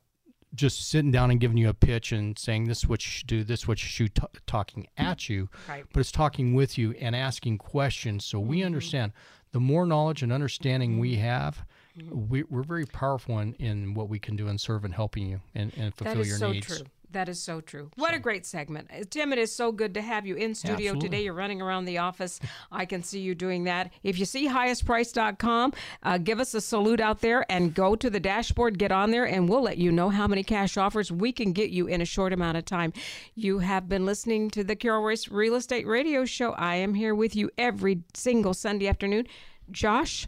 just 0.54 0.88
sitting 0.88 1.10
down 1.10 1.30
and 1.30 1.40
giving 1.40 1.56
you 1.58 1.68
a 1.68 1.74
pitch 1.74 2.12
and 2.12 2.38
saying 2.38 2.64
this 2.64 2.78
is 2.78 2.88
what 2.88 3.04
you 3.04 3.10
should 3.10 3.26
do, 3.26 3.44
this 3.44 3.60
is 3.60 3.68
what 3.68 3.82
you 3.82 3.88
should 3.88 4.14
t- 4.14 4.22
talking 4.46 4.86
at 4.96 5.28
you, 5.28 5.48
Right. 5.68 5.84
but 5.92 6.00
it's 6.00 6.12
talking 6.12 6.54
with 6.54 6.78
you 6.78 6.92
and 7.00 7.14
asking 7.16 7.58
questions 7.58 8.24
so 8.24 8.38
we 8.40 8.58
Mm-hmm. 8.58 8.66
understand. 8.66 9.12
The 9.52 9.60
more 9.60 9.86
knowledge 9.86 10.22
and 10.22 10.32
understanding 10.32 10.98
we 10.98 11.16
have, 11.16 11.64
we, 12.10 12.42
we're 12.44 12.62
very 12.62 12.84
powerful 12.84 13.38
in, 13.38 13.54
in 13.54 13.94
what 13.94 14.08
we 14.10 14.18
can 14.18 14.36
do 14.36 14.48
and 14.48 14.60
serve 14.60 14.84
and 14.84 14.92
helping 14.94 15.26
you 15.28 15.40
and, 15.54 15.72
and 15.78 15.94
fulfill 15.94 16.26
your 16.26 16.36
so 16.36 16.52
needs. 16.52 16.66
true. 16.66 16.86
That 17.12 17.28
is 17.28 17.40
so 17.40 17.60
true. 17.60 17.90
What 17.96 18.14
a 18.14 18.18
great 18.18 18.44
segment. 18.44 18.90
Uh, 18.92 19.04
Tim, 19.08 19.32
it 19.32 19.38
is 19.38 19.54
so 19.54 19.72
good 19.72 19.94
to 19.94 20.02
have 20.02 20.26
you 20.26 20.34
in 20.34 20.54
studio 20.54 20.92
absolutely. 20.92 21.08
today. 21.08 21.24
You're 21.24 21.34
running 21.34 21.62
around 21.62 21.84
the 21.84 21.98
office. 21.98 22.40
I 22.72 22.84
can 22.84 23.02
see 23.02 23.20
you 23.20 23.34
doing 23.34 23.64
that. 23.64 23.92
If 24.02 24.18
you 24.18 24.24
see 24.24 24.48
highestprice.com, 24.48 25.72
uh, 26.02 26.18
give 26.18 26.40
us 26.40 26.54
a 26.54 26.60
salute 26.60 27.00
out 27.00 27.20
there 27.20 27.50
and 27.50 27.74
go 27.74 27.96
to 27.96 28.10
the 28.10 28.20
dashboard, 28.20 28.78
get 28.78 28.92
on 28.92 29.10
there, 29.10 29.24
and 29.24 29.48
we'll 29.48 29.62
let 29.62 29.78
you 29.78 29.92
know 29.92 30.10
how 30.10 30.26
many 30.26 30.42
cash 30.42 30.76
offers 30.76 31.12
we 31.12 31.32
can 31.32 31.52
get 31.52 31.70
you 31.70 31.86
in 31.86 32.00
a 32.00 32.06
short 32.06 32.32
amount 32.32 32.56
of 32.56 32.64
time. 32.64 32.92
You 33.34 33.60
have 33.60 33.88
been 33.88 34.04
listening 34.04 34.50
to 34.50 34.64
the 34.64 34.76
Carol 34.76 35.02
Royse 35.02 35.30
Real 35.30 35.54
Estate 35.54 35.86
Radio 35.86 36.24
Show. 36.24 36.52
I 36.52 36.76
am 36.76 36.94
here 36.94 37.14
with 37.14 37.36
you 37.36 37.50
every 37.56 38.02
single 38.14 38.54
Sunday 38.54 38.88
afternoon. 38.88 39.26
Josh, 39.70 40.26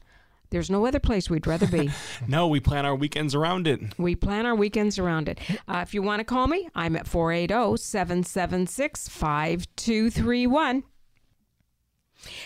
there's 0.51 0.71
no 0.71 0.87
other 0.87 1.01
place 1.01 1.29
we'd 1.31 1.47
rather 1.47 1.67
be. 1.67 1.91
No, 2.27 2.49
we 2.49 2.61
plan 2.61 2.85
our 2.85 2.95
weekends 2.95 3.35
around 3.35 3.67
it. 3.67 3.81
We 3.99 4.15
plan 4.15 4.45
our 4.45 4.55
weekends 4.55 4.99
around 4.99 5.29
it. 5.29 5.39
Uh, 5.67 5.79
if 5.83 5.95
you 5.95 6.03
want 6.03 6.21
to 6.21 6.25
call 6.25 6.47
me, 6.47 6.69
I'm 6.75 6.97
at 6.97 7.07
480 7.07 7.77
776 7.81 9.09
5231. 9.09 10.83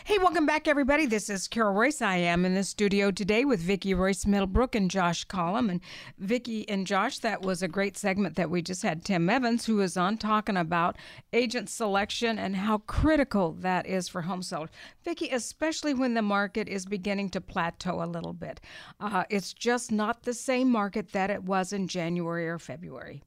Hey, 0.05 0.18
welcome 0.18 0.45
back, 0.45 0.68
everybody. 0.68 1.07
This 1.07 1.31
is 1.31 1.49
Carol 1.49 1.75
Royse. 1.75 2.03
I 2.03 2.18
am 2.18 2.45
in 2.45 2.53
the 2.53 2.62
studio 2.62 3.11
today 3.11 3.47
with 3.47 3.59
Vicki 3.59 3.95
Royse 3.95 4.27
Middlebrook 4.27 4.75
and 4.75 4.91
Josh 4.91 5.25
Collum. 5.25 5.70
And 5.70 5.81
Vicki 6.18 6.68
and 6.68 6.87
Josh, 6.87 7.20
that 7.20 7.41
was 7.41 7.62
a 7.62 7.68
great 7.68 7.97
segment 7.97 8.37
that 8.37 8.51
we 8.51 8.61
just 8.61 8.83
had 8.83 9.03
Tim 9.03 9.31
Evans, 9.31 9.64
who 9.64 9.77
was 9.77 9.97
on 9.97 10.18
talking 10.18 10.59
about 10.59 10.97
agent 11.33 11.70
selection 11.70 12.39
and 12.39 12.55
how 12.55 12.79
critical 12.79 13.53
that 13.53 13.87
is 13.87 14.09
for 14.09 14.20
home 14.20 14.43
sellers. 14.43 14.68
Vicki, 15.05 15.31
especially 15.31 15.95
when 15.95 16.12
the 16.12 16.20
market 16.20 16.68
is 16.68 16.85
beginning 16.85 17.31
to 17.31 17.41
plateau 17.41 18.03
a 18.03 18.05
little 18.05 18.35
bit, 18.35 18.61
uh, 19.01 19.25
it's 19.31 19.55
just 19.55 19.91
not 19.91 20.25
the 20.25 20.35
same 20.35 20.70
market 20.70 21.12
that 21.12 21.31
it 21.31 21.45
was 21.45 21.73
in 21.73 21.89
January 21.89 22.47
or 22.47 22.59
February. 22.59 23.23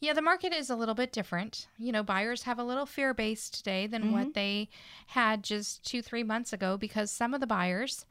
Yeah, 0.00 0.14
the 0.14 0.22
market 0.22 0.52
is 0.54 0.70
a 0.70 0.76
little 0.76 0.94
bit 0.94 1.12
different. 1.12 1.66
You 1.78 1.92
know, 1.92 2.02
buyers 2.02 2.44
have 2.44 2.58
a 2.58 2.64
little 2.64 2.86
fear 2.86 3.12
base 3.12 3.50
today 3.50 3.86
than 3.86 4.02
Mm-hmm. 4.04 4.12
what 4.12 4.34
they 4.34 4.68
had 5.08 5.44
just 5.44 5.84
two, 5.84 6.00
three 6.00 6.22
months 6.22 6.52
ago 6.54 6.76
because 6.78 7.10
some 7.10 7.34
of 7.34 7.40
the 7.40 7.46
buyers, 7.46 8.06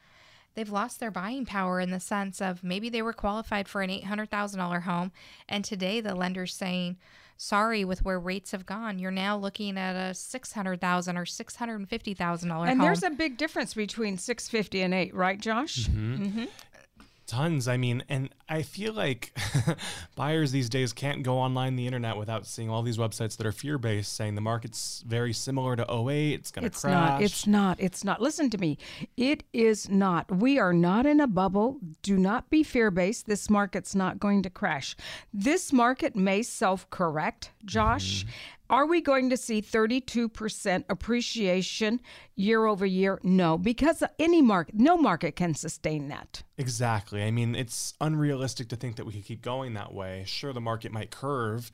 they've 0.53 0.69
lost 0.69 0.99
their 0.99 1.09
buying 1.11 1.45
power 1.47 1.79
in 1.79 1.89
the 1.89 1.99
sense 1.99 2.41
of 2.41 2.63
maybe 2.63 2.89
they 2.89 3.01
were 3.01 3.13
qualified 3.13 3.67
for 3.67 3.81
an 3.81 3.89
$800,000 3.89 4.83
home. 4.83 5.11
And 5.47 5.65
today 5.65 5.99
the 5.99 6.13
lender's 6.13 6.53
saying, 6.53 6.97
sorry, 7.37 7.83
with 7.85 8.03
where 8.05 8.19
rates 8.19 8.51
have 8.51 8.65
gone, 8.67 8.99
you're 8.99 9.09
now 9.11 9.35
looking 9.37 9.77
at 9.77 9.95
a 9.95 10.13
600,000 10.13 11.17
or 11.17 11.25
$650,000 11.25 12.43
And 12.43 12.51
home. 12.51 12.77
there's 12.79 13.01
a 13.03 13.09
big 13.09 13.37
difference 13.37 13.73
between 13.73 14.17
650 14.17 14.81
and 14.81 14.93
8, 14.93 15.15
right, 15.15 15.39
Josh? 15.39 15.87
Tons. 17.29 17.67
I 17.67 17.77
mean, 17.77 18.03
and 18.09 18.29
I 18.49 18.63
feel 18.63 18.91
like 18.93 19.37
buyers 20.15 20.51
these 20.51 20.67
days 20.67 20.93
can't 20.93 21.21
go 21.23 21.37
online 21.37 21.75
the 21.75 21.85
internet 21.85 22.17
without 22.17 22.45
seeing 22.47 22.69
all 22.69 22.81
these 22.81 22.97
websites 22.97 23.37
that 23.37 23.45
are 23.45 23.51
fear 23.51 23.77
based 23.77 24.13
saying 24.15 24.33
the 24.35 24.41
market's 24.41 25.03
very 25.05 25.31
similar 25.31 25.75
to 25.75 25.83
08. 25.83 26.33
It's 26.33 26.51
going 26.51 26.63
to 26.63 26.67
It's 26.67 26.81
crash. 26.81 26.93
not. 26.93 27.21
It's 27.21 27.47
not. 27.47 27.79
It's 27.79 28.03
not. 28.03 28.21
Listen 28.21 28.49
to 28.49 28.57
me. 28.57 28.77
It 29.15 29.43
is 29.53 29.89
not. 29.89 30.31
We 30.35 30.57
are 30.57 30.73
not 30.73 31.05
in 31.05 31.19
a 31.19 31.27
bubble. 31.27 31.77
Do 32.01 32.17
not 32.17 32.49
be 32.49 32.63
fear 32.63 32.89
based. 32.89 33.27
This 33.27 33.49
market's 33.49 33.93
not 33.93 34.19
going 34.19 34.41
to 34.43 34.49
crash. 34.49 34.95
This 35.31 35.71
market 35.71 36.15
may 36.15 36.41
self 36.41 36.89
correct, 36.89 37.51
Josh. 37.63 38.23
Mm-hmm. 38.23 38.29
Are 38.69 38.85
we 38.85 39.01
going 39.01 39.31
to 39.31 39.37
see 39.37 39.61
32% 39.61 40.83
appreciation 40.89 41.99
year 42.35 42.65
over 42.65 42.85
year? 42.85 43.19
No, 43.23 43.57
because 43.57 44.03
any 44.19 44.43
market, 44.43 44.75
no 44.75 44.95
market 44.95 45.35
can 45.35 45.55
sustain 45.55 46.09
that. 46.09 46.43
Exactly. 46.57 47.23
I 47.23 47.31
mean, 47.31 47.55
it's 47.55 47.95
unrealistic 47.99 48.69
to 48.69 48.75
think 48.75 48.97
that 48.97 49.05
we 49.05 49.13
could 49.13 49.25
keep 49.25 49.41
going 49.41 49.73
that 49.73 49.93
way. 49.93 50.23
Sure, 50.27 50.53
the 50.53 50.61
market 50.61 50.91
might 50.91 51.09
curve, 51.09 51.71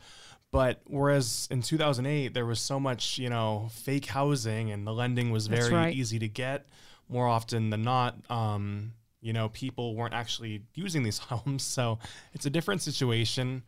but 0.51 0.81
whereas 0.85 1.49
in 1.51 1.61
2008 1.61 2.33
there 2.33 2.45
was 2.45 2.61
so 2.61 2.79
much, 2.79 3.17
you 3.17 3.29
know, 3.29 3.67
fake 3.71 4.05
housing 4.05 4.71
and 4.71 4.87
the 4.87 4.93
lending 4.93 5.31
was 5.31 5.47
very 5.47 5.73
right. 5.73 5.93
easy 5.93 6.17
to 6.19 6.29
get, 6.29 6.65
more 7.09 7.27
often 7.27 7.71
than 7.71 7.83
not, 7.83 8.15
um, 8.31 8.93
you 9.19 9.33
know, 9.33 9.49
people 9.49 9.95
weren't 9.95 10.13
actually 10.13 10.61
using 10.75 11.03
these 11.03 11.17
homes. 11.29 11.63
So 11.63 11.99
it's 12.33 12.45
a 12.45 12.49
different 12.49 12.81
situation. 12.81 13.63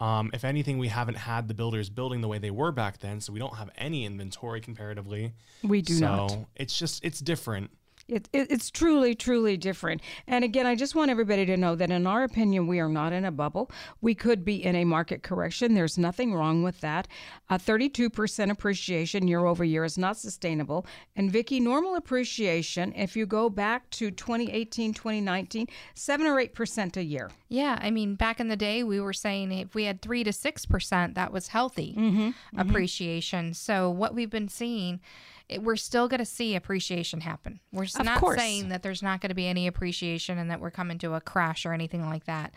Um, 0.00 0.30
if 0.32 0.44
anything, 0.44 0.78
we 0.78 0.88
haven't 0.88 1.16
had 1.16 1.48
the 1.48 1.54
builders 1.54 1.90
building 1.90 2.20
the 2.20 2.28
way 2.28 2.38
they 2.38 2.50
were 2.50 2.70
back 2.70 2.98
then, 2.98 3.20
so 3.20 3.32
we 3.32 3.38
don't 3.38 3.56
have 3.56 3.70
any 3.76 4.04
inventory 4.04 4.60
comparatively. 4.60 5.32
We 5.62 5.82
do 5.82 5.94
so 5.94 6.06
not. 6.06 6.38
it's 6.56 6.78
just 6.78 7.04
it's 7.04 7.18
different. 7.20 7.70
It, 8.08 8.28
it, 8.32 8.50
it's 8.50 8.70
truly, 8.70 9.14
truly 9.14 9.56
different. 9.56 10.00
And 10.26 10.44
again, 10.44 10.66
I 10.66 10.74
just 10.74 10.94
want 10.94 11.10
everybody 11.10 11.44
to 11.46 11.56
know 11.56 11.74
that, 11.74 11.90
in 11.90 12.06
our 12.06 12.24
opinion, 12.24 12.66
we 12.66 12.80
are 12.80 12.88
not 12.88 13.12
in 13.12 13.24
a 13.24 13.30
bubble. 13.30 13.70
We 14.00 14.14
could 14.14 14.44
be 14.44 14.64
in 14.64 14.74
a 14.74 14.84
market 14.84 15.22
correction. 15.22 15.74
There's 15.74 15.98
nothing 15.98 16.34
wrong 16.34 16.62
with 16.62 16.80
that. 16.80 17.06
A 17.50 17.58
32% 17.58 18.50
appreciation 18.50 19.28
year 19.28 19.44
over 19.44 19.64
year 19.64 19.84
is 19.84 19.98
not 19.98 20.16
sustainable. 20.16 20.86
And 21.16 21.30
Vicky, 21.30 21.60
normal 21.60 21.96
appreciation, 21.96 22.92
if 22.96 23.14
you 23.14 23.26
go 23.26 23.50
back 23.50 23.90
to 23.90 24.10
2018, 24.10 24.94
2019, 24.94 25.66
seven 25.94 26.26
or 26.26 26.40
eight 26.40 26.54
percent 26.54 26.96
a 26.96 27.02
year. 27.02 27.30
Yeah, 27.48 27.78
I 27.80 27.90
mean, 27.90 28.14
back 28.14 28.40
in 28.40 28.48
the 28.48 28.56
day, 28.56 28.82
we 28.82 29.00
were 29.00 29.12
saying 29.12 29.52
if 29.52 29.74
we 29.74 29.84
had 29.84 30.02
three 30.02 30.24
to 30.24 30.32
six 30.32 30.66
percent, 30.66 31.14
that 31.14 31.32
was 31.32 31.48
healthy 31.48 31.94
mm-hmm. 31.96 32.20
Mm-hmm. 32.28 32.58
appreciation. 32.58 33.54
So 33.54 33.90
what 33.90 34.14
we've 34.14 34.30
been 34.30 34.48
seeing, 34.48 35.00
it, 35.48 35.62
we're 35.62 35.76
still 35.76 36.08
going 36.08 36.18
to 36.18 36.24
see 36.24 36.54
appreciation 36.54 37.20
happen. 37.20 37.60
We're 37.72 37.84
Of 37.84 38.04
not 38.04 38.20
course. 38.20 38.38
saying 38.38 38.68
that 38.68 38.82
there's 38.82 39.02
not 39.02 39.20
going 39.20 39.30
to 39.30 39.34
be 39.34 39.46
any 39.46 39.66
appreciation 39.66 40.38
and 40.38 40.50
that 40.50 40.60
we're 40.60 40.70
coming 40.70 40.98
to 40.98 41.14
a 41.14 41.20
crash 41.20 41.64
or 41.64 41.72
anything 41.72 42.06
like 42.08 42.24
that. 42.26 42.52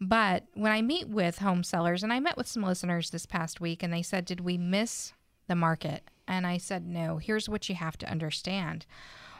But 0.00 0.44
when 0.54 0.72
I 0.72 0.82
meet 0.82 1.08
with 1.08 1.38
home 1.38 1.62
sellers, 1.62 2.02
and 2.02 2.12
I 2.12 2.20
met 2.20 2.36
with 2.36 2.46
some 2.46 2.62
listeners 2.62 3.10
this 3.10 3.26
past 3.26 3.60
week, 3.60 3.82
and 3.82 3.92
they 3.92 4.02
said, 4.02 4.24
"Did 4.26 4.40
we 4.40 4.58
miss 4.58 5.12
the 5.46 5.54
market?" 5.54 6.02
And 6.28 6.46
I 6.46 6.58
said, 6.58 6.86
"No. 6.86 7.16
Here's 7.18 7.48
what 7.48 7.68
you 7.68 7.74
have 7.76 7.96
to 7.98 8.10
understand: 8.10 8.86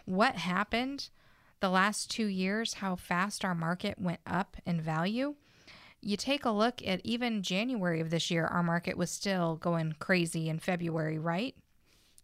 what 0.04 0.36
happened." 0.36 1.10
the 1.60 1.70
last 1.70 2.10
two 2.10 2.26
years, 2.26 2.74
how 2.74 2.94
fast 2.94 3.42
our 3.42 3.54
market 3.54 3.98
went 3.98 4.20
up 4.26 4.58
in 4.66 4.78
value. 4.78 5.34
You 6.02 6.18
take 6.18 6.44
a 6.44 6.50
look 6.50 6.86
at 6.86 7.00
even 7.02 7.42
January 7.42 7.98
of 8.00 8.10
this 8.10 8.30
year, 8.30 8.44
our 8.46 8.62
market 8.62 8.98
was 8.98 9.10
still 9.10 9.56
going 9.56 9.94
crazy 9.98 10.50
in 10.50 10.58
February, 10.58 11.18
right? 11.18 11.56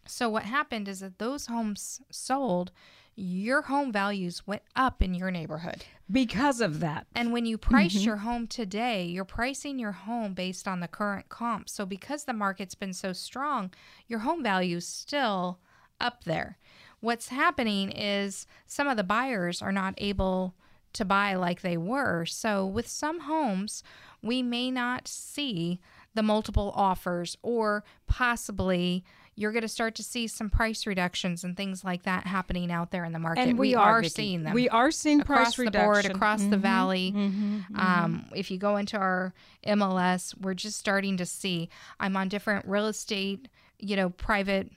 So, 0.06 0.28
what 0.28 0.44
happened 0.44 0.88
is 0.88 1.00
that 1.00 1.18
those 1.18 1.46
homes 1.46 2.00
sold, 2.10 2.72
your 3.14 3.62
home 3.62 3.92
values 3.92 4.46
went 4.46 4.62
up 4.74 5.02
in 5.02 5.14
your 5.14 5.30
neighborhood. 5.30 5.84
Because 6.10 6.60
of 6.60 6.80
that. 6.80 7.06
And 7.14 7.32
when 7.32 7.46
you 7.46 7.58
price 7.58 7.94
mm-hmm. 7.94 8.04
your 8.04 8.16
home 8.18 8.46
today, 8.46 9.04
you're 9.04 9.24
pricing 9.24 9.78
your 9.78 9.92
home 9.92 10.34
based 10.34 10.66
on 10.66 10.80
the 10.80 10.88
current 10.88 11.28
comp. 11.28 11.68
So 11.68 11.86
because 11.86 12.24
the 12.24 12.32
market's 12.32 12.74
been 12.74 12.92
so 12.92 13.12
strong, 13.12 13.72
your 14.08 14.20
home 14.20 14.42
value 14.42 14.78
is 14.78 14.86
still 14.86 15.58
up 16.00 16.24
there. 16.24 16.58
What's 17.00 17.28
happening 17.28 17.90
is 17.90 18.46
some 18.66 18.88
of 18.88 18.96
the 18.96 19.04
buyers 19.04 19.60
are 19.60 19.72
not 19.72 19.94
able 19.98 20.54
to 20.94 21.04
buy 21.04 21.34
like 21.34 21.62
they 21.62 21.76
were. 21.76 22.26
So 22.26 22.66
with 22.66 22.86
some 22.86 23.20
homes, 23.20 23.82
we 24.22 24.42
may 24.42 24.70
not 24.70 25.08
see 25.08 25.80
the 26.14 26.22
multiple 26.22 26.72
offers 26.76 27.36
or 27.42 27.84
possibly 28.06 29.04
you're 29.34 29.52
going 29.52 29.62
to 29.62 29.68
start 29.68 29.94
to 29.94 30.02
see 30.02 30.26
some 30.26 30.50
price 30.50 30.86
reductions 30.86 31.42
and 31.42 31.56
things 31.56 31.84
like 31.84 32.02
that 32.02 32.26
happening 32.26 32.70
out 32.70 32.90
there 32.90 33.04
in 33.04 33.12
the 33.12 33.18
market. 33.18 33.48
And 33.48 33.58
we, 33.58 33.74
are, 33.74 34.02
Vicki. 34.02 34.10
seeing 34.10 34.42
them 34.42 34.52
We 34.52 34.68
are 34.68 34.90
seeing 34.90 35.20
across 35.22 35.38
price 35.44 35.56
the 35.56 35.62
reduction. 35.62 35.86
board, 35.86 36.04
across 36.06 36.44
the 36.44 36.58
valley. 36.58 37.12
Mm-hmm, 37.16 37.78
Um, 37.80 38.26
if 38.34 38.50
you 38.50 38.58
go 38.58 38.76
into 38.76 38.98
our 38.98 39.32
MLS, 39.66 40.34
we're 40.38 40.52
just 40.54 40.78
starting 40.78 41.16
to 41.16 41.24
see. 41.26 41.70
I'm 41.98 42.16
on 42.16 42.28
different 42.28 42.66
real 42.66 42.86
estate, 42.86 43.48
you 43.78 43.96
know, 43.96 44.10
private 44.10 44.70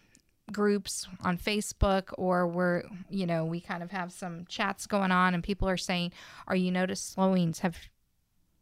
groups 0.52 1.08
on 1.22 1.38
Facebook, 1.38 2.14
or 2.18 2.48
we're, 2.48 2.84
you 3.10 3.26
know, 3.26 3.44
we 3.44 3.60
kind 3.60 3.84
of 3.84 3.92
have 3.92 4.12
some 4.14 4.46
chats 4.48 4.86
going 4.88 5.12
on, 5.12 5.34
and 5.34 5.44
people 5.44 5.68
are 5.68 5.76
saying, 5.78 6.12
"Are 6.48 6.56
you 6.56 6.72
notice 6.72 7.02
slowings 7.02 7.60
have 7.60 7.78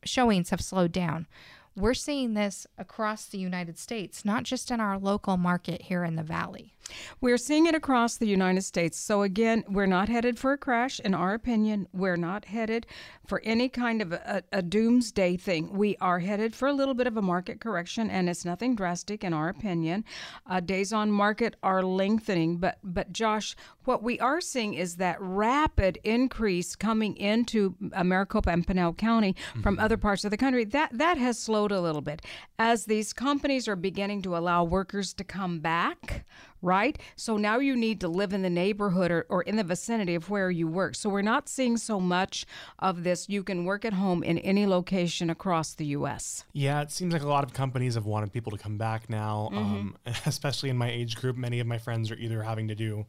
showings 0.03 0.49
have 0.49 0.61
slowed 0.61 0.91
down?" 0.91 1.27
We're 1.75 1.95
seeing 1.95 2.35
this 2.35 2.67
across 2.77 3.25
the 3.25 3.39
United 3.39 3.79
States, 3.79 4.23
not 4.23 4.43
just 4.43 4.69
in 4.69 4.79
our 4.79 4.99
local 4.99 5.37
market 5.37 5.83
here 5.83 6.03
in 6.03 6.15
the 6.15 6.23
valley. 6.23 6.73
We're 7.21 7.37
seeing 7.37 7.65
it 7.65 7.75
across 7.75 8.17
the 8.17 8.27
United 8.27 8.63
States. 8.63 8.97
So, 8.97 9.21
again, 9.21 9.63
we're 9.69 9.85
not 9.85 10.09
headed 10.09 10.37
for 10.37 10.51
a 10.51 10.57
crash, 10.57 10.99
in 10.99 11.13
our 11.13 11.33
opinion. 11.33 11.87
We're 11.93 12.17
not 12.17 12.45
headed 12.45 12.85
for 13.25 13.41
any 13.45 13.69
kind 13.69 14.01
of 14.01 14.11
a, 14.11 14.43
a 14.51 14.61
doomsday 14.61 15.37
thing. 15.37 15.71
We 15.73 15.95
are 16.01 16.19
headed 16.19 16.53
for 16.53 16.67
a 16.67 16.73
little 16.73 16.93
bit 16.93 17.07
of 17.07 17.15
a 17.15 17.21
market 17.21 17.61
correction, 17.61 18.09
and 18.09 18.29
it's 18.29 18.43
nothing 18.45 18.75
drastic, 18.75 19.23
in 19.23 19.33
our 19.33 19.49
opinion. 19.49 20.03
Uh, 20.45 20.59
days 20.59 20.91
on 20.91 21.09
market 21.09 21.55
are 21.63 21.83
lengthening. 21.83 22.57
But, 22.57 22.79
but, 22.83 23.13
Josh, 23.13 23.55
what 23.85 24.03
we 24.03 24.19
are 24.19 24.41
seeing 24.41 24.73
is 24.73 24.97
that 24.97 25.17
rapid 25.19 25.99
increase 26.03 26.75
coming 26.75 27.15
into 27.15 27.75
uh, 27.93 28.03
Maricopa 28.03 28.49
and 28.49 28.67
Pinal 28.67 28.93
County 28.93 29.35
from 29.61 29.79
other 29.79 29.97
parts 29.97 30.25
of 30.25 30.31
the 30.31 30.37
country. 30.37 30.65
That, 30.65 30.89
that 30.97 31.17
has 31.17 31.39
slowed 31.39 31.62
slowed 31.63 31.71
a 31.71 31.81
little 31.81 32.01
bit 32.01 32.21
as 32.59 32.85
these 32.85 33.13
companies 33.13 33.67
are 33.69 33.75
beginning 33.77 34.21
to 34.21 34.35
allow 34.35 34.63
workers 34.65 35.13
to 35.13 35.23
come 35.23 35.59
back, 35.59 36.25
right? 36.61 36.97
So 37.15 37.37
now 37.37 37.59
you 37.59 37.75
need 37.75 38.01
to 38.01 38.09
live 38.09 38.33
in 38.33 38.41
the 38.41 38.49
neighborhood 38.49 39.11
or, 39.11 39.25
or 39.29 39.43
in 39.43 39.55
the 39.55 39.63
vicinity 39.63 40.13
of 40.15 40.29
where 40.29 40.51
you 40.51 40.67
work. 40.67 40.95
So 40.95 41.09
we're 41.09 41.21
not 41.21 41.47
seeing 41.47 41.77
so 41.77 42.01
much 42.01 42.45
of 42.79 43.03
this. 43.03 43.29
You 43.29 43.43
can 43.43 43.63
work 43.63 43.85
at 43.85 43.93
home 43.93 44.23
in 44.23 44.39
any 44.39 44.65
location 44.65 45.29
across 45.29 45.73
the 45.75 45.85
U.S. 45.97 46.43
Yeah, 46.51 46.81
it 46.81 46.91
seems 46.91 47.13
like 47.13 47.23
a 47.23 47.27
lot 47.29 47.45
of 47.45 47.53
companies 47.53 47.95
have 47.95 48.05
wanted 48.05 48.33
people 48.33 48.51
to 48.51 48.57
come 48.57 48.77
back 48.77 49.09
now, 49.09 49.49
Mm-hmm. 49.53 49.57
um, 49.59 49.95
especially 50.25 50.69
in 50.69 50.77
my 50.77 50.89
age 50.89 51.15
group. 51.15 51.37
Many 51.37 51.59
of 51.61 51.67
my 51.67 51.77
friends 51.77 52.11
are 52.11 52.15
either 52.15 52.43
having 52.43 52.67
to 52.67 52.75
do 52.75 53.05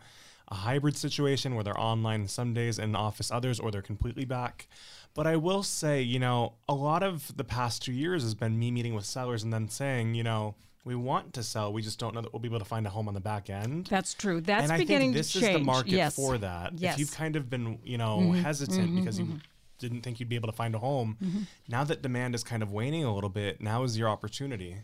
a 0.49 0.55
hybrid 0.55 0.97
situation 0.97 1.55
where 1.55 1.65
they're 1.65 1.79
online 1.79 2.29
some 2.29 2.55
days 2.55 2.79
and 2.79 2.91
in 2.91 2.97
office 2.97 3.31
others, 3.31 3.59
or 3.59 3.71
they're 3.71 3.83
completely 3.83 4.25
back. 4.25 4.69
But 5.15 5.27
I 5.27 5.37
will 5.37 5.63
say, 5.63 6.03
you 6.03 6.19
know, 6.19 6.55
a 6.69 6.75
lot 6.75 7.03
of 7.03 7.37
the 7.37 7.45
past 7.45 7.83
two 7.83 7.93
years 7.93 8.23
has 8.23 8.35
been 8.35 8.59
me 8.59 8.71
meeting 8.71 8.95
with 8.95 9.05
sellers 9.05 9.43
and 9.43 9.53
then 9.53 9.69
saying, 9.69 10.15
you 10.15 10.25
know, 10.25 10.57
we 10.85 10.95
want 10.95 11.33
to 11.35 11.43
sell, 11.43 11.73
we 11.73 11.81
just 11.81 11.99
don't 11.99 12.15
know 12.15 12.21
that 12.21 12.33
we'll 12.33 12.41
be 12.41 12.49
able 12.49 12.59
to 12.59 12.65
find 12.65 12.87
a 12.87 12.91
home 12.91 13.09
on 13.09 13.15
the 13.15 13.21
back 13.21 13.49
end. 13.49 13.87
That's 13.87 14.13
true. 14.13 14.41
That's 14.41 14.65
and 14.65 14.73
I 14.73 14.79
beginning 14.79 15.13
think 15.13 15.17
this 15.17 15.33
to 15.33 15.39
is 15.39 15.45
change. 15.45 15.59
the 15.59 15.65
market 15.65 15.93
yes. 15.93 16.15
for 16.15 16.37
that. 16.39 16.75
Yes. 16.75 16.93
Mm-hmm. 16.93 16.93
If 16.93 16.99
you've 16.99 17.17
kind 17.17 17.37
of 17.37 17.49
been, 17.49 17.79
you 17.85 17.97
know, 17.97 18.33
hesitant 18.33 18.97
because 18.97 19.19
you 19.19 19.41
didn't 19.79 20.03
think 20.03 20.21
you'd 20.21 20.29
be 20.29 20.37
able 20.37 20.49
to 20.49 20.57
find 20.57 20.75
a 20.75 20.79
home, 20.79 21.47
now 21.69 21.85
that 21.85 22.03
demand 22.03 22.35
is 22.35 22.43
kind 22.45 22.63
of 22.63 22.73
waning 22.73 23.05
a 23.05 23.15
little 23.15 23.31
bit, 23.31 23.61
now 23.61 23.83
is 23.83 23.99
your 23.99 24.09
opportunity. 24.09 24.77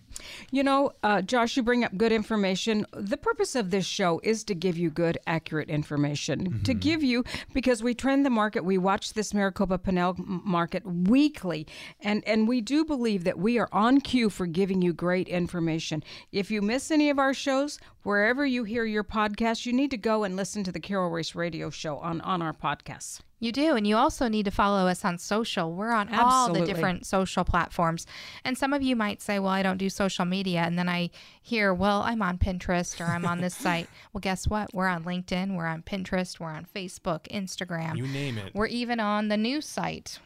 You 0.51 0.63
know, 0.63 0.93
uh, 1.03 1.23
Josh, 1.23 1.57
you 1.57 1.63
bring 1.63 1.85
up 1.85 1.97
good 1.97 2.13
information. 2.13 2.87
The 2.93 3.17
purpose 3.17 3.55
of 3.55 3.71
this 3.71 3.87
show 3.87 4.21
is 4.23 4.45
to 4.45 4.55
give 4.55 4.77
you 4.77 4.91
good, 4.91 5.19
accurate 5.27 5.71
information. 5.71 6.63
To 6.65 6.75
give 6.75 7.03
you, 7.03 7.25
because 7.53 7.83
we 7.83 7.95
trend 7.95 8.27
the 8.27 8.31
market, 8.31 8.65
we 8.65 8.79
watch 8.79 9.15
this 9.15 9.33
Maricopa 9.33 9.79
Pinal 9.79 10.15
market 10.19 10.85
weekly, 10.85 11.67
and, 12.01 12.27
and 12.27 12.49
we 12.49 12.61
do 12.61 12.85
believe 12.85 13.25
that 13.25 13.39
we 13.39 13.59
are 13.59 13.69
on 13.73 14.01
cue 14.01 14.29
for 14.29 14.47
giving 14.47 14.83
you 14.83 14.93
great 14.93 15.29
information. 15.29 16.03
If 16.33 16.51
you 16.51 16.63
miss 16.63 16.91
any 16.91 17.11
of 17.11 17.19
our 17.19 17.33
shows, 17.35 17.79
wherever 18.03 18.45
you 18.45 18.65
hear 18.65 18.85
your 18.85 19.05
podcast, 19.05 19.67
you 19.67 19.73
need 19.73 19.91
to 19.93 19.97
go 19.97 20.25
and 20.25 20.37
listen 20.37 20.65
to 20.65 20.73
the 20.73 20.81
Carol 20.81 21.11
Royse 21.11 21.35
Radio 21.35 21.71
Show 21.71 21.99
on, 21.99 22.21
on 22.23 22.43
our 22.43 22.53
podcasts. 22.53 23.21
You 23.41 23.53
do. 23.53 23.75
And 23.75 23.87
you 23.87 23.97
also 23.97 24.29
need 24.29 24.45
to 24.45 24.51
follow 24.51 24.87
us 24.87 25.05
on 25.05 25.17
social. 25.19 25.73
We're 25.73 25.93
on 25.93 26.13
all 26.15 26.53
the 26.53 26.65
different 26.65 27.07
social 27.07 27.43
platforms. 27.43 28.07
And 28.45 28.57
some 28.57 28.75
of 28.75 28.83
you 28.83 28.95
might 28.95 29.23
say, 29.23 29.39
well, 29.39 29.51
I 29.51 29.63
don't 29.63 29.79
do 29.79 29.89
social 29.89 30.27
media. 30.27 30.61
And 30.61 30.79
then 30.79 30.89
I 30.89 31.11
hear, 31.43 31.73
well, 31.73 32.03
I'm 32.03 32.21
on 32.21 32.37
Pinterest 32.37 33.01
or 33.01 33.11
I'm 33.11 33.25
on 33.25 33.41
this 33.41 33.55
site. 33.67 33.89
Well, 34.13 34.21
guess 34.21 34.47
what? 34.47 34.75
We're 34.75 34.89
on 34.89 35.05
LinkedIn, 35.05 35.57
we're 35.57 35.67
on 35.67 35.83
Pinterest, 35.83 36.39
we're 36.39 36.51
on 36.51 36.67
Facebook, 36.75 37.27
Instagram. 37.29 37.97
You 37.97 38.07
name 38.07 38.37
it. 38.37 38.55
we're 38.55 38.67
even 38.67 39.01
on 39.01 39.29
the 39.29 39.39
news 39.39 39.67
site. 39.67 40.19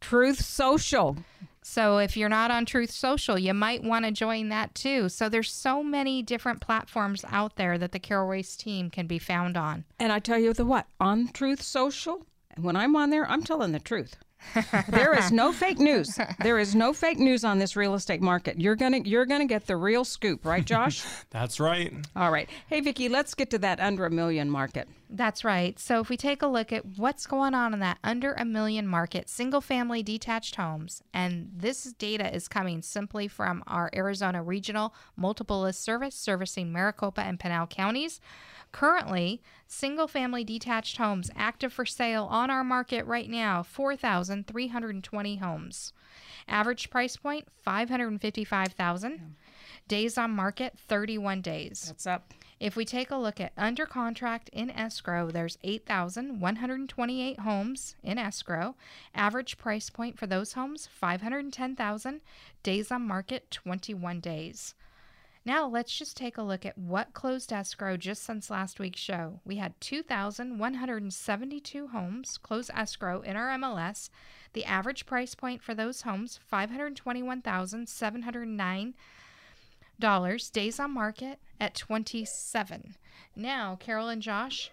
Truth 0.00 0.44
Social. 0.44 1.16
So 1.62 1.98
if 1.98 2.16
you're 2.16 2.28
not 2.28 2.50
on 2.50 2.64
Truth 2.64 2.90
Social, 2.90 3.38
you 3.38 3.52
might 3.52 3.82
want 3.82 4.04
to 4.04 4.10
join 4.10 4.48
that 4.48 4.74
too. 4.74 5.08
So 5.08 5.28
there's 5.28 5.52
so 5.52 5.82
many 5.82 6.22
different 6.22 6.60
platforms 6.60 7.24
out 7.28 7.56
there 7.56 7.76
that 7.78 7.92
the 7.92 7.98
Carol 7.98 8.28
Royse 8.28 8.56
team 8.56 8.90
can 8.90 9.06
be 9.06 9.18
found 9.18 9.56
on. 9.56 9.84
And 9.98 10.10
I 10.12 10.18
tell 10.18 10.38
you 10.38 10.52
the 10.54 10.64
what, 10.64 10.86
on 10.98 11.28
Truth 11.28 11.62
Social, 11.62 12.26
when 12.56 12.76
I'm 12.76 12.96
on 12.96 13.10
there, 13.10 13.28
I'm 13.28 13.42
telling 13.42 13.72
the 13.72 13.78
truth. 13.80 14.16
there 14.88 15.18
is 15.18 15.32
no 15.32 15.52
fake 15.52 15.78
news. 15.78 16.16
There 16.40 16.58
is 16.58 16.74
no 16.74 16.92
fake 16.92 17.18
news 17.18 17.44
on 17.44 17.58
this 17.58 17.74
real 17.74 17.94
estate 17.94 18.20
market. 18.20 18.60
You're 18.60 18.76
gonna 18.76 18.98
you're 18.98 19.26
gonna 19.26 19.46
get 19.46 19.66
the 19.66 19.76
real 19.76 20.04
scoop, 20.04 20.44
right, 20.46 20.64
Josh? 20.64 21.04
That's 21.30 21.58
right. 21.58 21.92
All 22.14 22.30
right. 22.30 22.48
Hey 22.68 22.80
Vicki, 22.80 23.08
let's 23.08 23.34
get 23.34 23.50
to 23.50 23.58
that 23.58 23.80
under 23.80 24.06
a 24.06 24.10
million 24.10 24.48
market. 24.48 24.88
That's 25.10 25.42
right. 25.42 25.78
So 25.78 26.00
if 26.00 26.10
we 26.10 26.18
take 26.18 26.42
a 26.42 26.46
look 26.46 26.70
at 26.70 26.98
what's 26.98 27.26
going 27.26 27.54
on 27.54 27.72
in 27.72 27.80
that 27.80 27.98
under 28.04 28.34
a 28.34 28.44
million 28.44 28.86
market, 28.86 29.28
single 29.28 29.62
family 29.62 30.02
detached 30.02 30.56
homes, 30.56 31.02
and 31.14 31.50
this 31.56 31.84
data 31.94 32.34
is 32.34 32.46
coming 32.46 32.82
simply 32.82 33.26
from 33.26 33.64
our 33.66 33.90
Arizona 33.94 34.42
Regional 34.42 34.94
Multiple 35.16 35.62
List 35.62 35.82
Service 35.82 36.14
servicing 36.14 36.72
Maricopa 36.72 37.22
and 37.22 37.40
Pinal 37.40 37.66
counties. 37.66 38.20
Currently, 38.70 39.40
single 39.66 40.08
family 40.08 40.44
detached 40.44 40.98
homes 40.98 41.30
active 41.34 41.72
for 41.72 41.86
sale 41.86 42.26
on 42.30 42.50
our 42.50 42.62
market 42.62 43.06
right 43.06 43.30
now 43.30 43.62
4,320 43.62 45.36
homes. 45.36 45.94
Average 46.46 46.90
price 46.90 47.16
point 47.16 47.46
555,000. 47.62 49.36
Days 49.86 50.18
on 50.18 50.30
market 50.32 50.78
31 50.78 51.40
days. 51.40 51.84
That's 51.86 52.06
up. 52.06 52.34
If 52.60 52.74
we 52.74 52.84
take 52.84 53.12
a 53.12 53.16
look 53.16 53.40
at 53.40 53.52
under 53.56 53.86
contract 53.86 54.50
in 54.52 54.68
escrow, 54.70 55.30
there's 55.30 55.58
8,128 55.62 57.40
homes 57.40 57.94
in 58.02 58.18
escrow. 58.18 58.74
Average 59.14 59.58
price 59.58 59.90
point 59.90 60.18
for 60.18 60.26
those 60.26 60.54
homes 60.54 60.88
510,000. 60.88 62.20
Days 62.64 62.90
on 62.90 63.02
market 63.02 63.48
21 63.52 64.18
days. 64.18 64.74
Now 65.44 65.68
let's 65.68 65.96
just 65.96 66.16
take 66.16 66.36
a 66.36 66.42
look 66.42 66.66
at 66.66 66.76
what 66.76 67.14
closed 67.14 67.52
escrow 67.52 67.96
just 67.96 68.24
since 68.24 68.50
last 68.50 68.80
week's 68.80 69.00
show. 69.00 69.38
We 69.44 69.54
had 69.56 69.80
2,172 69.80 71.86
homes 71.86 72.38
close 72.38 72.70
escrow 72.74 73.20
in 73.20 73.36
our 73.36 73.56
MLS. 73.56 74.10
The 74.52 74.64
average 74.64 75.06
price 75.06 75.36
point 75.36 75.62
for 75.62 75.74
those 75.74 76.02
homes 76.02 76.40
521,709 76.44 78.94
dollars 80.00 80.50
days 80.50 80.78
on 80.78 80.92
market 80.92 81.38
at 81.60 81.74
27 81.74 82.96
now 83.34 83.76
carol 83.80 84.08
and 84.08 84.22
josh 84.22 84.70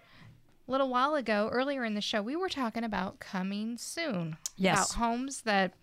a 0.66 0.70
little 0.70 0.88
while 0.88 1.14
ago 1.14 1.48
earlier 1.52 1.84
in 1.84 1.94
the 1.94 2.00
show 2.00 2.22
we 2.22 2.36
were 2.36 2.48
talking 2.48 2.84
about 2.84 3.20
coming 3.20 3.76
soon. 3.76 4.36
Yes. 4.56 4.90
about 4.90 4.98
homes 5.00 5.42
that 5.42 5.74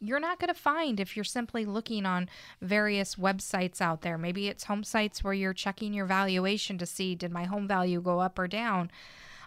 you're 0.00 0.20
not 0.20 0.38
going 0.40 0.52
to 0.52 0.58
find 0.58 0.98
if 0.98 1.14
you're 1.16 1.24
simply 1.24 1.64
looking 1.64 2.06
on 2.06 2.28
various 2.60 3.16
websites 3.16 3.80
out 3.80 4.00
there. 4.00 4.16
Maybe 4.16 4.48
it's 4.48 4.64
home 4.64 4.82
sites 4.82 5.22
where 5.22 5.34
you're 5.34 5.52
checking 5.52 5.92
your 5.92 6.06
valuation 6.06 6.78
to 6.78 6.86
see 6.86 7.14
did 7.14 7.30
my 7.30 7.44
home 7.44 7.68
value 7.68 8.00
go 8.00 8.20
up 8.20 8.38
or 8.38 8.48
down? 8.48 8.90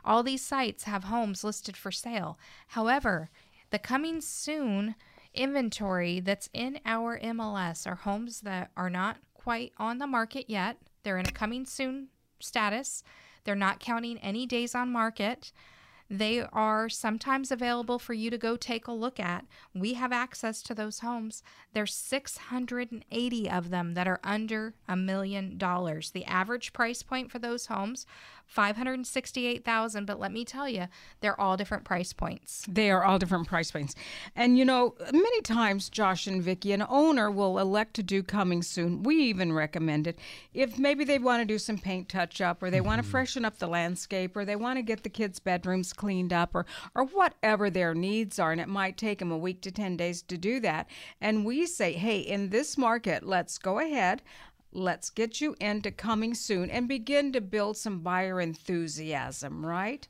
All 0.05 0.21
these 0.21 0.43
sites 0.45 0.83
have 0.83 1.05
homes 1.05 1.43
listed 1.43 1.75
for 1.75 1.91
sale. 1.91 2.37
However 2.67 3.29
the 3.71 3.79
coming 3.79 4.21
soon 4.21 4.95
inventory 5.33 6.19
that's 6.19 6.49
in 6.53 6.79
our 6.85 7.19
MLS 7.19 7.87
are 7.87 7.95
homes 7.95 8.41
that 8.41 8.71
are 8.77 8.89
not 8.89 9.17
quite 9.33 9.73
on 9.77 9.97
the 9.97 10.07
market 10.07 10.49
yet. 10.49 10.77
They're 11.03 11.17
in 11.17 11.27
a 11.27 11.31
coming 11.31 11.65
soon 11.65 12.09
status. 12.39 13.03
They're 13.43 13.55
not 13.55 13.79
counting 13.79 14.17
any 14.19 14.45
days 14.45 14.73
on 14.73 14.91
market. 14.91 15.51
They 16.09 16.41
are 16.41 16.89
sometimes 16.89 17.51
available 17.51 17.97
for 17.97 18.13
you 18.13 18.29
to 18.29 18.37
go 18.37 18.55
take 18.55 18.87
a 18.87 18.91
look 18.91 19.19
at. 19.19 19.45
We 19.73 19.93
have 19.93 20.11
access 20.11 20.61
to 20.63 20.75
those 20.75 20.99
homes. 20.99 21.41
There's 21.73 21.93
680 21.95 23.49
of 23.49 23.69
them 23.69 23.93
that 23.95 24.07
are 24.07 24.19
under 24.23 24.75
a 24.87 24.95
million 24.95 25.57
dollars. 25.57 26.11
The 26.11 26.25
average 26.25 26.71
price 26.71 27.01
point 27.01 27.31
for 27.31 27.39
those 27.39 27.65
homes 27.67 28.05
568,000, 28.53 30.05
but 30.05 30.19
let 30.19 30.31
me 30.31 30.45
tell 30.45 30.69
you, 30.69 30.87
they're 31.21 31.39
all 31.39 31.57
different 31.57 31.83
price 31.83 32.13
points. 32.13 32.63
They 32.69 32.91
are 32.91 33.03
all 33.03 33.17
different 33.17 33.47
price 33.47 33.71
points. 33.71 33.95
And 34.35 34.57
you 34.57 34.63
know, 34.63 34.93
many 35.11 35.41
times, 35.41 35.89
Josh 35.89 36.27
and 36.27 36.41
Vicki, 36.41 36.71
an 36.71 36.85
owner 36.87 37.31
will 37.31 37.57
elect 37.57 37.95
to 37.95 38.03
do 38.03 38.21
coming 38.21 38.61
soon. 38.61 39.01
We 39.01 39.15
even 39.23 39.53
recommend 39.53 40.05
it. 40.05 40.19
If 40.53 40.77
maybe 40.77 41.03
they 41.03 41.17
want 41.17 41.41
to 41.41 41.45
do 41.45 41.57
some 41.57 41.79
paint 41.79 42.09
touch 42.09 42.41
up, 42.41 42.61
or 42.61 42.69
they 42.69 42.81
want 42.81 42.99
to 42.99 43.03
mm-hmm. 43.03 43.11
freshen 43.11 43.43
up 43.43 43.57
the 43.57 43.67
landscape, 43.67 44.37
or 44.37 44.45
they 44.45 44.55
want 44.55 44.77
to 44.77 44.83
get 44.83 45.01
the 45.01 45.09
kids' 45.09 45.39
bedrooms 45.39 45.91
cleaned 45.91 46.31
up, 46.31 46.53
or, 46.53 46.67
or 46.93 47.05
whatever 47.05 47.71
their 47.71 47.95
needs 47.95 48.37
are. 48.37 48.51
And 48.51 48.61
it 48.61 48.67
might 48.69 48.97
take 48.97 49.17
them 49.17 49.31
a 49.31 49.37
week 49.37 49.61
to 49.61 49.71
10 49.71 49.97
days 49.97 50.21
to 50.21 50.37
do 50.37 50.59
that. 50.59 50.87
And 51.19 51.43
we 51.43 51.65
say, 51.65 51.93
hey, 51.93 52.19
in 52.19 52.49
this 52.49 52.77
market, 52.77 53.23
let's 53.23 53.57
go 53.57 53.79
ahead. 53.79 54.21
Let's 54.73 55.09
get 55.09 55.39
you 55.39 55.55
into 55.59 55.91
coming 55.91 56.33
soon 56.33 56.69
and 56.69 56.87
begin 56.87 57.31
to 57.33 57.41
build 57.41 57.77
some 57.77 57.99
buyer 57.99 58.41
enthusiasm, 58.41 59.65
right? 59.65 60.07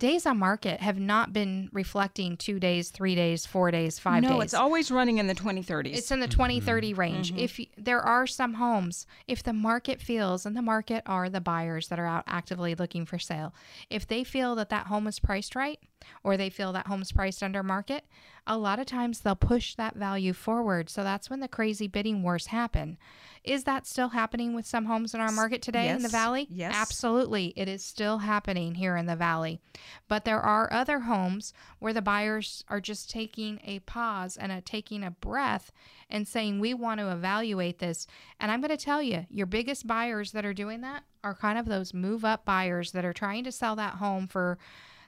days 0.03 0.27
on 0.27 0.37
market 0.37 0.81
have 0.81 0.99
not 0.99 1.33
been 1.33 1.69
reflecting 1.73 2.37
two 2.37 2.59
days, 2.59 2.91
three 2.91 3.15
days, 3.15 3.47
four 3.47 3.71
days, 3.71 4.01
five 4.01 4.21
no, 4.25 4.31
days. 4.31 4.37
No, 4.37 4.41
it's 4.41 4.55
always 4.55 4.91
running 4.91 5.19
in 5.19 5.29
the 5.29 5.35
twenty 5.35 5.63
thirties. 5.63 5.97
It's 5.97 6.11
in 6.11 6.19
the 6.19 6.27
20 6.27 6.59
30 6.59 6.91
mm-hmm. 6.91 7.01
range. 7.01 7.31
Mm-hmm. 7.31 7.39
If 7.39 7.59
y- 7.61 7.69
there 7.79 8.01
are 8.01 8.27
some 8.27 8.55
homes, 8.55 9.07
if 9.29 9.45
the 9.45 9.53
market 9.53 10.01
feels, 10.01 10.45
and 10.45 10.57
the 10.57 10.63
market 10.63 11.05
are 11.07 11.31
the 11.31 11.41
buyers 11.41 11.87
that 11.87 12.01
are 12.01 12.07
out 12.07 12.25
actively 12.27 12.75
looking 12.75 13.07
for 13.07 13.21
sale, 13.21 13.55
if 13.91 14.05
they 14.05 14.25
feel 14.25 14.57
that 14.57 14.71
that 14.71 14.89
home 14.89 15.07
is 15.07 15.21
priced 15.21 15.55
right 15.55 15.79
or 16.23 16.37
they 16.37 16.51
feel 16.51 16.73
that 16.73 16.87
home's 16.87 17.13
priced 17.13 17.43
under 17.43 17.63
market, 17.63 18.05
a 18.47 18.59
lot 18.59 18.79
of 18.79 18.87
times 18.87 19.21
they'll 19.21 19.37
push 19.37 19.75
that 19.77 19.95
value 19.95 20.33
forward. 20.33 20.91
So 20.91 21.03
that's 21.03 21.31
when 21.31 21.41
the 21.41 21.49
crazy 21.49 21.87
bidding 21.87 22.23
wars 22.23 22.47
happen. 22.47 22.99
Is 23.45 23.65
that 23.65 23.87
still 23.87 24.11
happening 24.11 24.55
with 24.55 24.67
some 24.67 24.85
homes 24.85 25.15
in 25.15 25.21
our 25.21 25.33
market 25.33 25.63
today 25.63 25.89
in 25.89 26.03
the 26.03 26.09
valley? 26.09 26.47
yes. 26.51 26.73
Absolutely. 26.75 27.53
It 27.57 27.69
is 27.69 27.85
still 27.85 28.19
happening 28.19 28.75
here 28.77 28.97
in 28.97 29.07
the 29.07 29.17
valley. 29.17 29.61
But 30.09 30.25
there 30.25 30.41
are 30.41 30.73
other 30.73 31.01
homes 31.01 31.53
where 31.79 31.93
the 31.93 32.03
buyers 32.03 32.65
are 32.69 32.81
just 32.81 33.11
taking 33.11 33.61
a 33.65 33.81
pause 33.81 34.37
and 34.37 34.53
a, 34.53 34.61
taking 34.61 35.03
a 35.03 35.11
breath 35.11 35.73
and 36.09 36.27
saying, 36.29 36.61
we 36.61 36.75
want 36.75 37.01
to 37.01 37.11
evaluate 37.11 37.79
this. 37.79 38.07
And 38.39 38.51
I'm 38.51 38.61
going 38.61 38.77
to 38.77 38.77
tell 38.77 39.03
you, 39.03 39.27
your 39.29 39.47
biggest 39.47 39.87
buyers 39.87 40.33
that 40.33 40.45
are 40.45 40.55
doing 40.55 40.81
that 40.83 41.05
are 41.25 41.35
kind 41.35 41.59
of 41.59 41.67
those 41.67 41.95
move 41.95 42.25
up 42.25 42.45
buyers 42.45 42.93
that 42.93 43.05
are 43.05 43.13
trying 43.13 43.45
to 43.45 43.53
sell 43.53 43.77
that 43.77 43.95
home 43.95 44.27
for 44.29 44.59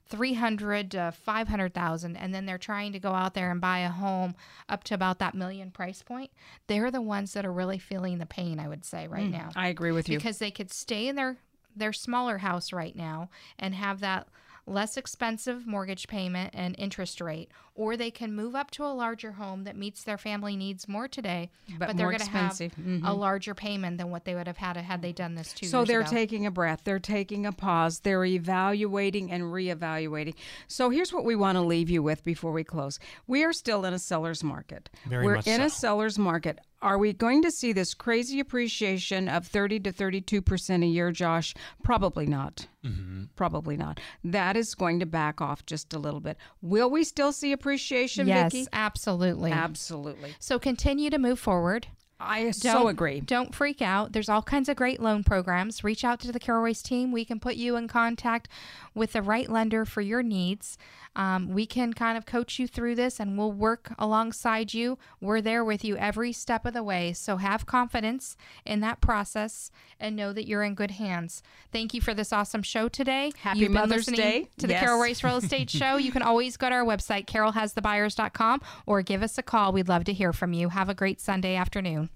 300 0.06 0.94
uh, 0.94 1.10
to 1.10 1.16
500,000 1.16 2.16
and 2.16 2.34
then 2.34 2.46
they're 2.46 2.58
trying 2.58 2.92
to 2.92 2.98
go 2.98 3.10
out 3.12 3.34
there 3.34 3.50
and 3.50 3.60
buy 3.60 3.78
a 3.78 3.88
home 3.88 4.34
up 4.68 4.84
to 4.84 4.94
about 4.94 5.18
that 5.18 5.34
million 5.34 5.70
price 5.70 6.02
point. 6.02 6.30
They're 6.66 6.90
the 6.90 7.00
ones 7.00 7.32
that 7.32 7.46
are 7.46 7.52
really 7.52 7.78
feeling 7.78 8.18
the 8.18 8.26
pain, 8.26 8.58
I 8.60 8.68
would 8.68 8.84
say 8.84 9.08
right 9.08 9.28
mm, 9.28 9.32
now 9.32 9.50
I 9.56 9.68
agree 9.68 9.92
with 9.92 10.08
you. 10.08 10.18
because 10.18 10.38
they 10.38 10.50
could 10.50 10.72
stay 10.72 11.08
in 11.08 11.16
their 11.16 11.38
their 11.76 11.92
smaller 11.92 12.38
house 12.38 12.72
right 12.72 12.94
now 12.94 13.30
and 13.58 13.74
have 13.74 14.00
that 14.00 14.28
less 14.66 14.96
expensive 14.96 15.66
mortgage 15.66 16.08
payment 16.08 16.50
and 16.54 16.74
interest 16.78 17.20
rate 17.20 17.50
or 17.76 17.96
they 17.96 18.10
can 18.10 18.32
move 18.34 18.54
up 18.54 18.70
to 18.70 18.84
a 18.84 18.94
larger 18.94 19.32
home 19.32 19.64
that 19.64 19.76
meets 19.76 20.04
their 20.04 20.16
family 20.16 20.56
needs 20.56 20.86
more 20.86 21.08
today 21.08 21.50
But 21.78 21.96
they're 21.96 22.06
going 22.10 22.18
to 22.20 22.30
have. 22.30 22.52
Mm-hmm. 22.52 23.04
a 23.04 23.12
larger 23.12 23.52
payment 23.54 23.98
than 23.98 24.10
what 24.10 24.24
they 24.24 24.34
would 24.34 24.46
have 24.46 24.56
had 24.56 24.76
had 24.76 25.02
they 25.02 25.12
done 25.12 25.34
this 25.34 25.52
two 25.52 25.66
So 25.66 25.78
years 25.80 25.88
they're 25.88 26.00
ago. 26.02 26.10
taking 26.10 26.46
a 26.46 26.50
breath, 26.52 26.82
they're 26.84 26.98
taking 27.00 27.44
a 27.46 27.52
pause, 27.52 28.00
they're 28.00 28.24
evaluating 28.24 29.30
and 29.30 29.42
reevaluating. 29.44 30.34
So 30.68 30.90
here's 30.90 31.12
what 31.12 31.24
we 31.24 31.34
want 31.36 31.56
to 31.56 31.62
leave 31.62 31.90
you 31.90 32.02
with 32.02 32.22
before 32.24 32.52
we 32.52 32.64
close. 32.64 32.98
We 33.26 33.44
are 33.44 33.52
still 33.52 33.84
in 33.84 33.92
a 33.92 33.98
seller's 33.98 34.44
market. 34.44 34.88
Very 35.06 35.24
We're 35.24 35.36
much 35.36 35.46
in 35.46 35.60
a 35.60 35.70
seller's 35.70 36.18
market. 36.18 36.60
Are 36.84 36.98
we 36.98 37.14
going 37.14 37.40
to 37.42 37.50
see 37.50 37.72
this 37.72 37.94
crazy 37.94 38.40
appreciation 38.40 39.26
of 39.26 39.46
30 39.46 39.80
to 39.80 39.92
32% 39.92 40.82
a 40.82 40.86
year, 40.86 41.10
Josh? 41.12 41.54
Probably 41.82 42.26
not. 42.26 42.66
Mm-hmm. 42.84 43.24
Probably 43.36 43.78
not. 43.78 44.00
That 44.22 44.54
is 44.54 44.74
going 44.74 45.00
to 45.00 45.06
back 45.06 45.40
off 45.40 45.64
just 45.64 45.94
a 45.94 45.98
little 45.98 46.20
bit. 46.20 46.36
Will 46.60 46.90
we 46.90 47.02
still 47.02 47.32
see 47.32 47.52
appreciation, 47.52 48.28
yes 48.28 48.52
Vicki? 48.52 48.66
absolutely 48.74 49.50
Absolutely. 49.50 50.34
so 50.38 50.58
continue 50.58 51.08
to 51.08 51.18
move 51.18 51.38
forward 51.38 51.86
I 52.20 52.52
so 52.52 52.72
Don't- 52.72 52.90
agree. 52.90 53.20
Don't 53.20 53.54
freak 53.54 53.82
out. 53.82 54.12
There's 54.12 54.28
all 54.28 54.40
kinds 54.40 54.68
of 54.68 54.76
great 54.76 55.00
loan 55.00 55.24
programs. 55.24 55.82
Reach 55.82 56.04
out 56.04 56.20
to 56.20 56.30
the 56.32 56.38
Carol 56.38 56.62
Royse 56.64 56.80
team. 56.82 57.10
We 57.10 57.24
can 57.24 57.40
put 57.40 57.56
you 57.56 57.74
in 57.76 57.88
contact 57.88 58.48
with 58.94 59.12
the 59.12 59.20
right 59.20 59.50
lender 59.50 59.84
for 59.84 60.00
your 60.00 60.22
needs. 60.22 60.78
Um, 61.16 61.48
we 61.48 61.64
can 61.66 61.92
kind 61.92 62.18
of 62.18 62.26
coach 62.26 62.58
you 62.58 62.66
through 62.66 62.96
this 62.96 63.20
and 63.20 63.38
we'll 63.38 63.52
work 63.52 63.92
alongside 63.98 64.74
you. 64.74 64.98
We're 65.20 65.40
there 65.40 65.64
with 65.64 65.84
you 65.84 65.96
every 65.96 66.32
step 66.32 66.66
of 66.66 66.74
the 66.74 66.82
way. 66.82 67.12
So 67.12 67.36
have 67.36 67.66
confidence 67.66 68.36
in 68.66 68.80
that 68.80 69.00
process 69.00 69.70
and 70.00 70.16
know 70.16 70.32
that 70.32 70.46
you're 70.48 70.62
in 70.64 70.74
good 70.74 70.92
hands. 70.92 71.42
Thank 71.72 71.94
you 71.94 72.00
for 72.00 72.14
this 72.14 72.32
awesome 72.32 72.62
show 72.62 72.88
today. 72.88 73.30
Happy 73.38 73.60
You've 73.60 73.72
Mother's 73.72 74.06
Day. 74.06 74.48
to 74.58 74.66
the 74.66 74.72
Yes. 74.72 74.82
Carol 74.82 75.00
Royse 75.00 75.22
Real 75.22 75.36
Estate 75.36 75.70
Show. 75.80 75.96
You 75.96 76.10
can 76.10 76.22
always 76.22 76.56
go 76.56 76.68
to 76.68 76.74
our 76.74 76.84
website, 76.84 77.26
carolhasthebuyers.com, 77.26 78.60
or 78.86 79.02
give 79.02 79.22
us 79.22 79.38
a 79.38 79.42
call. 79.42 79.72
We'd 79.72 79.88
love 79.88 80.04
to 80.04 80.12
hear 80.12 80.32
from 80.32 80.52
you. 80.52 80.70
Have 80.70 80.88
a 80.88 80.94
great 80.94 81.20
Sunday 81.20 81.54
afternoon. 81.54 82.10